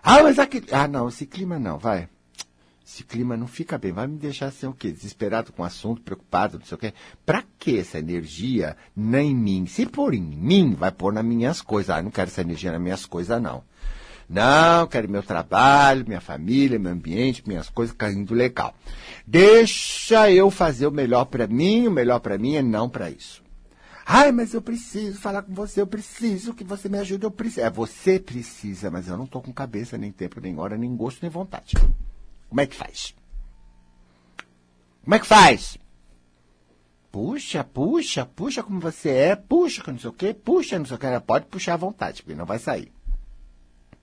Ah, 0.04 0.22
mas 0.22 0.38
aqui. 0.38 0.64
Ah, 0.72 0.88
não, 0.88 1.08
esse 1.08 1.26
clima 1.26 1.58
não, 1.58 1.80
vai. 1.80 2.10
Esse 2.86 3.04
clima 3.04 3.38
não 3.38 3.48
fica 3.48 3.78
bem. 3.78 3.92
Vai 3.92 4.08
me 4.08 4.18
deixar 4.18 4.48
assim 4.48 4.68
o 4.68 4.74
quê? 4.74 4.92
Desesperado 4.92 5.54
com 5.54 5.62
o 5.62 5.66
assunto, 5.66 6.02
preocupado, 6.02 6.60
não 6.60 6.66
sei 6.66 6.76
o 6.76 6.80
quê. 6.80 6.94
Pra 7.26 7.44
que 7.58 7.80
essa 7.80 7.98
energia 7.98 8.76
nem 8.96 9.32
em 9.32 9.36
mim? 9.36 9.66
Se 9.66 9.86
for 9.86 10.14
em 10.14 10.22
mim, 10.22 10.74
vai 10.74 10.92
pôr 10.92 11.14
nas 11.14 11.24
minhas 11.24 11.62
coisas. 11.62 11.96
Ah, 11.96 12.02
não 12.02 12.12
quero 12.12 12.30
essa 12.30 12.42
energia 12.42 12.72
nas 12.72 12.82
minhas 12.82 13.06
coisas, 13.06 13.42
não. 13.42 13.64
Não, 14.30 14.88
quero 14.88 15.10
meu 15.10 15.24
trabalho, 15.24 16.06
minha 16.08 16.22
família, 16.22 16.80
meu 16.80 16.92
ambiente, 16.92 17.44
minhas 17.48 17.70
coisas 17.70 17.96
caindo 17.96 18.34
legal. 18.34 18.74
Deixa 19.26 20.30
eu 20.30 20.50
fazer 20.50 20.88
o 20.88 20.92
melhor 20.92 21.26
para 21.26 21.48
mim, 21.48 21.88
o 21.88 21.92
melhor 21.92 22.20
para 22.20 22.38
mim 22.38 22.56
é 22.56 22.62
não 22.62 22.90
para 22.90 23.10
isso. 23.10 23.44
Ai, 24.06 24.32
mas 24.32 24.54
eu 24.54 24.62
preciso 24.62 25.18
falar 25.20 25.44
com 25.44 25.54
você, 25.54 25.80
eu 25.80 25.88
preciso 25.88 26.54
que 26.54 26.64
você 26.64 26.90
me 26.90 26.98
ajude, 26.98 27.24
eu 27.24 27.32
preciso. 27.32 27.66
É, 27.66 27.70
você 27.70 28.20
precisa, 28.20 28.92
mas 28.92 29.08
eu 29.08 29.16
não 29.16 29.26
estou 29.26 29.42
com 29.42 29.54
cabeça, 29.54 29.98
nem 29.98 30.12
tempo, 30.12 30.42
nem 30.42 30.58
hora, 30.60 30.78
nem 30.78 30.94
gosto, 30.96 31.20
nem 31.22 31.32
vontade. 31.32 31.76
Como 32.54 32.62
é 32.62 32.68
que 32.68 32.76
faz? 32.76 33.16
Como 35.04 35.16
é 35.16 35.20
que 35.20 35.26
faz? 35.26 35.76
Puxa, 37.12 37.64
puxa, 37.64 38.28
puxa 38.28 38.62
como 38.62 38.80
você 38.80 39.10
é, 39.10 39.36
puxa, 39.36 39.82
não 39.92 39.98
sei 39.98 40.12
o 40.12 40.14
quê, 40.14 40.36
puxa, 40.36 40.78
não 40.78 40.86
sei 40.86 40.96
o 40.96 41.00
quê. 41.00 41.08
Pode 41.26 41.48
puxar 41.48 41.74
à 41.74 41.78
vontade, 41.78 42.22
porque 42.22 42.38
não 42.38 42.46
vai 42.46 42.60
sair. 42.60 42.92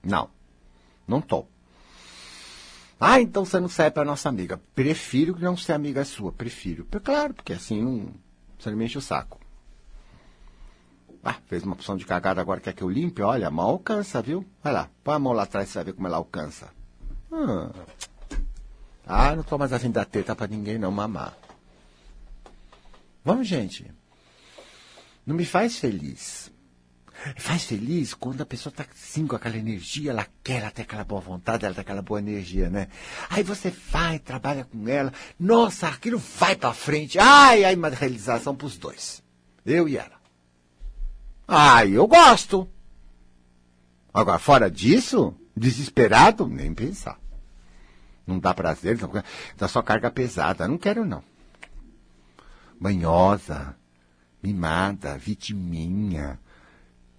Não, 0.03 0.29
não 1.07 1.21
tô. 1.21 1.45
Ah, 2.99 3.21
então 3.21 3.45
você 3.45 3.57
não 3.57 3.69
sai 3.69 3.89
para 3.89 4.03
nossa 4.03 4.27
amiga. 4.27 4.59
Prefiro 4.75 5.33
que 5.33 5.41
não 5.41 5.55
ser 5.55 5.71
amiga 5.71 6.03
sua, 6.03 6.33
prefiro. 6.33 6.85
Claro, 7.01 7.33
porque 7.33 7.53
assim 7.53 7.81
não, 7.81 8.13
você 8.59 8.69
não 8.69 8.77
me 8.77 8.83
enche 8.83 8.97
o 8.97 9.01
saco. 9.01 9.39
Ah, 11.23 11.37
fez 11.45 11.63
uma 11.63 11.75
opção 11.75 11.95
de 11.95 12.05
cagada 12.05 12.41
agora, 12.41 12.59
quer 12.59 12.73
que 12.73 12.83
eu 12.83 12.89
limpe? 12.89 13.21
Olha, 13.21 13.47
a 13.47 13.51
mão 13.51 13.69
alcança, 13.69 14.21
viu? 14.21 14.45
Vai 14.61 14.73
lá, 14.73 14.89
põe 15.05 15.15
a 15.15 15.19
mão 15.19 15.31
lá 15.31 15.43
atrás, 15.43 15.69
você 15.69 15.75
vai 15.75 15.85
ver 15.85 15.93
como 15.93 16.07
ela 16.07 16.17
alcança. 16.17 16.69
Ah. 17.31 17.71
Ah, 19.05 19.35
não 19.35 19.43
tô 19.43 19.57
mais 19.57 19.73
afim 19.73 19.91
da 19.91 20.05
teta 20.05 20.35
pra 20.35 20.47
ninguém 20.47 20.77
não 20.77 20.91
mamar. 20.91 21.35
Vamos, 23.23 23.47
gente. 23.47 23.85
Não 25.25 25.35
me 25.35 25.45
faz 25.45 25.77
feliz. 25.77 26.51
Faz 27.37 27.65
feliz 27.65 28.15
quando 28.15 28.41
a 28.41 28.45
pessoa 28.45 28.73
tá 28.73 28.83
assim 28.91 29.27
com 29.27 29.35
aquela 29.35 29.55
energia, 29.55 30.09
ela 30.09 30.25
quer, 30.43 30.61
ela 30.61 30.71
tem 30.71 30.81
aquela 30.83 31.03
boa 31.03 31.21
vontade, 31.21 31.65
ela 31.65 31.75
tem 31.75 31.83
aquela 31.83 32.01
boa 32.01 32.19
energia, 32.19 32.67
né? 32.67 32.87
Aí 33.29 33.43
você 33.43 33.69
vai, 33.69 34.17
trabalha 34.17 34.65
com 34.65 34.87
ela, 34.87 35.13
nossa, 35.39 35.87
aquilo 35.87 36.17
vai 36.17 36.55
pra 36.55 36.73
frente. 36.73 37.19
Ai, 37.19 37.63
ai, 37.63 37.75
uma 37.75 37.89
realização 37.89 38.55
pros 38.55 38.75
dois. 38.75 39.21
Eu 39.63 39.87
e 39.87 39.97
ela. 39.97 40.19
Ai, 41.47 41.91
eu 41.91 42.07
gosto. 42.07 42.67
Agora, 44.11 44.39
fora 44.39 44.71
disso, 44.71 45.35
desesperado, 45.55 46.47
nem 46.47 46.73
pensar. 46.73 47.20
Não 48.25 48.39
dá 48.39 48.53
prazer, 48.53 48.99
não, 48.99 49.11
dá 49.57 49.67
só 49.67 49.81
carga 49.81 50.11
pesada. 50.11 50.67
Não 50.67 50.77
quero, 50.77 51.05
não. 51.05 51.23
Banhosa, 52.79 53.75
mimada, 54.41 55.17
vitiminha, 55.17 56.39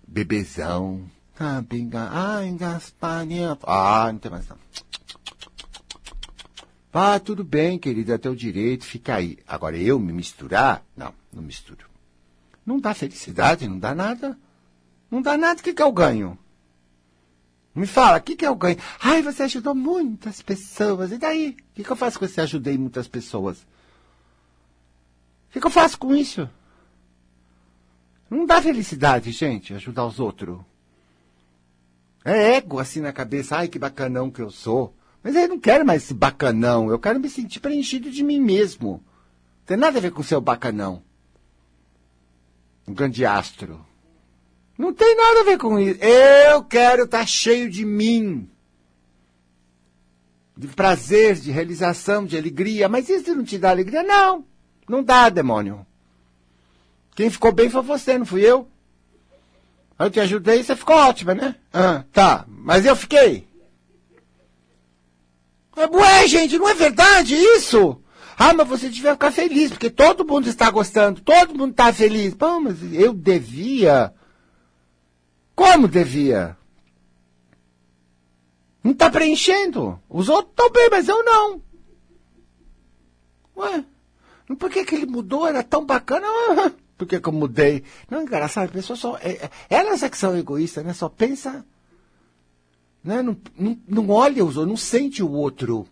bebezão. 0.06 1.04
Ah, 1.38 1.62
binga, 1.62 2.08
ah, 2.12 2.44
engasparinha. 2.44 3.58
Ah, 3.64 4.10
não 4.12 4.18
tem 4.18 4.30
mais 4.30 4.48
não. 4.48 4.56
Ah, 6.92 7.18
tudo 7.18 7.42
bem, 7.42 7.78
querida, 7.78 8.14
é 8.14 8.18
teu 8.18 8.34
direito, 8.34 8.84
fica 8.84 9.14
aí. 9.14 9.38
Agora, 9.46 9.78
eu 9.78 9.98
me 9.98 10.12
misturar? 10.12 10.84
Não, 10.94 11.14
não 11.32 11.42
misturo. 11.42 11.86
Não 12.66 12.78
dá 12.78 12.92
felicidade, 12.92 13.66
não 13.66 13.78
dá 13.78 13.94
nada. 13.94 14.38
Não 15.10 15.22
dá 15.22 15.36
nada, 15.36 15.60
o 15.60 15.64
que, 15.64 15.72
que 15.72 15.82
eu 15.82 15.90
ganho? 15.90 16.38
Me 17.74 17.86
fala, 17.86 18.18
o 18.18 18.22
que, 18.22 18.36
que 18.36 18.46
eu 18.46 18.54
ganho? 18.54 18.76
Ai, 19.00 19.22
você 19.22 19.44
ajudou 19.44 19.74
muitas 19.74 20.42
pessoas. 20.42 21.10
E 21.10 21.18
daí? 21.18 21.50
O 21.50 21.74
que, 21.74 21.84
que 21.84 21.90
eu 21.90 21.96
faço 21.96 22.18
com 22.18 22.24
esse 22.24 22.40
ajudei 22.40 22.76
muitas 22.76 23.08
pessoas? 23.08 23.58
O 25.48 25.52
que, 25.52 25.60
que 25.60 25.66
eu 25.66 25.70
faço 25.70 25.98
com 25.98 26.14
isso? 26.14 26.48
Não 28.28 28.46
dá 28.46 28.60
felicidade, 28.60 29.30
gente, 29.30 29.74
ajudar 29.74 30.06
os 30.06 30.20
outros. 30.20 30.60
É 32.24 32.56
ego 32.56 32.78
assim 32.78 33.00
na 33.00 33.12
cabeça, 33.12 33.56
ai 33.56 33.68
que 33.68 33.78
bacanão 33.78 34.30
que 34.30 34.40
eu 34.40 34.50
sou. 34.50 34.94
Mas 35.22 35.34
eu 35.34 35.48
não 35.48 35.60
quero 35.60 35.84
mais 35.84 36.02
esse 36.02 36.14
bacanão, 36.14 36.90
eu 36.90 36.98
quero 36.98 37.20
me 37.20 37.28
sentir 37.28 37.60
preenchido 37.60 38.10
de 38.10 38.22
mim 38.22 38.40
mesmo. 38.40 38.92
Não 38.92 39.66
tem 39.66 39.76
nada 39.76 39.98
a 39.98 40.00
ver 40.00 40.12
com 40.12 40.20
o 40.20 40.24
seu 40.24 40.40
bacanão. 40.40 41.02
Um 42.86 42.94
grande 42.94 43.24
astro. 43.24 43.84
Não 44.82 44.92
tem 44.92 45.14
nada 45.14 45.42
a 45.42 45.44
ver 45.44 45.58
com 45.58 45.78
isso. 45.78 46.00
Eu 46.02 46.64
quero 46.64 47.04
estar 47.04 47.20
tá 47.20 47.26
cheio 47.26 47.70
de 47.70 47.84
mim. 47.84 48.50
De 50.56 50.66
prazer, 50.66 51.36
de 51.36 51.52
realização, 51.52 52.26
de 52.26 52.36
alegria. 52.36 52.88
Mas 52.88 53.08
isso 53.08 53.32
não 53.32 53.44
te 53.44 53.58
dá 53.58 53.70
alegria? 53.70 54.02
Não. 54.02 54.44
Não 54.88 55.00
dá, 55.04 55.28
demônio. 55.28 55.86
Quem 57.14 57.30
ficou 57.30 57.52
bem 57.52 57.70
foi 57.70 57.80
você, 57.80 58.18
não 58.18 58.26
fui 58.26 58.40
eu. 58.40 58.66
Eu 60.00 60.10
te 60.10 60.18
ajudei 60.18 60.58
e 60.58 60.64
você 60.64 60.74
ficou 60.74 60.96
ótima, 60.96 61.32
né? 61.32 61.54
Ah, 61.72 62.02
tá. 62.12 62.44
Mas 62.48 62.84
eu 62.84 62.96
fiquei. 62.96 63.46
Ué, 65.76 66.26
gente, 66.26 66.58
não 66.58 66.68
é 66.68 66.74
verdade 66.74 67.36
isso? 67.36 68.02
Ah, 68.36 68.52
mas 68.52 68.66
você 68.66 68.88
devia 68.88 69.12
ficar 69.12 69.30
feliz, 69.30 69.70
porque 69.70 69.90
todo 69.90 70.26
mundo 70.26 70.48
está 70.48 70.68
gostando, 70.72 71.20
todo 71.20 71.56
mundo 71.56 71.70
está 71.70 71.92
feliz. 71.92 72.34
Pô, 72.34 72.58
mas 72.58 72.78
eu 72.92 73.12
devia. 73.12 74.12
Como 75.54 75.88
devia? 75.88 76.56
Não 78.82 78.92
está 78.92 79.10
preenchendo. 79.10 80.00
Os 80.08 80.28
outros 80.28 80.50
estão 80.50 80.70
bem, 80.70 80.88
mas 80.90 81.08
eu 81.08 81.24
não. 81.24 81.62
Ué, 83.56 83.84
por 84.58 84.70
que, 84.70 84.84
que 84.84 84.94
ele 84.94 85.06
mudou? 85.06 85.46
Era 85.46 85.62
tão 85.62 85.84
bacana. 85.84 86.26
Por 86.96 87.06
que, 87.06 87.20
que 87.20 87.28
eu 87.28 87.32
mudei? 87.32 87.82
Não, 88.08 88.22
engraçado, 88.22 88.68
a 88.68 88.72
pessoa 88.72 88.96
só. 88.96 89.16
É, 89.18 89.32
é, 89.32 89.50
elas 89.68 90.02
é 90.02 90.08
que 90.08 90.16
são 90.16 90.36
egoístas, 90.36 90.84
né? 90.84 90.92
Só 90.92 91.08
pensa. 91.08 91.64
Né? 93.02 93.22
Não, 93.22 93.36
não, 93.58 93.78
não 93.88 94.10
olha 94.10 94.44
os 94.44 94.56
outros, 94.56 94.68
não 94.68 94.76
sente 94.76 95.22
o 95.22 95.30
outro. 95.30 95.86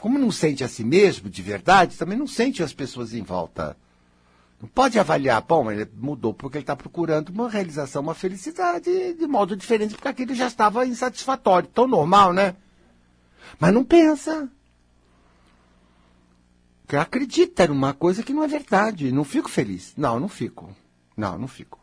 Como 0.00 0.18
não 0.18 0.30
sente 0.30 0.64
a 0.64 0.68
si 0.68 0.84
mesmo, 0.84 1.30
de 1.30 1.42
verdade, 1.42 1.96
também 1.96 2.18
não 2.18 2.26
sente 2.26 2.62
as 2.62 2.72
pessoas 2.72 3.14
em 3.14 3.22
volta. 3.22 3.76
Pode 4.68 4.98
avaliar, 4.98 5.42
bom, 5.42 5.70
ele 5.70 5.88
mudou 5.94 6.32
porque 6.32 6.58
ele 6.58 6.62
está 6.62 6.76
procurando 6.76 7.30
uma 7.30 7.48
realização, 7.48 8.00
uma 8.00 8.14
felicidade 8.14 9.14
de 9.14 9.26
modo 9.26 9.56
diferente, 9.56 9.94
porque 9.94 10.08
aquilo 10.08 10.34
já 10.34 10.46
estava 10.46 10.86
insatisfatório. 10.86 11.68
Tão 11.68 11.88
normal, 11.88 12.32
né? 12.32 12.54
Mas 13.58 13.74
não 13.74 13.84
pensa. 13.84 14.48
Acredita 16.88 17.66
numa 17.66 17.92
coisa 17.92 18.22
que 18.22 18.32
não 18.32 18.44
é 18.44 18.48
verdade. 18.48 19.10
Não 19.10 19.24
fico 19.24 19.48
feliz. 19.48 19.94
Não, 19.96 20.20
não 20.20 20.28
fico. 20.28 20.70
Não, 21.16 21.38
não 21.38 21.48
fico. 21.48 21.80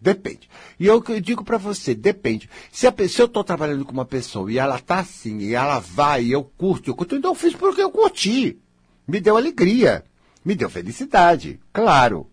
Depende. 0.00 0.48
E 0.80 0.86
eu, 0.86 1.02
eu 1.08 1.20
digo 1.20 1.44
para 1.44 1.58
você, 1.58 1.94
depende. 1.94 2.48
Se, 2.72 2.86
a, 2.86 2.94
se 3.08 3.20
eu 3.20 3.26
estou 3.26 3.44
trabalhando 3.44 3.84
com 3.84 3.92
uma 3.92 4.04
pessoa 4.04 4.50
e 4.50 4.58
ela 4.58 4.78
tá 4.78 5.00
assim, 5.00 5.38
e 5.38 5.54
ela 5.54 5.78
vai, 5.78 6.24
e 6.24 6.32
eu 6.32 6.42
curto, 6.42 6.90
eu 6.90 6.94
curto, 6.94 7.14
então 7.14 7.32
eu 7.32 7.34
fiz 7.36 7.54
porque 7.54 7.82
eu 7.82 7.90
curti. 7.90 8.58
Me 9.06 9.20
deu 9.20 9.36
alegria. 9.36 10.04
Me 10.44 10.54
deu 10.54 10.68
felicidade. 10.68 11.60
Claro. 11.72 12.28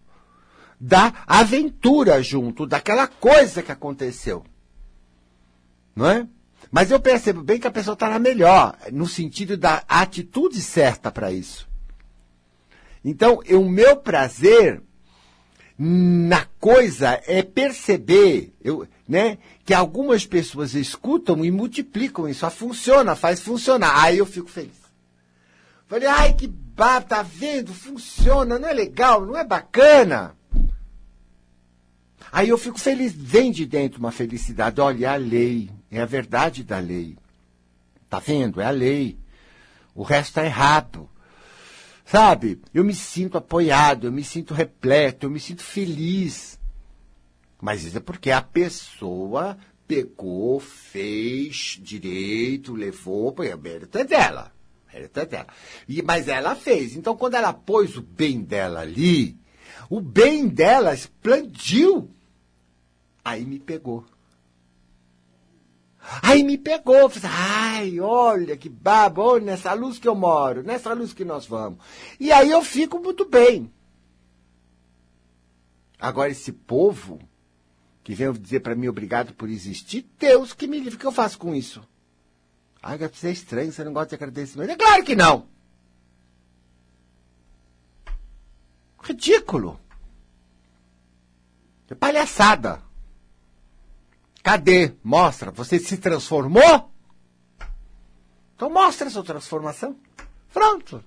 Da 0.80 1.14
aventura 1.28 2.24
junto, 2.24 2.66
daquela 2.66 3.08
coisa 3.08 3.62
que 3.62 3.72
aconteceu. 3.72 4.46
Não 5.96 6.10
é? 6.10 6.28
Mas 6.72 6.92
eu 6.92 7.00
percebo 7.00 7.42
bem 7.42 7.60
que 7.60 7.68
a 7.68 7.72
pessoa 7.72 7.94
está 7.94 8.18
melhor, 8.20 8.78
no 8.92 9.08
sentido 9.08 9.58
da 9.58 9.84
atitude 9.88 10.62
certa 10.62 11.12
para 11.12 11.32
isso. 11.32 11.68
Então, 13.04 13.40
o 13.50 13.70
meu 13.70 13.98
prazer 13.98 14.82
na 15.78 16.46
coisa 16.60 17.22
é 17.26 17.42
perceber 17.42 18.54
eu, 18.62 18.86
né, 19.08 19.38
que 19.66 19.74
algumas 19.74 20.26
pessoas 20.26 20.76
escutam 20.76 21.44
e 21.44 21.50
multiplicam 21.50 22.28
isso. 22.28 22.46
Ah, 22.46 22.50
funciona, 22.50 23.16
faz 23.16 23.40
funcionar. 23.40 24.04
Aí 24.04 24.18
eu 24.18 24.26
fico 24.26 24.50
feliz. 24.50 24.79
Falei, 25.90 26.08
ai 26.08 26.34
que 26.34 26.46
baba, 26.46 27.02
tá 27.02 27.24
vendo? 27.24 27.74
Funciona, 27.74 28.60
não 28.60 28.70
é 28.70 28.74
legal, 28.74 29.26
não 29.26 29.36
é 29.36 29.44
bacana? 29.44 30.38
Aí 32.32 32.50
eu 32.50 32.60
fico 32.60 32.80
feliz, 32.80 33.12
vem 33.12 33.52
de 33.52 33.66
dentro 33.66 34.00
uma 34.00 34.12
felicidade. 34.12 34.80
Olha, 34.80 35.08
é 35.08 35.10
a 35.10 35.16
lei, 35.16 35.72
é 35.90 36.00
a 36.00 36.06
verdade 36.06 36.64
da 36.64 36.78
lei. 36.78 37.18
Tá 38.08 38.20
vendo? 38.20 38.62
É 38.62 38.66
a 38.66 38.70
lei. 38.70 39.18
O 39.96 40.04
resto 40.04 40.36
tá 40.36 40.46
errado. 40.46 41.10
Sabe? 42.06 42.62
Eu 42.72 42.84
me 42.84 42.94
sinto 42.94 43.40
apoiado, 43.40 44.06
eu 44.06 44.12
me 44.12 44.24
sinto 44.24 44.54
repleto, 44.54 45.26
eu 45.26 45.32
me 45.32 45.40
sinto 45.40 45.64
feliz. 45.64 46.60
Mas 47.60 47.84
isso 47.84 47.98
é 47.98 48.00
porque 48.00 48.30
a 48.30 48.44
pessoa 48.44 49.58
pegou, 49.88 50.60
fez 50.60 51.80
direito, 51.82 52.76
levou, 52.76 53.32
porque 53.32 53.52
a 53.52 54.00
é 54.00 54.04
dela. 54.04 54.59
E, 55.88 56.02
mas 56.02 56.28
ela 56.28 56.56
fez. 56.56 56.96
Então, 56.96 57.16
quando 57.16 57.36
ela 57.36 57.54
pôs 57.54 57.96
o 57.98 58.02
bem 58.02 58.42
dela 58.42 58.82
ali, 58.82 59.38
o 59.90 60.02
bem 60.02 60.48
dela 60.48 60.94
explodiu. 60.94 62.10
Aí 63.24 63.46
me 63.46 63.60
pegou. 63.60 64.06
Aí 66.22 66.44
me 66.44 66.58
pegou, 66.58 67.10
falei, 67.10 67.38
ai, 67.38 68.00
olha 68.00 68.58
que 68.58 68.70
babo, 68.70 69.22
olha 69.22 69.46
nessa 69.46 69.74
luz 69.74 70.00
que 70.00 70.08
eu 70.08 70.16
moro, 70.16 70.64
nessa 70.64 70.94
luz 70.94 71.14
que 71.14 71.26
nós 71.26 71.46
vamos. 71.46 71.80
E 72.20 72.32
aí 72.32 72.50
eu 72.50 72.64
fico 72.64 73.00
muito 73.00 73.26
bem. 73.26 73.72
Agora 76.00 76.32
esse 76.32 76.52
povo 76.52 77.20
que 78.04 78.16
vem 78.16 78.32
dizer 78.32 78.62
para 78.62 78.76
mim 78.76 78.88
obrigado 78.88 79.34
por 79.34 79.50
existir, 79.50 80.10
Deus 80.18 80.54
que 80.54 80.66
me 80.66 80.80
livre, 80.80 80.96
o 80.96 81.00
que 81.00 81.06
eu 81.06 81.12
faço 81.12 81.38
com 81.38 81.54
isso? 81.54 81.88
Ai, 82.82 82.98
você 82.98 83.28
é 83.28 83.32
estranho, 83.32 83.72
você 83.72 83.84
não 83.84 83.94
gosta 83.94 84.10
de 84.10 84.16
agradecimento. 84.16 84.72
É 84.72 84.76
claro 84.76 85.04
que 85.04 85.16
não. 85.16 85.48
Ridículo. 89.02 89.80
É 91.90 91.96
palhaçada. 91.96 92.82
Cadê? 94.44 94.94
Mostra. 95.04 95.52
Você 95.52 95.80
se 95.80 95.98
transformou? 95.98 96.92
Então 98.56 98.70
mostra 98.70 99.08
a 99.08 99.12
sua 99.12 99.24
transformação. 99.24 99.96
Pronto. 100.54 101.04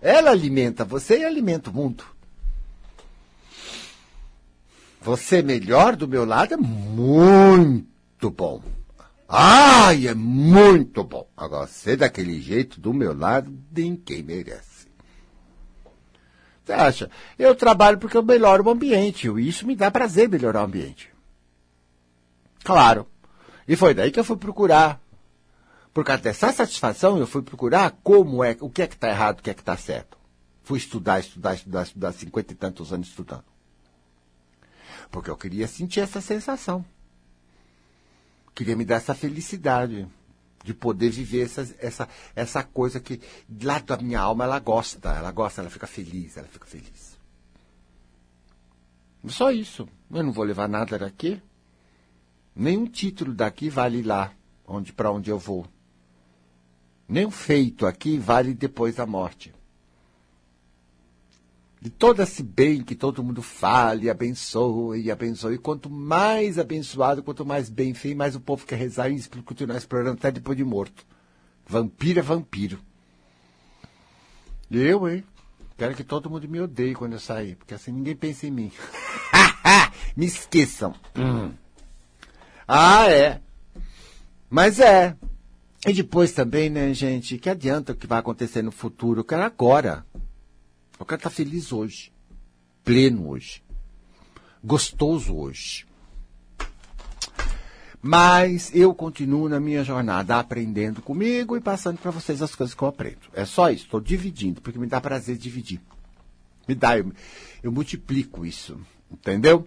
Ela 0.00 0.30
alimenta 0.30 0.84
você 0.84 1.18
e 1.18 1.24
alimenta 1.24 1.70
o 1.70 1.72
mundo. 1.72 2.04
Você 5.00 5.42
melhor 5.42 5.96
do 5.96 6.08
meu 6.08 6.24
lado 6.24 6.54
é 6.54 6.56
muito 6.56 8.30
bom. 8.30 8.62
Ai, 9.36 10.06
é 10.06 10.14
muito 10.14 11.02
bom. 11.02 11.28
Agora, 11.36 11.66
você 11.66 11.96
daquele 11.96 12.40
jeito 12.40 12.80
do 12.80 12.94
meu 12.94 13.12
lado, 13.12 13.52
ninguém 13.76 14.22
merece. 14.22 14.86
Você 16.64 16.72
acha? 16.72 17.10
Eu 17.36 17.52
trabalho 17.56 17.98
porque 17.98 18.16
eu 18.16 18.22
melhoro 18.22 18.64
o 18.64 18.70
ambiente. 18.70 19.28
E 19.28 19.48
isso 19.48 19.66
me 19.66 19.74
dá 19.74 19.90
prazer 19.90 20.28
melhorar 20.28 20.60
o 20.60 20.66
ambiente. 20.66 21.12
Claro. 22.62 23.08
E 23.66 23.74
foi 23.74 23.92
daí 23.92 24.12
que 24.12 24.20
eu 24.20 24.24
fui 24.24 24.36
procurar. 24.36 25.00
Por 25.92 26.04
causa 26.04 26.22
dessa 26.22 26.52
satisfação, 26.52 27.18
eu 27.18 27.26
fui 27.26 27.42
procurar 27.42 27.90
como 28.04 28.44
é, 28.44 28.56
o 28.60 28.70
que 28.70 28.82
é 28.82 28.86
que 28.86 28.94
está 28.94 29.08
errado, 29.08 29.40
o 29.40 29.42
que 29.42 29.50
é 29.50 29.54
que 29.54 29.62
está 29.62 29.76
certo. 29.76 30.16
Fui 30.62 30.78
estudar, 30.78 31.18
estudar, 31.18 31.54
estudar, 31.54 31.82
estudar, 31.82 32.12
cinquenta 32.12 32.52
e 32.52 32.56
tantos 32.56 32.92
anos 32.92 33.08
estudando. 33.08 33.44
Porque 35.10 35.28
eu 35.28 35.36
queria 35.36 35.66
sentir 35.66 36.00
essa 36.00 36.20
sensação. 36.20 36.84
Queria 38.54 38.76
me 38.76 38.84
dar 38.84 38.96
essa 38.96 39.14
felicidade 39.14 40.06
de 40.64 40.72
poder 40.72 41.10
viver 41.10 41.42
essa, 41.42 41.74
essa, 41.78 42.08
essa 42.34 42.62
coisa 42.62 42.98
que 42.98 43.20
lá 43.62 43.78
da 43.78 43.96
minha 43.98 44.20
alma 44.20 44.44
ela 44.44 44.58
gosta, 44.58 45.10
ela 45.10 45.30
gosta, 45.30 45.60
ela 45.60 45.70
fica 45.70 45.86
feliz, 45.86 46.36
ela 46.36 46.48
fica 46.48 46.66
feliz. 46.66 47.18
Só 49.26 49.50
isso. 49.50 49.88
Eu 50.10 50.22
não 50.22 50.32
vou 50.32 50.44
levar 50.44 50.68
nada 50.68 50.98
daqui. 50.98 51.40
Nenhum 52.54 52.86
título 52.86 53.34
daqui 53.34 53.68
vale 53.68 54.02
lá, 54.02 54.32
onde 54.66 54.92
para 54.92 55.10
onde 55.10 55.30
eu 55.30 55.38
vou. 55.38 55.66
Nenhum 57.08 57.30
feito 57.30 57.86
aqui 57.86 58.16
vale 58.18 58.54
depois 58.54 58.96
da 58.96 59.06
morte. 59.06 59.52
De 61.84 61.90
todo 61.90 62.22
esse 62.22 62.42
bem 62.42 62.82
que 62.82 62.94
todo 62.94 63.22
mundo 63.22 63.42
fale, 63.42 64.08
abençoe 64.08 65.02
e 65.02 65.10
abençoe. 65.10 65.58
Quanto 65.58 65.90
mais 65.90 66.58
abençoado, 66.58 67.22
quanto 67.22 67.44
mais 67.44 67.68
bem 67.68 67.92
feito, 67.92 68.16
mais 68.16 68.34
o 68.34 68.40
povo 68.40 68.64
quer 68.64 68.76
rezar 68.76 69.10
e 69.10 69.22
continuar 69.44 69.76
explorando 69.76 70.12
até 70.12 70.30
depois 70.30 70.56
de 70.56 70.64
morto. 70.64 71.04
Vampiro 71.66 72.20
é 72.20 72.22
vampiro. 72.22 72.78
Eu, 74.70 75.06
hein? 75.06 75.22
Quero 75.76 75.94
que 75.94 76.02
todo 76.02 76.30
mundo 76.30 76.48
me 76.48 76.58
odeie 76.58 76.94
quando 76.94 77.12
eu 77.12 77.18
sair, 77.18 77.54
porque 77.54 77.74
assim 77.74 77.92
ninguém 77.92 78.16
pensa 78.16 78.46
em 78.46 78.50
mim. 78.50 78.72
me 80.16 80.24
esqueçam. 80.24 80.94
Hum. 81.14 81.52
Ah, 82.66 83.10
é. 83.10 83.42
Mas 84.48 84.80
é. 84.80 85.14
E 85.86 85.92
depois 85.92 86.32
também, 86.32 86.70
né, 86.70 86.94
gente, 86.94 87.36
que 87.36 87.50
adianta 87.50 87.92
o 87.92 87.94
que 87.94 88.06
vai 88.06 88.20
acontecer 88.20 88.62
no 88.62 88.72
futuro? 88.72 89.20
Eu 89.20 89.24
quero 89.24 89.42
agora. 89.42 90.06
Eu 91.04 91.06
quero 91.06 91.18
estar 91.18 91.28
feliz 91.28 91.70
hoje. 91.70 92.10
Pleno 92.82 93.28
hoje. 93.28 93.62
Gostoso 94.64 95.36
hoje. 95.36 95.86
Mas 98.00 98.74
eu 98.74 98.94
continuo 98.94 99.46
na 99.46 99.60
minha 99.60 99.84
jornada 99.84 100.38
aprendendo 100.38 101.02
comigo 101.02 101.58
e 101.58 101.60
passando 101.60 101.98
para 101.98 102.10
vocês 102.10 102.40
as 102.40 102.54
coisas 102.54 102.74
que 102.74 102.82
eu 102.82 102.88
aprendo. 102.88 103.20
É 103.34 103.44
só 103.44 103.70
isso, 103.70 103.84
estou 103.84 104.00
dividindo, 104.00 104.62
porque 104.62 104.78
me 104.78 104.86
dá 104.86 104.98
prazer 104.98 105.36
dividir. 105.36 105.78
Me 106.66 106.74
dá, 106.74 106.96
eu, 106.96 107.12
eu 107.62 107.70
multiplico 107.70 108.46
isso, 108.46 108.80
entendeu? 109.10 109.66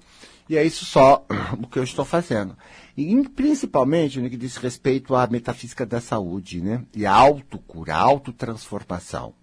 E 0.50 0.58
é 0.58 0.64
isso 0.64 0.86
só 0.86 1.24
o 1.62 1.68
que 1.68 1.78
eu 1.78 1.84
estou 1.84 2.04
fazendo. 2.04 2.58
E 2.98 3.30
principalmente 3.30 4.20
no 4.20 4.28
que 4.28 4.38
diz 4.38 4.58
respeito 4.58 5.14
à 5.14 5.28
metafísica 5.28 5.86
da 5.86 6.02
saúde, 6.02 6.62
né? 6.62 6.84
E 6.96 7.06
a 7.06 7.14
autocura, 7.14 7.94
a 7.94 8.00
autotransformação 8.00 9.36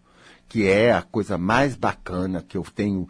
que 0.54 0.68
é 0.68 0.92
a 0.92 1.02
coisa 1.02 1.36
mais 1.36 1.74
bacana 1.74 2.40
que 2.40 2.56
eu 2.56 2.62
tenho 2.62 3.08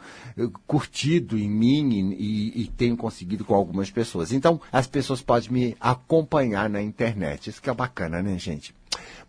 curtido 0.66 1.36
em 1.36 1.46
mim 1.46 2.16
e, 2.18 2.62
e, 2.62 2.68
tenho 2.68 2.96
conseguido 2.96 3.44
com 3.44 3.54
algumas 3.54 3.90
pessoas. 3.90 4.32
Então, 4.32 4.58
as 4.72 4.86
pessoas 4.86 5.20
podem 5.20 5.50
me 5.50 5.76
acompanhar 5.78 6.70
na 6.70 6.80
internet. 6.80 7.50
Isso 7.50 7.60
que 7.60 7.68
é 7.68 7.74
bacana, 7.74 8.22
né, 8.22 8.38
gente? 8.38 8.74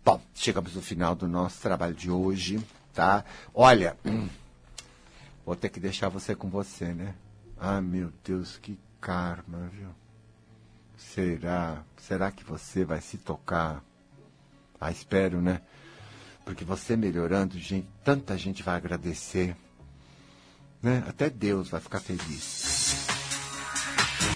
Bom, 0.02 0.18
chegamos 0.34 0.74
no 0.74 0.80
final 0.80 1.14
do 1.14 1.28
nosso 1.28 1.60
trabalho 1.60 1.92
de 1.92 2.10
hoje, 2.10 2.58
tá? 2.94 3.22
Olha, 3.52 3.98
hum, 4.02 4.30
vou 5.44 5.54
ter 5.54 5.68
que 5.68 5.78
deixar 5.78 6.08
você 6.08 6.34
com 6.34 6.48
você, 6.48 6.94
né? 6.94 7.14
Ah, 7.60 7.82
meu 7.82 8.10
Deus, 8.24 8.56
que 8.56 8.78
karma, 8.98 9.68
viu? 9.70 9.90
Será? 10.96 11.84
Será 11.98 12.30
que 12.30 12.42
você 12.44 12.82
vai 12.82 13.02
se 13.02 13.18
tocar? 13.18 13.84
Ah, 14.80 14.90
espero, 14.90 15.42
né? 15.42 15.60
Porque 16.46 16.64
você 16.64 16.96
melhorando, 16.96 17.58
gente, 17.58 17.88
tanta 18.04 18.38
gente 18.38 18.62
vai 18.62 18.76
agradecer. 18.76 19.56
Né? 20.80 21.02
Até 21.08 21.28
Deus 21.28 21.68
vai 21.68 21.80
ficar 21.80 21.98
feliz. 21.98 23.05